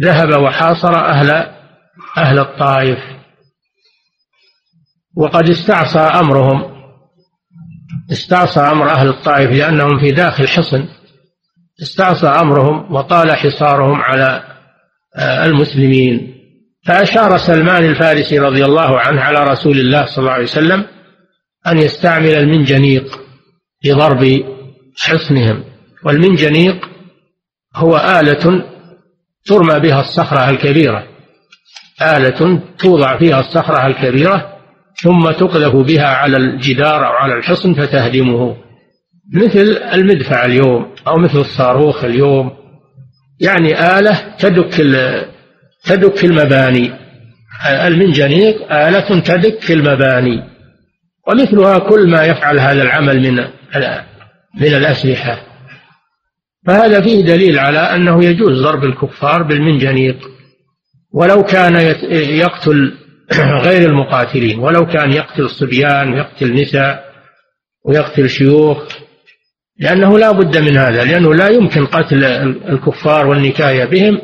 ذهب 0.00 0.42
وحاصر 0.42 0.94
أهل 0.94 1.30
أهل 2.18 2.38
الطائف. 2.38 2.98
وقد 5.16 5.50
استعصى 5.50 5.98
أمرهم. 5.98 6.80
استعصى 8.12 8.60
أمر 8.60 8.90
أهل 8.90 9.08
الطائف 9.08 9.50
لأنهم 9.50 10.00
في 10.00 10.10
داخل 10.10 10.48
حصن. 10.48 10.88
استعصى 11.82 12.26
أمرهم 12.26 12.94
وطال 12.94 13.36
حصارهم 13.36 14.00
على 14.00 14.49
المسلمين. 15.18 16.34
فأشار 16.86 17.38
سلمان 17.38 17.84
الفارسي 17.84 18.38
رضي 18.38 18.64
الله 18.64 19.00
عنه 19.00 19.20
على 19.20 19.44
رسول 19.44 19.78
الله 19.80 20.06
صلى 20.06 20.18
الله 20.18 20.32
عليه 20.32 20.44
وسلم 20.44 20.84
أن 21.66 21.78
يستعمل 21.78 22.34
المنجنيق 22.34 23.20
لضرب 23.84 24.44
حصنهم. 24.98 25.64
والمنجنيق 26.04 26.88
هو 27.76 27.96
آلة 27.96 28.64
ترمى 29.46 29.80
بها 29.80 30.00
الصخرة 30.00 30.50
الكبيرة. 30.50 31.06
آلة 32.02 32.62
توضع 32.78 33.18
فيها 33.18 33.40
الصخرة 33.40 33.86
الكبيرة 33.86 34.56
ثم 35.02 35.30
تقذف 35.30 35.76
بها 35.76 36.06
على 36.06 36.36
الجدار 36.36 37.06
أو 37.06 37.12
على 37.12 37.34
الحصن 37.34 37.74
فتهدمه. 37.74 38.56
مثل 39.34 39.78
المدفع 39.92 40.44
اليوم 40.44 40.94
أو 41.06 41.16
مثل 41.16 41.38
الصاروخ 41.38 42.04
اليوم 42.04 42.59
يعني 43.40 43.98
آلة 43.98 44.36
تدك 44.38 44.74
تدك 45.84 46.24
المباني. 46.24 46.92
المنجنيق 47.68 48.72
آلة 48.72 49.20
تدك 49.20 49.70
المباني. 49.70 50.44
ومثلها 51.28 51.78
كل 51.78 52.10
ما 52.10 52.24
يفعل 52.24 52.58
هذا 52.58 52.82
العمل 52.82 53.20
من 53.20 53.36
من 54.60 54.74
الأسلحة. 54.74 55.42
فهذا 56.66 57.00
فيه 57.00 57.24
دليل 57.24 57.58
على 57.58 57.78
أنه 57.78 58.24
يجوز 58.24 58.62
ضرب 58.62 58.84
الكفار 58.84 59.42
بالمنجنيق. 59.42 60.16
ولو 61.12 61.42
كان 61.42 61.94
يقتل 62.12 62.94
غير 63.66 63.90
المقاتلين 63.90 64.58
ولو 64.58 64.86
كان 64.86 65.12
يقتل 65.12 65.50
صبيان 65.50 66.12
ويقتل 66.12 66.54
نساء 66.54 67.04
ويقتل 67.84 68.30
شيوخ 68.30 68.84
لأنه 69.80 70.18
لا 70.18 70.30
بد 70.32 70.56
من 70.58 70.76
هذا 70.76 71.04
لأنه 71.04 71.34
لا 71.34 71.48
يمكن 71.48 71.86
قتل 71.86 72.24
الكفار 72.68 73.26
والنكاية 73.26 73.84
بهم 73.84 74.20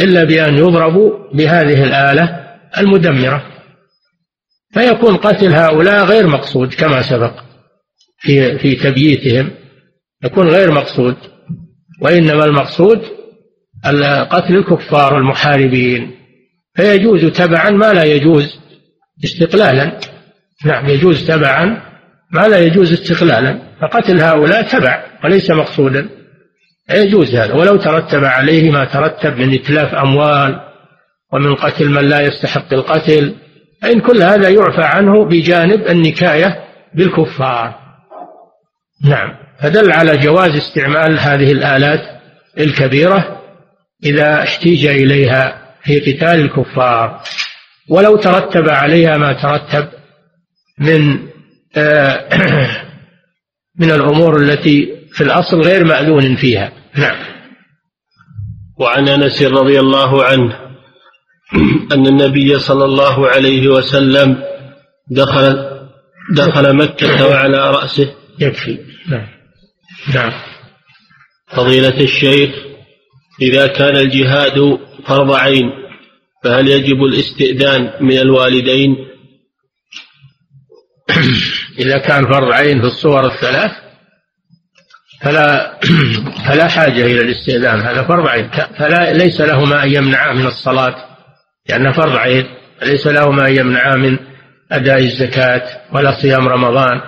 إلا 0.00 0.24
بأن 0.24 0.54
يضربوا 0.54 1.34
بهذه 1.34 1.84
الآلة 1.84 2.44
المدمرة. 2.78 3.46
فيكون 4.74 5.16
قتل 5.16 5.54
هؤلاء 5.54 6.04
غير 6.04 6.26
مقصود 6.26 6.74
كما 6.74 7.02
سبق 7.02 7.32
في 8.18 8.58
في 8.58 8.76
تبييتهم 8.76 9.50
يكون 10.24 10.48
غير 10.48 10.70
مقصود. 10.70 11.16
وإنما 12.00 12.44
المقصود 12.44 13.02
قتل 14.30 14.56
الكفار 14.56 15.14
والمحاربين 15.14 16.10
فيجوز 16.76 17.24
تبعا 17.24 17.70
ما 17.70 17.92
لا 17.92 18.04
يجوز 18.04 18.58
استقلالا. 19.24 20.00
نعم 20.64 20.88
يجوز 20.88 21.26
تبعا 21.26 21.93
ما 22.34 22.48
لا 22.48 22.58
يجوز 22.58 22.92
استقلالا؟ 22.92 23.58
فقتل 23.80 24.20
هؤلاء 24.20 24.62
تبع 24.62 25.04
وليس 25.24 25.50
مقصودا. 25.50 26.08
يجوز 26.90 27.34
هذا. 27.34 27.54
ولو 27.54 27.76
ترتب 27.76 28.24
عليه 28.24 28.70
ما 28.70 28.84
ترتب 28.84 29.38
من 29.38 29.54
إتلاف 29.54 29.94
أموال 29.94 30.60
ومن 31.32 31.54
قتل 31.54 31.88
من 31.88 32.08
لا 32.08 32.20
يستحق 32.20 32.72
القتل 32.72 33.34
فإن 33.82 34.00
كل 34.00 34.22
هذا 34.22 34.48
يعفى 34.48 34.82
عنه 34.82 35.24
بجانب 35.24 35.86
النكاية 35.86 36.64
بالكفار. 36.94 37.74
نعم. 39.04 39.34
فدل 39.60 39.92
على 39.92 40.16
جواز 40.16 40.50
استعمال 40.56 41.18
هذه 41.18 41.52
الآلات 41.52 42.00
الكبيرة 42.58 43.40
إذا 44.04 44.42
احتيج 44.42 44.86
إليها 44.86 45.58
في 45.82 46.00
قتال 46.00 46.40
الكفار. 46.40 47.20
ولو 47.90 48.16
ترتب 48.16 48.68
عليها 48.68 49.16
ما 49.18 49.32
ترتب 49.32 49.88
من 50.78 51.33
من 53.80 53.90
الأمور 53.90 54.36
التي 54.36 54.96
في 55.12 55.20
الأصل 55.20 55.60
غير 55.60 55.84
مأذون 55.84 56.36
فيها. 56.36 56.72
نعم. 56.98 57.16
وعن 58.78 59.08
أنس 59.08 59.42
رضي 59.42 59.80
الله 59.80 60.24
عنه 60.24 60.58
أن 61.94 62.06
النبي 62.06 62.58
صلى 62.58 62.84
الله 62.84 63.28
عليه 63.28 63.68
وسلم 63.68 64.42
دخل 65.10 65.70
دخل 66.34 66.76
مكة 66.76 67.26
وعلى 67.26 67.70
رأسه. 67.70 68.14
يكفي. 68.40 68.78
نعم. 69.08 69.26
نعم. 70.14 70.32
فضيلة 71.48 72.00
الشيخ 72.00 72.50
إذا 73.42 73.66
كان 73.66 73.96
الجهاد 73.96 74.78
فرض 75.06 75.32
عين 75.32 75.70
فهل 76.44 76.68
يجب 76.68 77.04
الاستئذان 77.04 77.90
من 78.00 78.18
الوالدين؟ 78.18 78.96
إذا 81.78 81.98
كان 81.98 82.26
فرض 82.26 82.52
عين 82.52 82.80
في 82.80 82.86
الصور 82.86 83.26
الثلاث 83.26 83.72
فلا 85.20 85.80
فلا 86.48 86.68
حاجة 86.68 87.06
إلى 87.06 87.20
الاستئذان 87.20 87.80
هذا 87.80 88.02
فرض 88.02 88.26
عين. 88.26 88.50
فلا 88.78 89.12
ليس 89.12 89.40
لهما 89.40 89.84
أن 89.84 89.92
يمنعا 89.92 90.32
من 90.32 90.46
الصلاة 90.46 90.94
لأنه 91.68 91.92
فرض 91.92 92.16
عين 92.16 92.46
ليس 92.82 93.06
لهما 93.06 93.48
أن 93.48 93.56
يمنعا 93.56 93.96
من 93.96 94.18
أداء 94.72 94.98
الزكاة 94.98 95.62
ولا 95.92 96.20
صيام 96.22 96.48
رمضان. 96.48 97.00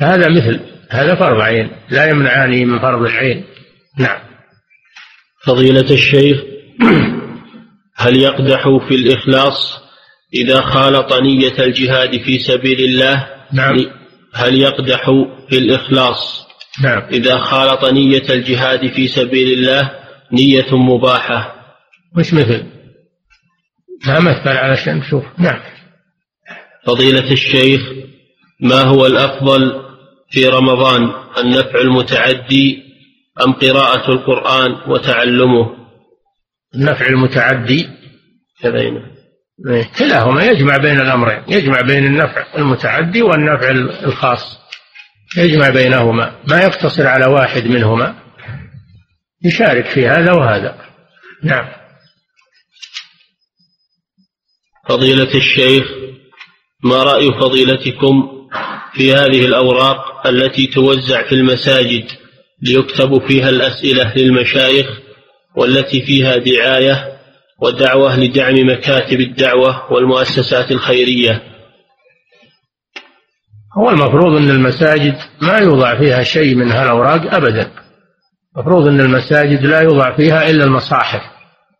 فهذا 0.00 0.28
مثل 0.28 0.60
هذا 0.90 1.14
فرض 1.14 1.40
عين 1.40 1.70
لا 1.90 2.10
يمنعان 2.10 2.68
من 2.68 2.80
فرض 2.80 3.02
العين. 3.02 3.44
نعم. 3.98 4.18
فضيلة 5.44 5.90
الشيخ 5.90 6.40
هل 7.96 8.16
يقدح 8.16 8.62
في 8.88 8.94
الإخلاص 8.94 9.82
إذا 10.34 10.60
خالط 10.60 11.12
نية 11.12 11.58
الجهاد 11.58 12.22
في 12.22 12.38
سبيل 12.38 12.80
الله؟ 12.80 13.26
نعم. 13.52 13.86
هل 14.34 14.54
يقدح 14.58 15.10
في 15.48 15.58
الإخلاص؟ 15.58 16.46
نعم. 16.82 17.02
إذا 17.12 17.38
خالط 17.38 17.84
نية 17.84 18.30
الجهاد 18.30 18.92
في 18.92 19.08
سبيل 19.08 19.58
الله 19.58 19.90
نية 20.32 20.76
مباحة. 20.76 21.54
وش 22.16 22.34
مثل؟ 22.34 22.66
ما 24.06 24.20
مثل 24.20 24.48
علشان 24.48 24.96
نشوف 24.96 25.24
نعم. 25.38 25.60
فضيلة 26.86 27.32
الشيخ 27.32 27.80
ما 28.60 28.80
هو 28.82 29.06
الأفضل 29.06 29.82
في 30.30 30.44
رمضان 30.44 31.12
النفع 31.38 31.80
المتعدي 31.80 32.82
أم 33.46 33.52
قراءة 33.52 34.10
القرآن 34.10 34.90
وتعلمه؟ 34.90 35.76
النفع 36.74 37.06
المتعدي. 37.06 37.88
إيه، 38.64 39.11
كلاهما 39.98 40.44
يجمع 40.44 40.76
بين 40.76 41.00
الأمرين. 41.00 41.42
يجمع 41.48 41.80
بين 41.80 42.06
النفع 42.06 42.46
المتعدي 42.58 43.22
والنفع 43.22 43.70
الخاص. 44.04 44.58
يجمع 45.36 45.68
بينهما. 45.68 46.36
ما 46.48 46.62
يقتصر 46.62 47.06
على 47.06 47.26
واحد 47.26 47.66
منهما. 47.66 48.14
يشارك 49.44 49.86
في 49.86 50.08
هذا 50.08 50.32
وهذا. 50.32 50.78
نعم. 51.42 51.68
فضيلة 54.88 55.34
الشيخ 55.34 55.84
ما 56.84 57.02
رأي 57.02 57.32
فضيلتكم 57.32 58.28
في 58.92 59.14
هذه 59.14 59.44
الأوراق 59.44 60.26
التي 60.26 60.66
توزع 60.66 61.28
في 61.28 61.34
المساجد 61.34 62.04
ليكتب 62.62 63.26
فيها 63.28 63.48
الأسئلة 63.48 64.14
للمشايخ 64.16 64.86
والتي 65.56 66.02
فيها 66.02 66.36
دعاية 66.36 67.11
ودعوة 67.62 68.16
لدعم 68.16 68.54
مكاتب 68.54 69.20
الدعوة 69.20 69.92
والمؤسسات 69.92 70.70
الخيرية. 70.70 71.42
هو 73.78 73.90
المفروض 73.90 74.36
أن 74.36 74.50
المساجد 74.50 75.18
ما 75.42 75.58
يوضع 75.58 75.98
فيها 75.98 76.22
شيء 76.22 76.54
من 76.54 76.72
هالأوراق 76.72 77.34
أبدا. 77.34 77.70
المفروض 78.56 78.86
أن 78.86 79.00
المساجد 79.00 79.66
لا 79.66 79.80
يوضع 79.80 80.16
فيها 80.16 80.50
إلا 80.50 80.64
المصاحف 80.64 81.22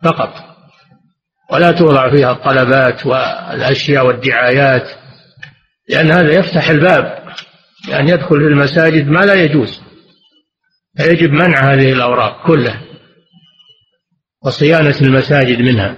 فقط. 0.05 0.35
ولا 1.53 1.73
توضع 1.73 2.11
فيها 2.11 2.33
الطلبات 2.33 3.07
والأشياء 3.07 4.07
والدعايات 4.07 4.89
لأن 5.89 6.11
هذا 6.11 6.33
يفتح 6.33 6.69
الباب 6.69 7.23
لأن 7.89 8.09
يدخل 8.09 8.41
في 8.41 8.47
المساجد 8.47 9.09
ما 9.09 9.21
لا 9.25 9.35
يجوز. 9.35 9.83
فيجب 10.97 11.31
منع 11.31 11.73
هذه 11.73 11.93
الأوراق 11.93 12.47
كلها. 12.47 12.92
وصيانة 14.45 14.97
المساجد 15.01 15.59
منها. 15.59 15.97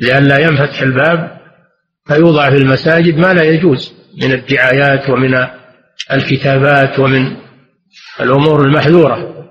لئلا 0.00 0.38
ينفتح 0.38 0.80
الباب 0.80 1.40
فيوضع 2.06 2.50
في 2.50 2.56
المساجد 2.56 3.16
ما 3.16 3.34
لا 3.34 3.42
يجوز 3.42 3.92
من 4.22 4.32
الدعايات 4.32 5.10
ومن 5.10 5.46
الكتابات 6.12 6.98
ومن 6.98 7.36
الأمور 8.20 8.64
المحذورة. 8.64 9.46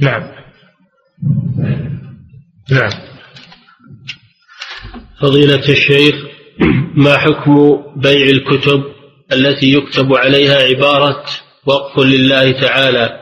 نعم. 0.00 0.22
نعم. 2.70 2.90
فضيلة 5.20 5.68
الشيخ 5.68 6.14
ما 6.94 7.18
حكم 7.18 7.82
بيع 7.96 8.26
الكتب 8.26 8.84
التي 9.32 9.72
يكتب 9.72 10.14
عليها 10.14 10.56
عبارة 10.56 11.24
وقف 11.66 11.98
لله 11.98 12.52
تعالى؟ 12.52 13.20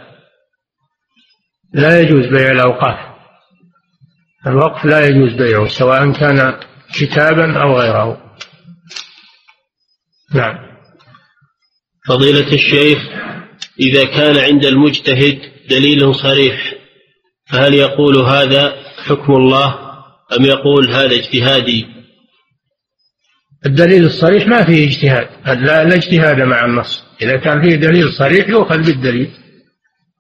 لا 1.73 2.01
يجوز 2.01 2.27
بيع 2.27 2.51
الأوقاف. 2.51 3.14
الوقف 4.47 4.85
لا 4.85 5.07
يجوز 5.07 5.33
بيعه 5.33 5.69
سواء 5.69 6.13
كان 6.13 6.61
كتابا 6.95 7.63
أو 7.63 7.79
غيره. 7.79 8.21
نعم. 10.35 10.55
فضيلة 12.09 12.53
الشيخ 12.53 12.99
إذا 13.81 14.05
كان 14.05 14.37
عند 14.37 14.65
المجتهد 14.65 15.39
دليل 15.71 16.15
صريح 16.15 16.75
فهل 17.47 17.75
يقول 17.75 18.17
هذا 18.17 18.75
حكم 19.07 19.33
الله 19.33 19.79
أم 20.39 20.45
يقول 20.45 20.91
هذا 20.91 21.15
اجتهادي؟ 21.15 21.87
الدليل 23.67 24.05
الصريح 24.05 24.47
ما 24.47 24.65
فيه 24.65 24.89
اجتهاد. 24.89 25.29
لا, 25.47 25.85
لا 25.85 25.95
اجتهاد 25.95 26.41
مع 26.41 26.65
النص. 26.65 27.05
إذا 27.23 27.37
كان 27.37 27.63
فيه 27.63 27.77
دليل 27.77 28.13
صريح 28.13 28.49
يؤخذ 28.49 28.77
بالدليل 28.77 29.31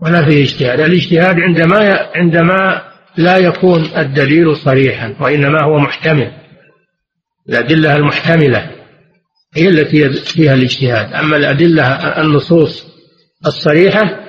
ولا 0.01 0.25
فيه 0.25 0.45
اجتهاد. 0.45 0.81
الاجتهاد 0.81 1.41
عندما 1.41 2.11
عندما 2.15 2.94
لا 3.17 3.37
يكون 3.37 3.85
الدليل 3.97 4.57
صريحا 4.57 5.17
وإنما 5.21 5.63
هو 5.63 5.79
محتمل. 5.79 6.33
الأدلة 7.49 7.97
المحتملة 7.97 8.71
هي 9.57 9.69
التي 9.69 10.11
فيها 10.13 10.55
الاجتهاد. 10.55 11.13
أما 11.13 11.37
الأدلة 11.37 11.87
النصوص 12.21 12.87
الصريحة 13.47 14.21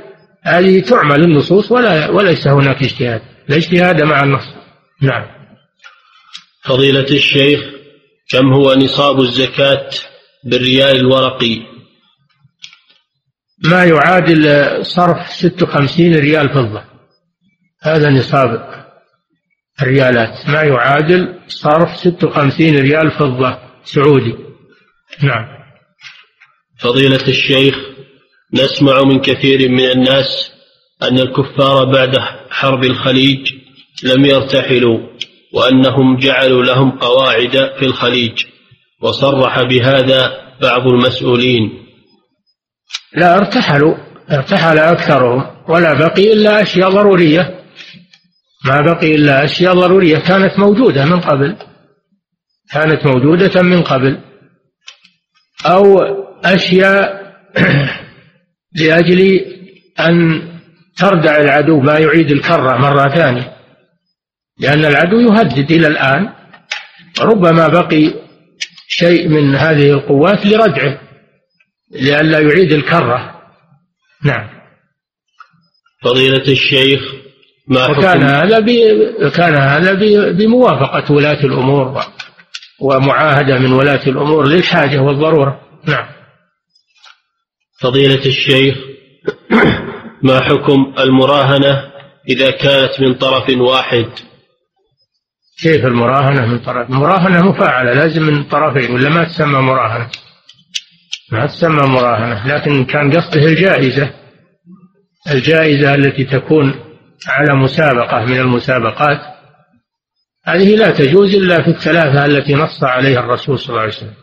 هذه 0.44 0.80
تعمل 0.80 1.24
النصوص 1.24 1.72
ولا 1.72 2.10
وليس 2.10 2.48
هناك 2.48 2.84
اجتهاد. 2.84 3.22
لا 3.48 3.56
اجتهاد 3.56 4.02
مع 4.04 4.24
النص. 4.24 4.46
نعم. 5.02 5.26
فضيلة 6.64 7.06
الشيخ 7.12 7.62
كم 8.30 8.54
هو 8.54 8.74
نصاب 8.74 9.20
الزكاة 9.20 9.90
بالريال 10.44 10.96
الورقي؟ 10.96 11.62
ما 13.64 13.86
يعادل 13.86 14.86
صرف 14.86 15.30
ست 15.30 15.64
وخمسين 15.64 16.16
ريال 16.16 16.50
فضة. 16.50 16.95
هذا 17.88 18.10
نصاب 18.10 18.86
الريالات. 19.82 20.50
ما 20.50 20.62
يعادل 20.62 21.40
صرف 21.48 21.98
ست 21.98 22.24
وخمسين 22.24 22.80
ريال 22.80 23.12
فضة 23.12 23.58
سعودي. 23.84 24.36
نعم. 25.24 25.46
فضيلة 26.80 27.28
الشيخ 27.28 27.76
نسمع 28.54 29.02
من 29.02 29.20
كثير 29.20 29.70
من 29.70 29.86
الناس 29.86 30.52
أن 31.04 31.20
الكفار 31.20 31.86
بعد 31.92 32.18
حرب 32.50 32.84
الخليج 32.84 33.54
لم 34.04 34.26
يرتحلوا 34.26 35.00
وأنهم 35.54 36.18
جعلوا 36.18 36.64
لهم 36.64 36.92
قواعد 36.92 37.52
في 37.80 37.86
الخليج 37.86 38.46
وصرح 39.02 39.62
بهذا 39.62 40.32
بعض 40.62 40.88
المسؤولين. 40.88 41.86
لا 43.14 43.38
ارتحلوا 43.38 43.96
ارتحل 44.32 44.80
أكثرهم 44.80 45.46
ولا 45.70 45.94
بقي 45.94 46.34
إلا 46.34 46.62
أشياء 46.62 46.90
ضرورية. 46.90 47.65
ما 48.66 48.82
بقي 48.82 49.16
إلا 49.16 49.46
أشياء 49.46 49.74
ضرورية 49.74 50.18
كانت 50.18 50.60
موجودة 50.60 51.06
من 51.06 51.20
قبل. 51.20 51.58
كانت 52.72 53.06
موجودة 53.06 53.62
من 53.62 53.84
قبل. 53.84 54.22
أو 55.66 56.00
أشياء 56.46 57.26
لأجل 58.80 59.46
أن 60.00 60.42
تردع 60.98 61.38
العدو 61.38 61.80
ما 61.80 62.00
يعيد 62.00 62.32
الكرة 62.32 62.78
مرة 62.78 63.16
ثانية. 63.16 63.56
لأن 64.60 64.86
العدو 64.86 65.20
يهدد 65.20 65.72
إلى 65.72 65.88
الآن. 65.88 66.34
ربما 67.22 67.68
بقي 67.68 68.14
شيء 68.88 69.28
من 69.28 69.56
هذه 69.56 69.90
القوات 69.90 70.46
لردعه 70.46 71.00
لئلا 71.92 72.40
يعيد 72.40 72.72
الكرة. 72.72 73.42
نعم. 74.24 74.50
فضيلة 76.04 76.52
الشيخ 76.52 77.25
ما 77.68 77.88
وكان 77.88 78.24
هذا 78.24 78.60
كان 79.30 79.56
هذا 79.56 79.94
بموافقة 80.32 81.14
ولاة 81.14 81.44
الأمور 81.44 82.02
ومعاهدة 82.80 83.60
من 83.60 83.72
ولاة 83.72 84.08
الأمور 84.08 84.48
للحاجة 84.48 85.00
والضرورة. 85.00 85.62
نعم. 85.88 86.06
فضيلة 87.80 88.26
الشيخ 88.26 88.78
ما 90.24 90.42
حكم 90.42 90.94
المراهنة 91.00 91.92
إذا 92.30 92.52
كانت 92.52 93.02
من 93.02 93.14
طرف 93.14 93.50
واحد؟ 93.58 94.10
كيف 95.62 95.86
المراهنة 95.86 96.46
من 96.46 96.60
طرف؟ 96.60 96.90
المراهنة 96.90 97.42
مفاعلة 97.42 97.94
لازم 97.94 98.24
من 98.24 98.44
طرفين 98.44 98.92
ولا 98.92 99.10
ما 99.10 99.24
تسمى 99.24 99.60
مراهنة؟ 99.60 100.10
ما 101.32 101.46
تسمى 101.46 101.88
مراهنة 101.88 102.48
لكن 102.48 102.86
كان 102.86 103.12
قصده 103.12 103.46
الجائزة. 103.46 104.10
الجائزة 105.32 105.96
التي 105.96 106.24
تكون 106.24 106.85
على 107.28 107.54
مسابقة 107.54 108.26
من 108.26 108.40
المسابقات 108.40 109.20
هذه 110.46 110.76
لا 110.76 110.92
تجوز 110.92 111.36
إلا 111.36 111.64
في 111.64 111.68
الثلاثة 111.68 112.26
التي 112.26 112.54
نص 112.56 112.84
عليها 112.84 113.20
الرسول 113.20 113.60
صلى 113.60 113.70
الله 113.70 113.82
عليه 113.82 113.94
وسلم. 113.94 114.14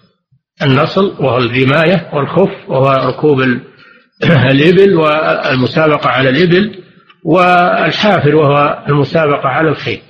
النصل 0.62 1.16
وهو 1.18 1.38
الرماية 1.38 2.10
والخف 2.12 2.68
وهو 2.68 3.08
ركوب 3.08 3.40
الإبل 4.50 4.94
والمسابقة 4.94 6.10
على 6.10 6.28
الإبل 6.28 6.82
والحافر 7.24 8.36
وهو 8.36 8.84
المسابقة 8.88 9.48
على 9.48 9.68
الخيل. 9.68 10.02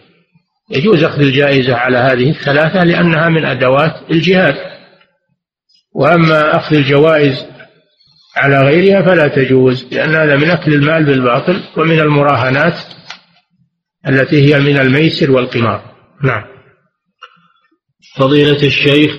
يجوز 0.70 1.04
أخذ 1.04 1.20
الجائزة 1.20 1.74
على 1.74 1.98
هذه 1.98 2.30
الثلاثة 2.30 2.84
لأنها 2.84 3.28
من 3.28 3.44
أدوات 3.44 3.94
الجهاد. 4.10 4.56
وأما 5.94 6.56
أخذ 6.56 6.76
الجوائز 6.76 7.46
على 8.36 8.62
غيرها 8.62 9.02
فلا 9.02 9.28
تجوز 9.28 9.88
لأن 9.92 10.14
هذا 10.14 10.36
من 10.36 10.50
أكل 10.50 10.74
المال 10.74 11.04
بالباطل 11.04 11.60
ومن 11.76 12.00
المراهنات 12.00 12.78
التي 14.08 14.54
هي 14.54 14.60
من 14.60 14.78
الميسر 14.78 15.30
والقمار. 15.30 15.82
نعم. 16.22 16.44
فضيلة 18.16 18.62
الشيخ 18.62 19.18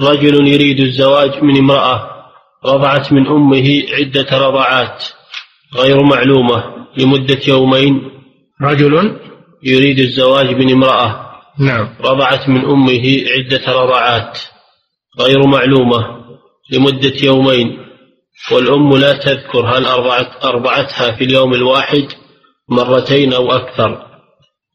رجل 0.00 0.48
يريد 0.48 0.80
الزواج 0.80 1.42
من 1.42 1.58
امرأة 1.58 2.10
رضعت 2.64 3.12
من 3.12 3.26
أمه 3.26 3.82
عدة 3.92 4.38
رضعات 4.38 5.04
غير 5.76 6.02
معلومة 6.02 6.64
لمدة 6.96 7.40
يومين. 7.48 8.10
رجل؟ 8.62 9.16
يريد 9.62 9.98
الزواج 9.98 10.46
من 10.46 10.72
امرأة 10.72 11.28
نعم. 11.58 11.88
رضعت 12.00 12.48
من 12.48 12.64
أمه 12.64 13.24
عدة 13.36 13.72
رضعات 13.72 14.38
غير 15.20 15.46
معلومة 15.46 16.17
لمدة 16.72 17.12
يومين 17.22 17.78
والأم 18.52 18.96
لا 18.96 19.12
تذكر 19.12 19.66
هل 19.66 19.84
أرضعت 19.84 20.44
أرضعتها 20.44 21.16
في 21.16 21.24
اليوم 21.24 21.54
الواحد 21.54 22.08
مرتين 22.68 23.32
أو 23.32 23.52
أكثر. 23.52 24.08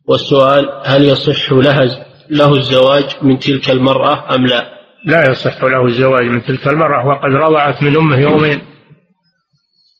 والسؤال 0.08 0.82
هل 0.86 1.06
يصح 1.06 1.52
لها 1.52 2.06
له 2.30 2.56
الزواج 2.56 3.16
من 3.22 3.39
تلك 3.39 3.70
المرأة 3.70 4.36
أم 4.36 4.46
لا؟ 4.46 4.74
لا 5.06 5.32
يصح 5.32 5.64
له 5.64 5.86
الزواج 5.86 6.26
من 6.26 6.44
تلك 6.44 6.68
المرأة 6.68 7.08
وقد 7.08 7.30
رضعت 7.30 7.84
من 7.84 7.98
أمه 7.98 8.20
يومين. 8.20 8.62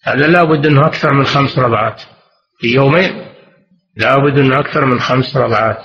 هذا 0.04 0.28
لا 0.28 0.44
بد 0.44 0.66
أنه 0.66 0.86
أكثر 0.86 1.14
من 1.14 1.26
خمس 1.26 1.60
رضعات 1.60 2.02
في 2.60 2.68
يومين. 2.68 3.26
لا 3.98 4.18
بد 4.18 4.40
أنه 4.40 4.60
أكثر 4.60 4.86
من 4.86 5.00
خمس 5.00 5.38
رضعات. 5.38 5.80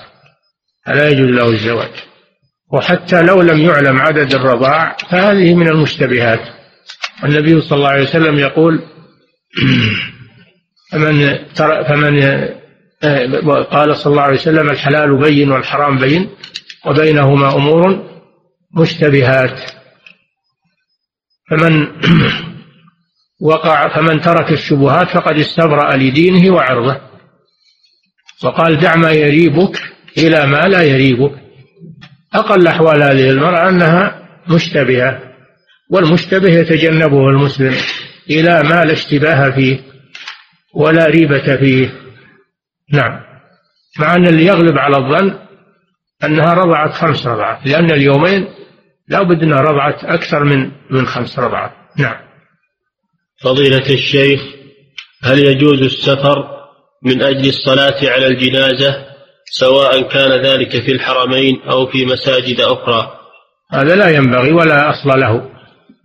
فلا 0.87 1.09
يجوز 1.09 1.29
له 1.29 1.49
الزواج. 1.49 2.08
وحتى 2.73 3.23
لو 3.23 3.43
لم 3.43 3.61
يعلم 3.61 4.01
عدد 4.01 4.35
الرضاع 4.35 4.97
فهذه 5.11 5.55
من 5.55 5.69
المشتبهات. 5.69 6.41
النبي 7.25 7.61
صلى 7.61 7.77
الله 7.77 7.89
عليه 7.89 8.03
وسلم 8.03 8.39
يقول 8.39 8.83
فمن 10.93 11.39
فمن 11.89 12.23
قال 13.65 13.97
صلى 13.97 14.11
الله 14.11 14.23
عليه 14.23 14.39
وسلم 14.39 14.71
الحلال 14.71 15.17
بين 15.17 15.51
والحرام 15.51 15.99
بين 15.99 16.31
وبينهما 16.87 17.57
أمور 17.57 18.05
مشتبهات. 18.75 19.61
فمن 21.51 21.89
وقع 23.41 23.89
فمن 23.89 24.21
ترك 24.21 24.53
الشبهات 24.53 25.09
فقد 25.09 25.39
استبرأ 25.39 25.97
لدينه 25.97 26.55
وعرضه. 26.55 27.01
وقال 28.45 28.81
دع 28.81 28.97
ما 28.97 29.13
يريبك 29.13 29.83
إلى 30.19 30.47
ما 30.47 30.69
لا 30.69 30.83
يريبك. 30.83 31.48
أقل 32.35 32.67
أحوال 32.67 33.03
هذه 33.03 33.31
المرأة 33.31 33.69
أنها 33.69 34.29
مشتبهة 34.49 35.21
والمشتبه 35.91 36.49
يتجنبه 36.49 37.29
المسلم 37.29 37.75
إلى 38.31 38.63
ما 38.63 38.85
لا 38.85 38.93
اشتباه 38.93 39.51
فيه 39.51 39.81
ولا 40.75 41.07
ريبة 41.07 41.57
فيه. 41.57 41.93
نعم. 42.93 43.21
مع 43.99 44.15
أن 44.15 44.27
اللي 44.27 44.47
يغلب 44.47 44.79
على 44.79 44.97
الظن 44.97 45.39
أنها 46.25 46.55
رضعت 46.55 46.95
خمس 46.95 47.27
رضعات 47.27 47.67
لأن 47.67 47.91
اليومين 47.91 48.49
لا 49.09 49.23
بد 49.23 49.43
أنها 49.43 49.61
رضعت 49.61 50.05
أكثر 50.05 50.45
من 50.45 50.71
من 50.91 51.07
خمس 51.07 51.39
رضعات. 51.39 51.73
نعم. 51.97 52.17
فضيلة 53.43 53.91
الشيخ 53.91 54.41
هل 55.23 55.39
يجوز 55.39 55.83
السفر 55.83 56.59
من 57.03 57.23
أجل 57.23 57.49
الصلاة 57.49 58.11
على 58.11 58.27
الجنازة 58.27 59.08
سواء 59.51 60.03
كان 60.03 60.31
ذلك 60.31 60.71
في 60.71 60.93
الحرمين 60.93 61.61
أو 61.71 61.87
في 61.87 62.07
مساجد 62.07 62.61
أخرى. 62.61 63.19
هذا 63.73 63.97
لا 63.97 64.09
ينبغي 64.09 64.53
ولا 64.53 64.91
أصل 64.91 65.21
له. 65.21 65.51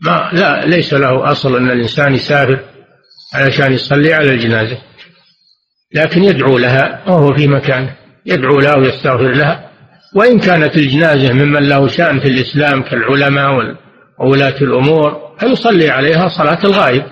ما 0.01 0.29
لا 0.33 0.65
ليس 0.65 0.93
له 0.93 1.31
أصل 1.31 1.55
أن 1.57 1.71
الإنسان 1.71 2.13
يسافر 2.13 2.59
علشان 3.33 3.73
يصلي 3.73 4.13
على 4.13 4.29
الجنازة. 4.29 4.77
لكن 5.93 6.23
يدعو 6.23 6.57
لها 6.57 7.03
وهو 7.07 7.33
في 7.33 7.47
مكانه 7.47 7.95
يدعو 8.25 8.59
لها 8.59 8.75
ويستغفر 8.75 9.31
لها. 9.31 9.69
وإن 10.15 10.39
كانت 10.39 10.77
الجنازة 10.77 11.33
ممن 11.33 11.69
له 11.69 11.87
شأن 11.87 12.19
في 12.19 12.27
الإسلام 12.27 12.81
كالعلماء 12.81 13.75
وولاة 14.19 14.55
الأمور 14.61 15.35
فيصلي 15.39 15.89
عليها 15.89 16.27
صلاة 16.27 16.59
الغائب. 16.63 17.03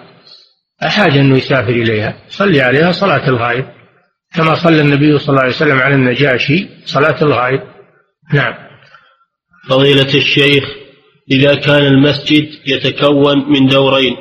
أحاج 0.84 1.18
أنه 1.18 1.38
يسافر 1.38 1.70
إليها. 1.70 2.14
صلي 2.30 2.62
عليها 2.62 2.92
صلاة 2.92 3.28
الغائب. 3.28 3.66
كما 4.36 4.56
صلى 4.56 4.82
النبي 4.82 5.20
صلى 5.20 5.30
الله 5.30 5.42
عليه 5.42 5.56
وسلم 5.56 5.80
على 5.80 5.96
النجاشي 5.96 6.70
صلاة 6.86 7.24
الغائب. 7.24 7.62
نعم. 8.34 8.54
فضيلة 9.70 10.14
الشيخ 10.16 10.64
إذا 11.32 11.56
كان 11.56 11.86
المسجد 11.86 12.50
يتكون 12.68 13.50
من 13.50 13.68
دورين 13.68 14.16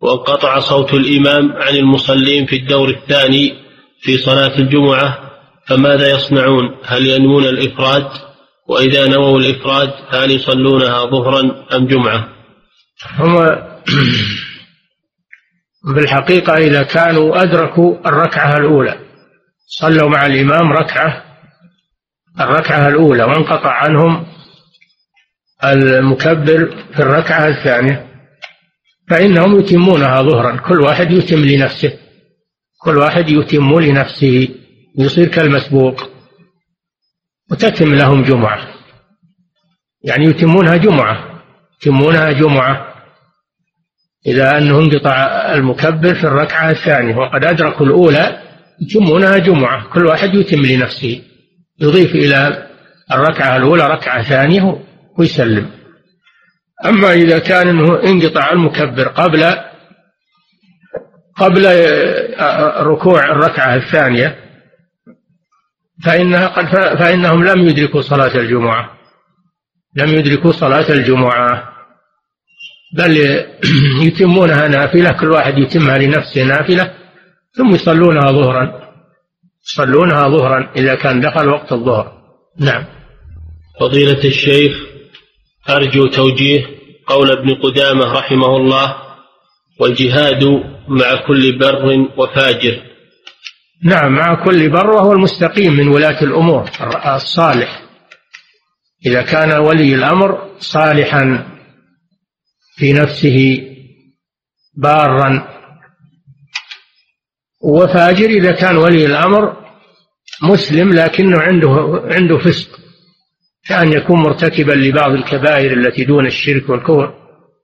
وانقطع 0.00 0.58
صوت 0.58 0.94
الإمام 0.94 1.52
عن 1.52 1.76
المصلين 1.76 2.46
في 2.46 2.56
الدور 2.56 2.88
الثاني 2.88 3.54
في 4.00 4.18
صلاة 4.18 4.58
الجمعة 4.58 5.30
فماذا 5.66 6.10
يصنعون؟ 6.10 6.76
هل 6.84 7.06
ينوون 7.06 7.44
الإفراد؟ 7.44 8.08
وإذا 8.68 9.08
نووا 9.08 9.38
الإفراد 9.38 9.90
هل 10.08 10.30
يصلونها 10.30 11.04
ظهرا 11.04 11.66
أم 11.72 11.86
جمعة؟ 11.86 12.28
هم 13.18 13.48
بالحقيقة 15.94 16.56
إذا 16.56 16.82
كانوا 16.82 17.42
أدركوا 17.42 18.08
الركعة 18.08 18.56
الأولى 18.56 19.01
صلوا 19.66 20.08
مع 20.08 20.26
الإمام 20.26 20.72
ركعة 20.72 21.24
الركعة 22.40 22.88
الأولى 22.88 23.24
وانقطع 23.24 23.70
عنهم 23.70 24.26
المكبر 25.64 26.84
في 26.94 27.02
الركعة 27.02 27.48
الثانية. 27.48 28.06
فإنهم 29.10 29.60
يتمونها 29.60 30.22
ظهرا 30.22 30.56
كل 30.56 30.80
واحد 30.80 31.10
يتم 31.10 31.38
لنفسه 31.38 31.98
كل 32.78 32.96
واحد 32.96 33.28
يتم 33.28 33.80
لنفسه 33.80 34.48
يصير 34.98 35.28
كالمسبوق 35.28 36.10
وتتم 37.50 37.94
لهم 37.94 38.22
جمعة. 38.22 38.68
يعني 40.04 40.24
يتمونها 40.24 40.76
جمعة 40.76 41.42
يتمونها 41.80 42.32
جمعة. 42.32 42.92
إذا 44.26 44.58
أنه 44.58 44.78
انقطع 44.78 45.14
المكبر 45.54 46.14
في 46.14 46.24
الركعة 46.24 46.70
الثانية 46.70 47.16
وقد 47.16 47.44
أدركوا 47.44 47.86
الأولى 47.86 48.41
يتمونها 48.80 49.38
جمعة 49.38 49.88
كل 49.92 50.06
واحد 50.06 50.34
يتم 50.34 50.66
لنفسه. 50.66 51.22
يضيف 51.80 52.14
إلى 52.14 52.68
الركعة 53.12 53.56
الأولى 53.56 53.86
ركعة 53.86 54.22
ثانية 54.22 54.78
ويسلم. 55.18 55.70
أما 56.84 57.12
إذا 57.12 57.38
كان 57.38 57.68
أنه 57.68 58.02
انقطع 58.02 58.52
المكبر 58.52 59.08
قبل 59.08 59.44
قبل 61.36 61.66
ركوع 62.80 63.24
الركعة 63.24 63.74
الثانية 63.74 64.38
فإنها 66.04 66.46
قد 66.46 66.66
فإنهم 66.98 67.44
لم 67.44 67.68
يدركوا 67.68 68.00
صلاة 68.00 68.36
الجمعة. 68.36 68.90
لم 69.96 70.08
يدركوا 70.08 70.52
صلاة 70.52 70.92
الجمعة. 70.92 71.72
بل 72.96 73.16
يتمونها 74.06 74.68
نافلة 74.68 75.12
كل 75.12 75.30
واحد 75.30 75.58
يتمها 75.58 75.98
لنفسه 75.98 76.44
نافلة. 76.44 77.01
ثم 77.56 77.74
يصلونها 77.74 78.32
ظهرا. 78.32 78.92
يصلونها 79.66 80.28
ظهرا 80.28 80.72
إذا 80.76 80.94
كان 80.94 81.20
دخل 81.20 81.48
وقت 81.48 81.72
الظهر. 81.72 82.12
نعم. 82.60 82.84
فضيلة 83.80 84.24
الشيخ 84.24 84.72
أرجو 85.70 86.06
توجيه 86.06 86.66
قول 87.06 87.30
ابن 87.30 87.54
قدامة 87.54 88.12
رحمه 88.12 88.56
الله 88.56 88.96
والجهاد 89.80 90.44
مع 90.88 91.26
كل 91.26 91.58
بر 91.58 92.08
وفاجر. 92.16 92.82
نعم 93.84 94.12
مع 94.12 94.44
كل 94.44 94.70
بر 94.70 94.90
وهو 94.90 95.12
المستقيم 95.12 95.72
من 95.72 95.88
ولاة 95.88 96.22
الأمور 96.22 96.70
الصالح. 97.06 97.82
إذا 99.06 99.22
كان 99.22 99.52
ولي 99.52 99.94
الأمر 99.94 100.56
صالحا 100.58 101.46
في 102.76 102.92
نفسه 102.92 103.68
بارا 104.76 105.48
وفاجر 107.62 108.26
إذا 108.26 108.52
كان 108.52 108.76
ولي 108.76 109.06
الأمر 109.06 109.56
مسلم 110.42 110.92
لكنه 110.92 111.40
عنده 111.40 112.02
عنده 112.04 112.38
فسق 112.38 112.68
كأن 113.68 113.92
يكون 113.92 114.20
مرتكبا 114.20 114.72
لبعض 114.72 115.10
الكبائر 115.10 115.72
التي 115.72 116.04
دون 116.04 116.26
الشرك 116.26 116.70
والكفر. 116.70 117.14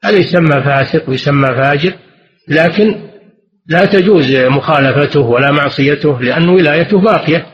هذا 0.05 0.17
يسمى 0.17 0.63
فاسق 0.63 1.09
ويسمى 1.09 1.47
فاجر 1.47 1.93
لكن 2.49 2.95
لا 3.67 3.85
تجوز 3.85 4.37
مخالفته 4.37 5.21
ولا 5.21 5.51
معصيته 5.51 6.21
لأن 6.21 6.49
ولايته 6.49 7.01
باقية. 7.01 7.47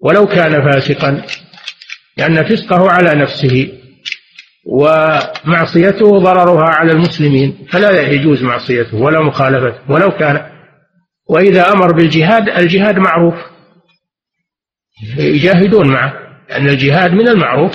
ولو 0.00 0.26
كان 0.26 0.72
فاسقا 0.72 1.22
لأن 2.16 2.44
فسقه 2.44 2.90
على 2.90 3.20
نفسه 3.22 3.72
ومعصيته 4.66 6.18
ضررها 6.18 6.68
على 6.68 6.92
المسلمين 6.92 7.66
فلا 7.70 8.00
يجوز 8.00 8.42
معصيته 8.42 8.96
ولا 8.96 9.20
مخالفته. 9.22 9.78
ولو 9.88 10.10
كان 10.10 10.55
وإذا 11.28 11.72
أمر 11.72 11.92
بالجهاد 11.92 12.48
الجهاد 12.48 12.98
معروف. 12.98 13.34
يجاهدون 15.18 15.88
معه 15.88 16.12
لأن 16.48 16.68
الجهاد 16.68 17.12
من 17.12 17.28
المعروف. 17.28 17.72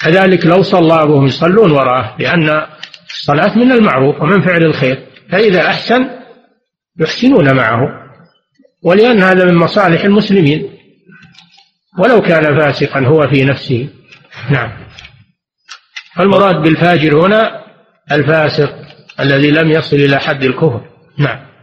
كذلك 0.00 0.46
لو 0.46 0.62
صلى 0.62 0.94
وهم 0.94 1.26
يصلون 1.26 1.70
وراءه 1.70 2.16
لأن 2.18 2.66
الصلاة 3.10 3.58
من 3.58 3.72
المعروف 3.72 4.22
ومن 4.22 4.42
فعل 4.42 4.62
الخير. 4.62 5.06
فإذا 5.30 5.66
أحسن 5.66 6.10
يحسنون 7.00 7.56
معه. 7.56 8.04
ولأن 8.82 9.22
هذا 9.22 9.44
من 9.44 9.54
مصالح 9.54 10.04
المسلمين. 10.04 10.70
ولو 11.98 12.20
كان 12.20 12.60
فاسقا 12.60 13.00
هو 13.00 13.28
في 13.28 13.44
نفسه. 13.44 13.88
نعم. 14.50 14.72
فالمراد 16.16 16.56
بالفاجر 16.56 17.26
هنا 17.26 17.64
الفاسق 18.12 18.74
الذي 19.20 19.50
لم 19.50 19.70
يصل 19.70 19.96
إلى 19.96 20.18
حد 20.18 20.44
الكفر. 20.44 20.80
نعم. 21.18 21.53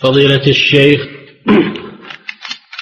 فضيلة 0.00 0.46
الشيخ 0.46 1.00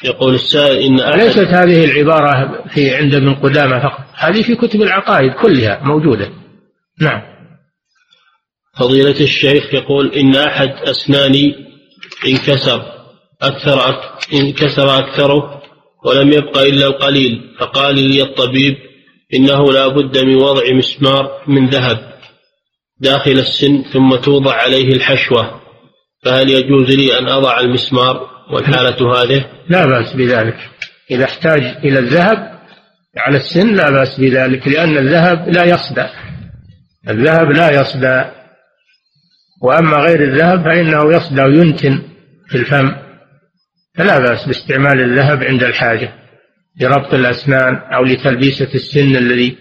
يقول 0.04 0.34
السائل 0.34 0.76
إن 0.76 1.20
ليست 1.20 1.38
هذه 1.38 1.84
العبارة 1.84 2.64
في 2.74 2.94
عند 2.94 3.14
ابن 3.14 3.34
قدامة 3.34 3.82
فقط 3.82 4.04
هذه 4.14 4.42
في 4.42 4.54
كتب 4.54 4.82
العقائد 4.82 5.32
كلها 5.32 5.80
موجودة. 5.84 6.30
نعم. 7.00 7.22
فضيلة 8.78 9.20
الشيخ 9.20 9.74
يقول 9.74 10.12
إن 10.14 10.36
أحد 10.36 10.68
أسناني 10.68 11.54
انكسر 12.26 12.82
أكثر 13.42 14.00
انكسر 14.34 14.98
أكثره 14.98 15.62
ولم 16.04 16.32
يبق 16.32 16.58
إلا 16.58 16.86
القليل 16.86 17.54
فقال 17.58 17.94
لي 17.94 18.22
الطبيب 18.22 18.76
إنه 19.34 19.72
لا 19.72 19.88
بد 19.88 20.18
من 20.18 20.34
وضع 20.34 20.62
مسمار 20.72 21.42
من 21.46 21.68
ذهب 21.68 22.12
داخل 23.00 23.30
السن 23.30 23.82
ثم 23.82 24.16
توضع 24.16 24.54
عليه 24.54 24.92
الحشوة. 24.92 25.61
فهل 26.24 26.50
يجوز 26.50 26.90
لي 26.90 27.18
أن 27.18 27.28
أضع 27.28 27.60
المسمار 27.60 28.28
والحالة 28.52 29.22
هذه؟ 29.22 29.44
لا 29.68 29.86
بأس 29.86 30.12
بذلك. 30.12 30.56
إذا 31.10 31.24
احتاج 31.24 31.62
إلى 31.62 31.98
الذهب 31.98 32.58
على 33.16 33.36
السن 33.36 33.74
لا 33.74 33.90
بأس 33.90 34.20
بذلك 34.20 34.68
لأن 34.68 34.96
الذهب 34.96 35.48
لا 35.48 35.64
يصدى 35.64 36.06
الذهب 37.08 37.50
لا 37.50 37.80
يصدى 37.80 38.24
وأما 39.62 39.96
غير 39.96 40.24
الذهب 40.24 40.64
فإنه 40.64 41.16
يصدى 41.16 41.42
وينتن 41.42 42.02
في 42.48 42.58
الفم. 42.58 42.94
فلا 43.94 44.18
بأس 44.18 44.46
باستعمال 44.46 45.00
الذهب 45.00 45.42
عند 45.42 45.62
الحاجة 45.62 46.14
لربط 46.80 47.14
الأسنان 47.14 47.76
أو 47.76 48.04
لتلبيسة 48.04 48.74
السن 48.74 49.16
الذي 49.16 49.56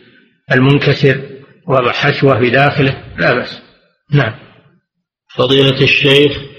المنكسر 0.51 1.21
وضع 1.67 1.91
حشوة 1.91 2.39
بداخله. 2.39 3.03
لا 3.17 3.33
بأس. 3.33 3.61
نعم. 4.11 4.33
فضيلة 5.35 5.81
الشيخ 5.81 6.50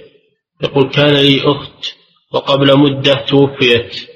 يقول 0.62 0.90
كان 0.90 1.14
لي 1.14 1.40
أخت 1.44 1.94
وقبل 2.32 2.78
مدة 2.78 3.14
توفيت 3.14 4.08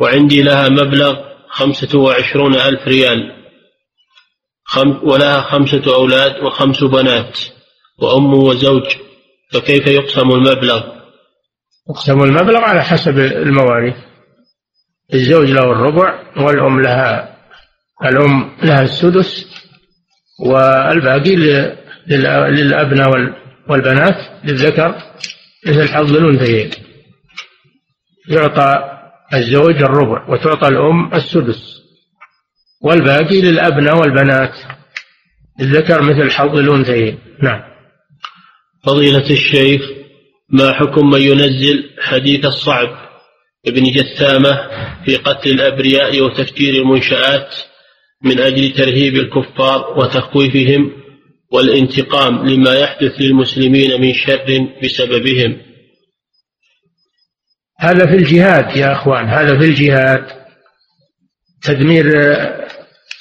وعندي 0.00 0.42
لها 0.42 0.68
مبلغ 0.68 1.16
خمسة 1.48 1.98
وعشرون 1.98 2.54
ألف 2.54 2.88
ريال. 2.88 3.34
ولها 5.02 5.40
خمسة 5.40 5.94
أولاد 5.94 6.44
وخمس 6.44 6.84
بنات 6.84 7.38
وأم 7.98 8.34
وزوج 8.34 8.96
فكيف 9.52 9.86
يقسم 9.86 10.30
المبلغ؟ 10.30 10.82
يقسم 11.90 12.22
المبلغ 12.22 12.58
على 12.58 12.84
حسب 12.84 13.18
المواريث. 13.18 13.94
الزوج 15.14 15.50
له 15.50 15.72
الربع 15.72 16.22
والأم 16.36 16.80
لها 16.80 17.36
الأم 18.04 18.56
لها 18.62 18.82
السدس 18.82 19.46
والباقي 20.40 21.36
للأبناء 22.06 23.10
والبنات 23.68 24.44
للذكر. 24.44 25.02
مثل 25.66 25.88
حظ 25.88 26.16
الأنثيين 26.16 26.70
يعطى 28.28 28.98
الزوج 29.34 29.82
الربع 29.82 30.28
وتعطى 30.28 30.68
الأم 30.68 31.14
السدس 31.14 31.78
والباقي 32.82 33.40
للأبناء 33.40 33.98
والبنات. 34.00 34.54
الذكر 35.60 36.02
مثل 36.02 36.30
حظ 36.30 36.56
الأنثيين 36.58 37.18
نعم. 37.42 37.62
فضيلة 38.84 39.30
الشيخ 39.30 39.82
ما 40.48 40.72
حكم 40.72 41.10
من 41.10 41.20
ينزل 41.20 41.90
حديث 42.00 42.44
الصعب 42.44 43.08
ابن 43.66 43.82
جثامة 43.82 44.68
في 45.04 45.16
قتل 45.16 45.50
الأبرياء 45.50 46.20
وتفجير 46.20 46.74
المنشآت 46.74 47.54
من 48.24 48.40
أجل 48.40 48.72
ترهيب 48.72 49.14
الكفار 49.14 49.98
وتخويفهم؟ 49.98 50.92
والانتقام 51.52 52.48
لما 52.48 52.74
يحدث 52.74 53.20
للمسلمين 53.20 54.00
من 54.00 54.14
شر 54.14 54.68
بسببهم. 54.84 55.56
هذا 57.78 58.06
في 58.06 58.16
الجهاد 58.16 58.76
يا 58.76 58.92
أخوان 58.92 59.28
هذا 59.28 59.58
في 59.58 59.64
الجهاد. 59.64 60.26
تدمير 61.62 62.06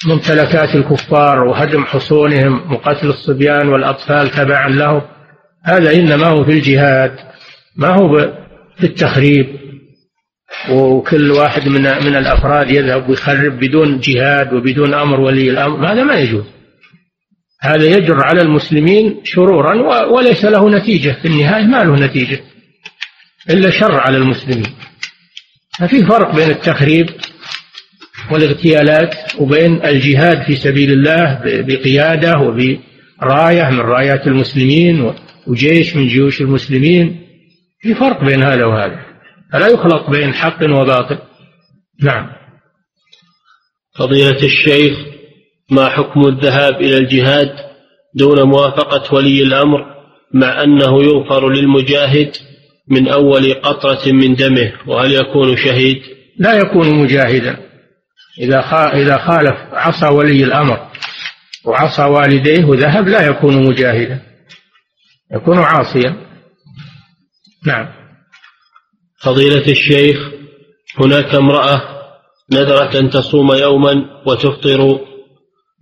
ممتلكات 0.05 0.75
الكفار 0.75 1.43
وهدم 1.43 1.85
حصونهم 1.85 2.73
وقتل 2.73 3.07
الصبيان 3.07 3.67
والأطفال 3.67 4.29
تبعا 4.29 4.69
له 4.69 5.09
هذا 5.63 5.93
إنما 5.93 6.27
هو 6.27 6.45
في 6.45 6.51
الجهاد 6.51 7.19
ما 7.75 7.87
هو 7.87 8.33
في 8.77 8.83
التخريب. 8.83 9.67
وكل 10.69 11.31
واحد 11.31 11.67
من 11.67 11.81
من 11.81 12.15
الأفراد 12.15 12.71
يذهب 12.71 13.09
ويخرب 13.09 13.59
بدون 13.59 13.99
جهاد 13.99 14.53
وبدون 14.53 14.93
أمر 14.93 15.19
ولي 15.19 15.49
الأمر 15.49 15.91
هذا 15.91 16.03
ما 16.03 16.19
يجوز. 16.19 16.56
هذا 17.61 17.85
يجر 17.85 18.23
على 18.23 18.41
المسلمين 18.41 19.21
شرورا 19.23 19.75
وليس 20.05 20.45
له 20.45 20.69
نتيجة. 20.69 21.17
في 21.21 21.27
النهاية 21.27 21.63
ما 21.63 21.83
له 21.83 21.95
نتيجة 21.95 22.39
إلا 23.49 23.69
شر 23.69 23.99
على 23.99 24.17
المسلمين. 24.17 24.73
ففي 25.79 26.05
فرق 26.05 26.35
بين 26.35 26.49
التخريب 26.49 27.09
والاغتيالات 28.31 29.15
وبين 29.39 29.85
الجهاد 29.85 30.45
في 30.45 30.55
سبيل 30.55 30.91
الله 30.91 31.41
بقيادة 31.43 32.33
راية 33.23 33.69
من 33.69 33.79
رايات 33.79 34.27
المسلمين 34.27 35.13
وجيش 35.47 35.95
من 35.95 36.07
جيوش 36.07 36.41
المسلمين. 36.41 37.27
في 37.81 37.95
فرق 37.95 38.23
بين 38.23 38.43
هذا 38.43 38.65
وهذا. 38.65 38.99
فلا 39.53 39.67
يخلط 39.67 40.09
بين 40.09 40.33
حق 40.33 40.63
وباطل. 40.63 41.17
نعم. 42.03 42.29
فضيلة 43.95 44.43
الشيخ 44.43 45.16
ما 45.71 45.89
حكم 45.89 46.27
الذهاب 46.27 46.81
إلى 46.81 46.97
الجهاد 46.97 47.55
دون 48.15 48.43
موافقة 48.43 49.15
ولي 49.15 49.43
الأمر 49.43 49.85
مع 50.33 50.63
أنه 50.63 51.03
يغفر 51.03 51.49
للمجاهد 51.49 52.35
من 52.87 53.07
أول 53.07 53.53
قطرة 53.53 54.11
من 54.11 54.35
دمه 54.35 54.73
وهل 54.87 55.11
يكون 55.11 55.57
شهيد؟ 55.57 56.01
لا 56.39 56.53
يكون 56.53 56.93
مجاهدا. 56.93 57.57
إذا 58.39 58.59
إذا 58.93 59.17
خالف 59.17 59.55
عصى 59.71 60.05
ولي 60.05 60.43
الأمر 60.43 60.87
وعصى 61.65 62.03
والديه 62.03 62.65
وذهب 62.65 63.07
لا 63.07 63.27
يكون 63.27 63.67
مجاهدا. 63.67 64.21
يكون 65.33 65.57
عاصيا. 65.57 66.15
نعم. 67.65 67.87
فضيلة 69.21 69.71
الشيخ 69.71 70.17
هناك 70.99 71.35
امرأة 71.35 71.81
نذرت 72.51 72.95
أن 72.95 73.09
تصوم 73.09 73.53
يوما 73.53 74.05
وتفطر 74.25 75.06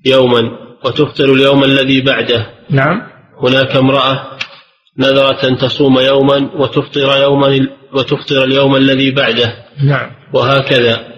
يوما 0.06 0.41
وتفطر 0.86 1.34
اليوم 1.34 1.64
الذي 1.64 2.02
بعده. 2.02 2.45
نعم. 2.69 3.02
هناك 3.44 3.76
امرأة 3.76 4.38
نذرت 4.99 5.45
أن 5.45 5.57
تصوم 5.57 5.99
يوما 5.99 6.49
وتفطر 6.56 7.22
يوما 7.22 7.68
وتفطر 7.94 8.44
اليوم 8.44 8.76
الذي 8.76 9.11
بعده. 9.11 9.56
نعم. 9.84 10.11
وهكذا. 10.34 11.15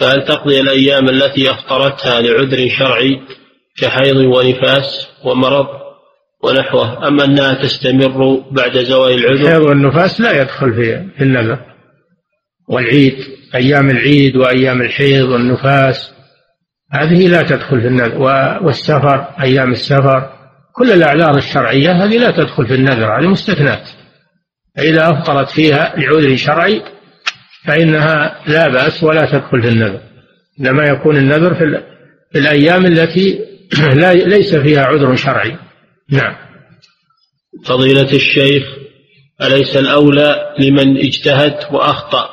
فهل 0.00 0.24
تقضي 0.24 0.60
الأيام 0.60 1.08
التي 1.08 1.50
أفطرتها 1.50 2.20
لعذر 2.20 2.68
شرعي 2.78 3.20
كحيض 3.76 4.16
ونفاس 4.16 5.08
ومرض 5.24 5.66
ونحوه 6.44 7.08
أم 7.08 7.20
أنها 7.20 7.62
تستمر 7.62 8.44
بعد 8.50 8.78
زوال 8.78 9.14
العذر؟ 9.14 9.42
الحيض 9.42 9.62
والنفاس 9.62 10.20
لا 10.20 10.42
يدخل 10.42 10.74
في 10.74 11.22
النذر 11.22 11.58
والعيد 12.68 13.14
أيام 13.54 13.90
العيد 13.90 14.36
وأيام 14.36 14.82
الحيض 14.82 15.28
والنفاس 15.28 16.10
هذه 16.94 17.28
لا 17.28 17.42
تدخل 17.42 17.80
في 17.80 17.86
النذر. 17.86 18.22
والسفر 18.62 19.26
أيام 19.42 19.72
السفر 19.72 20.30
كل 20.72 20.92
الأعذار 20.92 21.36
الشرعية 21.36 22.04
هذه 22.04 22.18
لا 22.18 22.30
تدخل 22.30 22.66
في 22.66 22.74
النذر 22.74 23.18
هذه 23.20 23.26
مستثنات. 23.26 23.88
فإذا 24.76 25.10
أفطرت 25.10 25.50
فيها 25.50 25.94
لعذر 25.96 26.36
شرعي 26.36 26.82
فإنها 27.66 28.40
لا 28.46 28.68
بأس 28.68 29.04
ولا 29.04 29.20
تدخل 29.32 29.62
في 29.62 29.68
النذر. 29.68 30.00
إنما 30.60 30.84
يكون 30.84 31.16
النذر 31.16 31.54
في, 31.54 31.82
في 32.32 32.38
الأيام 32.38 32.86
التي 32.86 33.38
لا 34.00 34.12
ليس 34.12 34.54
فيها 34.54 34.84
عذر 34.84 35.16
شرعي. 35.16 35.56
نعم. 36.10 36.34
فضيلة 37.64 38.12
الشيخ 38.12 38.62
أليس 39.42 39.76
الأولى 39.76 40.54
لمن 40.58 40.98
اجتهد 40.98 41.56
وأخطأ 41.72 42.28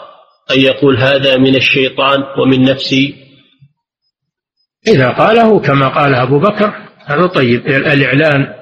أن 0.52 0.60
يقول 0.60 0.98
هذا 0.98 1.38
من 1.38 1.56
الشيطان 1.56 2.20
ومن 2.40 2.62
نفسي؟ 2.62 3.21
إذا 4.88 5.10
قاله 5.10 5.60
كما 5.60 5.88
قال 5.88 6.16
أبو 6.16 6.40
بكر 6.40 6.74
هذا 7.06 7.26
طيب. 7.26 7.68
الإعلان 7.68 8.54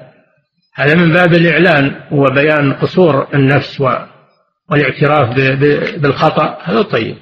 هذا 0.74 0.94
من 0.94 1.12
باب 1.12 1.34
الإعلان 1.34 2.00
وبيان 2.12 2.72
قصور 2.72 3.28
النفس 3.34 3.80
والاعتراف 4.70 5.36
بالخطأ 5.96 6.58
هذا 6.62 6.82
طيب. 6.82 7.16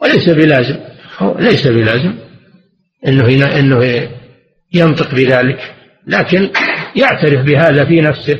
وليس 0.00 0.28
بلازم. 0.28 0.76
ليس 1.38 1.66
بلازم. 1.66 2.14
إنه 3.06 3.28
إنه 3.58 4.08
ينطق 4.74 5.14
بذلك. 5.14 5.74
لكن 6.06 6.50
يعترف 6.96 7.40
بهذا 7.46 7.84
في 7.84 8.00
نفسه. 8.00 8.38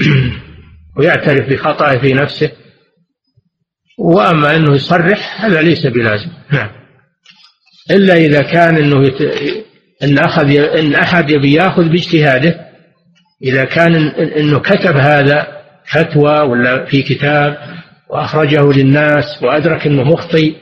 ويعترف 0.96 1.48
بخطأه 1.48 1.98
في 1.98 2.14
نفسه. 2.14 2.52
وأما 3.98 4.56
أنه 4.56 4.74
يصرح 4.74 5.44
هذا 5.44 5.62
ليس 5.62 5.86
بلازم. 5.86 6.30
نعم. 6.52 6.85
إلا 7.90 8.14
إذا 8.14 8.42
كان 8.42 8.76
أنه 8.76 9.06
يت... 9.06 9.20
إن 10.02 10.18
أخذ 10.18 10.50
إن 10.56 10.94
أحد 10.94 11.30
يبي 11.30 11.52
يأخذ 11.52 11.88
باجتهاده. 11.88 12.60
إذا 13.42 13.64
كان 13.64 13.94
أنه 14.18 14.58
كتب 14.58 14.96
هذا 14.96 15.46
فتوى 15.90 16.40
ولا 16.40 16.84
في 16.84 17.02
كتاب 17.02 17.58
وأخرجه 18.10 18.72
للناس 18.72 19.42
وأدرك 19.42 19.86
أنه 19.86 20.02
مخطئ 20.02 20.54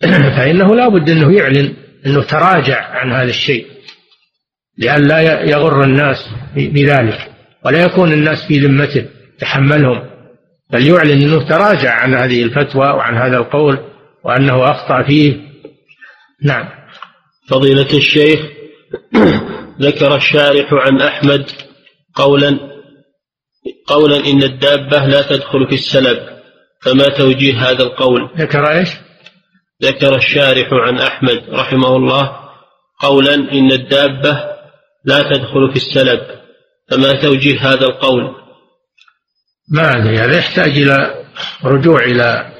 فإنه 0.36 0.74
لا 0.76 0.88
بد 0.88 1.10
أنه 1.10 1.32
يعلن 1.32 1.74
أنه 2.06 2.22
تراجع 2.22 2.80
عن 2.80 3.12
هذا 3.12 3.30
الشيء. 3.30 3.66
لأن 4.78 5.02
لا 5.02 5.20
يغر 5.42 5.84
الناس 5.84 6.28
بذلك 6.56 7.30
ولا 7.64 7.82
يكون 7.82 8.12
الناس 8.12 8.44
في 8.44 8.58
ذمته 8.58 9.04
تحملهم 9.38 10.02
بل 10.72 10.86
يعلن 10.86 11.22
أنه 11.22 11.48
تراجع 11.48 11.90
عن 11.90 12.14
هذه 12.14 12.42
الفتوى 12.42 12.86
وعن 12.86 13.16
هذا 13.16 13.36
القول 13.36 13.78
وأنه 14.24 14.70
أخطأ 14.70 15.02
فيه. 15.02 15.49
نعم. 16.42 16.68
فضيلة 17.48 17.88
الشيخ 17.94 18.40
ذكر 19.80 20.16
الشارح 20.16 20.72
عن 20.72 21.00
أحمد 21.00 21.50
قولا 22.14 22.58
قولا 23.86 24.16
إن 24.16 24.42
الدابة 24.42 25.06
لا 25.06 25.22
تدخل 25.22 25.68
في 25.68 25.74
السلب 25.74 26.40
فما 26.82 27.08
توجيه 27.08 27.70
هذا 27.70 27.82
القول؟ 27.82 28.30
ذكر 28.36 28.70
إيش؟ 28.70 28.88
ذكر 29.82 30.16
الشارح 30.16 30.68
عن 30.72 30.98
أحمد 30.98 31.44
رحمه 31.50 31.96
الله 31.96 32.36
قولا 33.00 33.34
إن 33.34 33.72
الدابة 33.72 34.44
لا 35.04 35.22
تدخل 35.22 35.70
في 35.70 35.76
السلب 35.76 36.20
فما 36.90 37.12
توجيه 37.12 37.72
هذا 37.72 37.86
القول؟ 37.86 38.34
ما 39.68 39.96
أدري 39.96 40.18
هذا 40.18 40.38
يحتاج 40.38 40.78
إلى 40.78 41.24
رجوع 41.64 42.00
إلى 42.04 42.52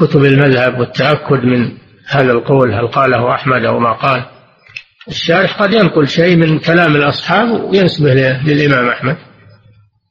كتب 0.00 0.24
المذهب 0.24 0.78
والتأكد 0.78 1.44
من 1.44 1.83
هذا 2.08 2.32
القول 2.32 2.74
هل 2.74 2.86
قاله 2.86 3.34
أحمد 3.34 3.64
أو 3.64 3.78
ما 3.78 3.92
قال؟ 3.92 4.24
الشارح 5.08 5.62
قد 5.62 5.72
ينقل 5.72 6.08
شيء 6.08 6.36
من 6.36 6.58
كلام 6.58 6.96
الأصحاب 6.96 7.64
وينسبه 7.64 8.14
للإمام 8.46 8.88
أحمد. 8.88 9.16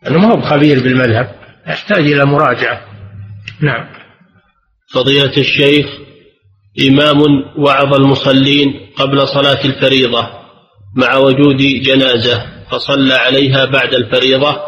أنه 0.08 0.18
ما 0.18 0.34
هو 0.34 0.42
خبير 0.42 0.84
بالمذهب 0.84 1.36
يحتاج 1.68 2.12
إلى 2.12 2.26
مراجعة. 2.26 2.82
نعم. 3.62 3.86
فضيلة 4.94 5.38
الشيخ 5.38 5.86
إمام 6.90 7.22
وعظ 7.58 7.94
المصلين 7.94 8.90
قبل 8.98 9.28
صلاة 9.28 9.66
الفريضة 9.66 10.30
مع 10.96 11.18
وجود 11.18 11.58
جنازة 11.58 12.46
فصلى 12.72 13.14
عليها 13.14 13.66
بعد 13.66 13.94
الفريضة 13.94 14.62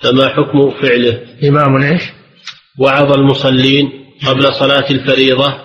فما 0.00 0.28
حكم 0.28 0.70
فعله؟ 0.82 1.20
إمام 1.44 1.82
إيش؟ 1.82 2.02
وعظ 2.78 3.12
المصلين 3.12 3.92
قبل 4.26 4.54
صلاة 4.54 4.90
الفريضة 4.90 5.63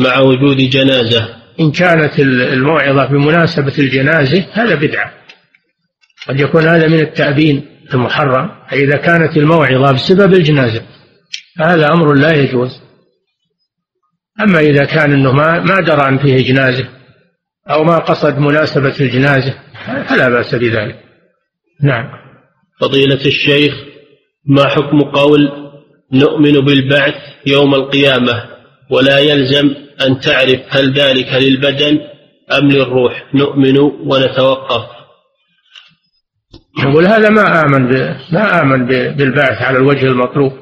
مع 0.00 0.18
وجود 0.18 0.56
جنازة. 0.56 1.28
إن 1.60 1.72
كانت 1.72 2.18
الموعظة 2.20 3.06
بمناسبة 3.06 3.78
الجنازة 3.78 4.46
هذا 4.52 4.74
بدعة. 4.74 5.12
قد 6.28 6.40
يكون 6.40 6.62
هذا 6.62 6.88
من 6.88 7.00
التأبين 7.00 7.66
المحرم. 7.94 8.50
فإذا 8.70 8.96
كانت 8.96 9.36
الموعظة 9.36 9.92
بسبب 9.92 10.34
الجنازة 10.34 10.82
هذا 11.58 11.92
أمر 11.92 12.14
لا 12.14 12.32
يجوز. 12.32 12.80
أما 14.40 14.60
إذا 14.60 14.84
كان 14.84 15.12
أنه 15.12 15.32
ما 15.32 15.60
ما 15.60 15.80
درى 15.80 16.08
أن 16.08 16.18
فيه 16.18 16.52
جنازة 16.52 16.88
أو 17.70 17.84
ما 17.84 17.98
قصد 17.98 18.38
مناسبة 18.38 18.94
الجنازة 19.00 19.54
فلا 20.08 20.28
بأس 20.28 20.54
بذلك. 20.54 20.96
نعم. 21.82 22.10
فضيلة 22.80 23.26
الشيخ 23.26 23.74
ما 24.46 24.68
حكم 24.68 25.00
قول 25.00 25.50
نؤمن 26.12 26.52
بالبعث 26.52 27.14
يوم 27.46 27.74
القيامة 27.74 28.44
ولا 28.90 29.18
يلزم 29.18 29.74
أن 30.06 30.20
تعرف 30.20 30.60
هل 30.68 30.92
ذلك 30.92 31.34
للبدن 31.34 32.00
أم 32.58 32.68
للروح. 32.68 33.24
نؤمن 33.34 33.78
ونتوقف. 33.78 35.00
يقول 36.78 37.06
هذا 37.06 37.28
ما 37.28 37.64
آمن 37.64 37.90
ما 38.32 38.62
آمن 38.62 38.86
بالبعث 38.86 39.62
على 39.62 39.78
الوجه 39.78 40.06
المطلوب. 40.06 40.52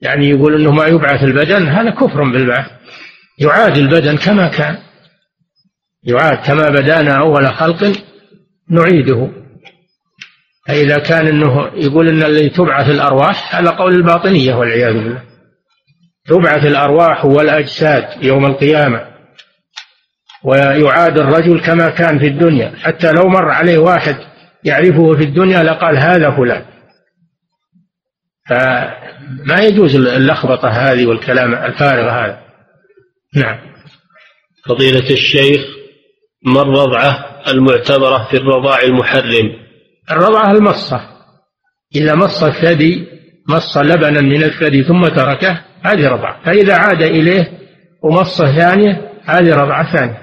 يعني 0.00 0.28
يقول 0.28 0.60
إنه 0.60 0.70
ما 0.70 0.86
يبعث 0.86 1.22
البدن 1.24 1.68
هذا 1.68 1.90
كفر 1.90 2.22
بالبعث. 2.22 2.70
يعاد 3.38 3.78
البدن 3.78 4.16
كما 4.16 4.48
كان. 4.48 4.78
يعاد 6.04 6.46
كما 6.46 6.70
بدانا 6.70 7.18
أول 7.18 7.54
خلق 7.54 7.92
نعيده. 8.70 9.30
فإذا 10.68 10.98
كان 10.98 11.26
إنه 11.26 11.70
يقول 11.74 12.08
إن 12.08 12.22
الذي 12.22 12.48
تبعث 12.48 12.90
الأرواح 12.90 13.56
هذا 13.56 13.70
قول 13.70 13.94
الباطنية 13.94 14.54
والعياذ 14.54 14.92
بالله. 14.92 15.31
تبعث 16.26 16.66
الأرواح 16.66 17.24
والأجساد 17.24 18.24
يوم 18.24 18.46
القيامة 18.46 19.12
ويعاد 20.44 21.18
الرجل 21.18 21.60
كما 21.60 21.90
كان 21.90 22.18
في 22.18 22.26
الدنيا. 22.26 22.72
حتى 22.76 23.12
لو 23.12 23.28
مر 23.28 23.50
عليه 23.50 23.78
واحد 23.78 24.16
يعرفه 24.64 25.16
في 25.16 25.24
الدنيا 25.24 25.62
لقال 25.62 25.98
هذا 25.98 26.30
فلان. 26.30 26.64
فما 28.48 29.62
يجوز 29.62 29.96
اللخبطة 29.96 30.68
هذه 30.68 31.06
والكلام 31.06 31.54
الفارغ 31.54 32.10
هذا. 32.10 32.40
نعم. 33.36 33.58
فضيلة 34.68 35.10
الشيخ 35.10 35.60
من 36.46 36.60
رضعه 36.60 37.42
المعتبرة 37.48 38.28
في 38.30 38.36
الرضاع 38.36 38.82
المحرم؟ 38.82 39.56
الرضعة 40.10 40.50
المصة. 40.52 41.00
إذا 41.96 42.14
مص 42.14 42.42
الثدي 42.42 43.06
مص 43.48 43.76
لبنا 43.76 44.20
من 44.20 44.42
الثدي 44.42 44.84
ثم 44.84 45.06
تركه 45.06 45.64
هذه 45.82 46.08
رضعة 46.08 46.44
فإذا 46.44 46.76
عاد 46.76 47.02
إليه 47.02 47.58
ومصة 48.02 48.56
ثانية 48.56 49.12
هذه 49.24 49.54
رضعة 49.54 49.92
ثانية. 49.92 50.22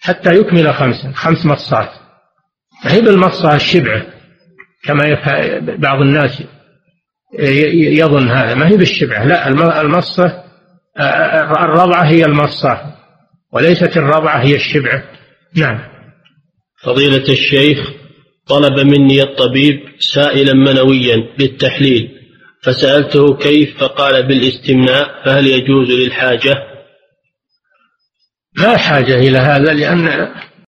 حتى 0.00 0.34
يكمل 0.34 0.74
خمسا 0.74 1.12
خمس 1.14 1.46
مصات. 1.46 1.90
هي 2.82 3.00
بالمصة 3.00 3.54
الشبعة 3.54 4.02
كما 4.84 5.18
بعض 5.60 6.00
الناس 6.00 6.42
يظن 7.72 8.28
هذا. 8.28 8.54
ما 8.54 8.68
هي 8.68 8.76
بالشبعة 8.76 9.24
لا 9.24 9.48
المصة 9.80 10.44
الرضعة 11.60 12.04
هي 12.04 12.24
المصة 12.24 12.94
وليست 13.52 13.96
الرضعة 13.96 14.38
هي 14.38 14.54
الشبعة 14.54 15.02
نعم. 15.56 15.80
فضيلة 16.82 17.28
الشيخ 17.28 17.90
طلب 18.46 18.80
مني 18.80 19.22
الطبيب 19.22 19.80
سائلا 19.98 20.54
منويا 20.54 21.16
للتحليل. 21.38 22.19
فسألته 22.62 23.36
كيف 23.36 23.78
فقال 23.78 24.22
بالاستمناء 24.22 25.24
فهل 25.24 25.46
يجوز 25.46 25.90
للحاجة؟ 25.90 26.56
لا 28.56 28.76
حاجة 28.76 29.14
إلى 29.18 29.38
هذا 29.38 29.72
لأن 29.72 30.34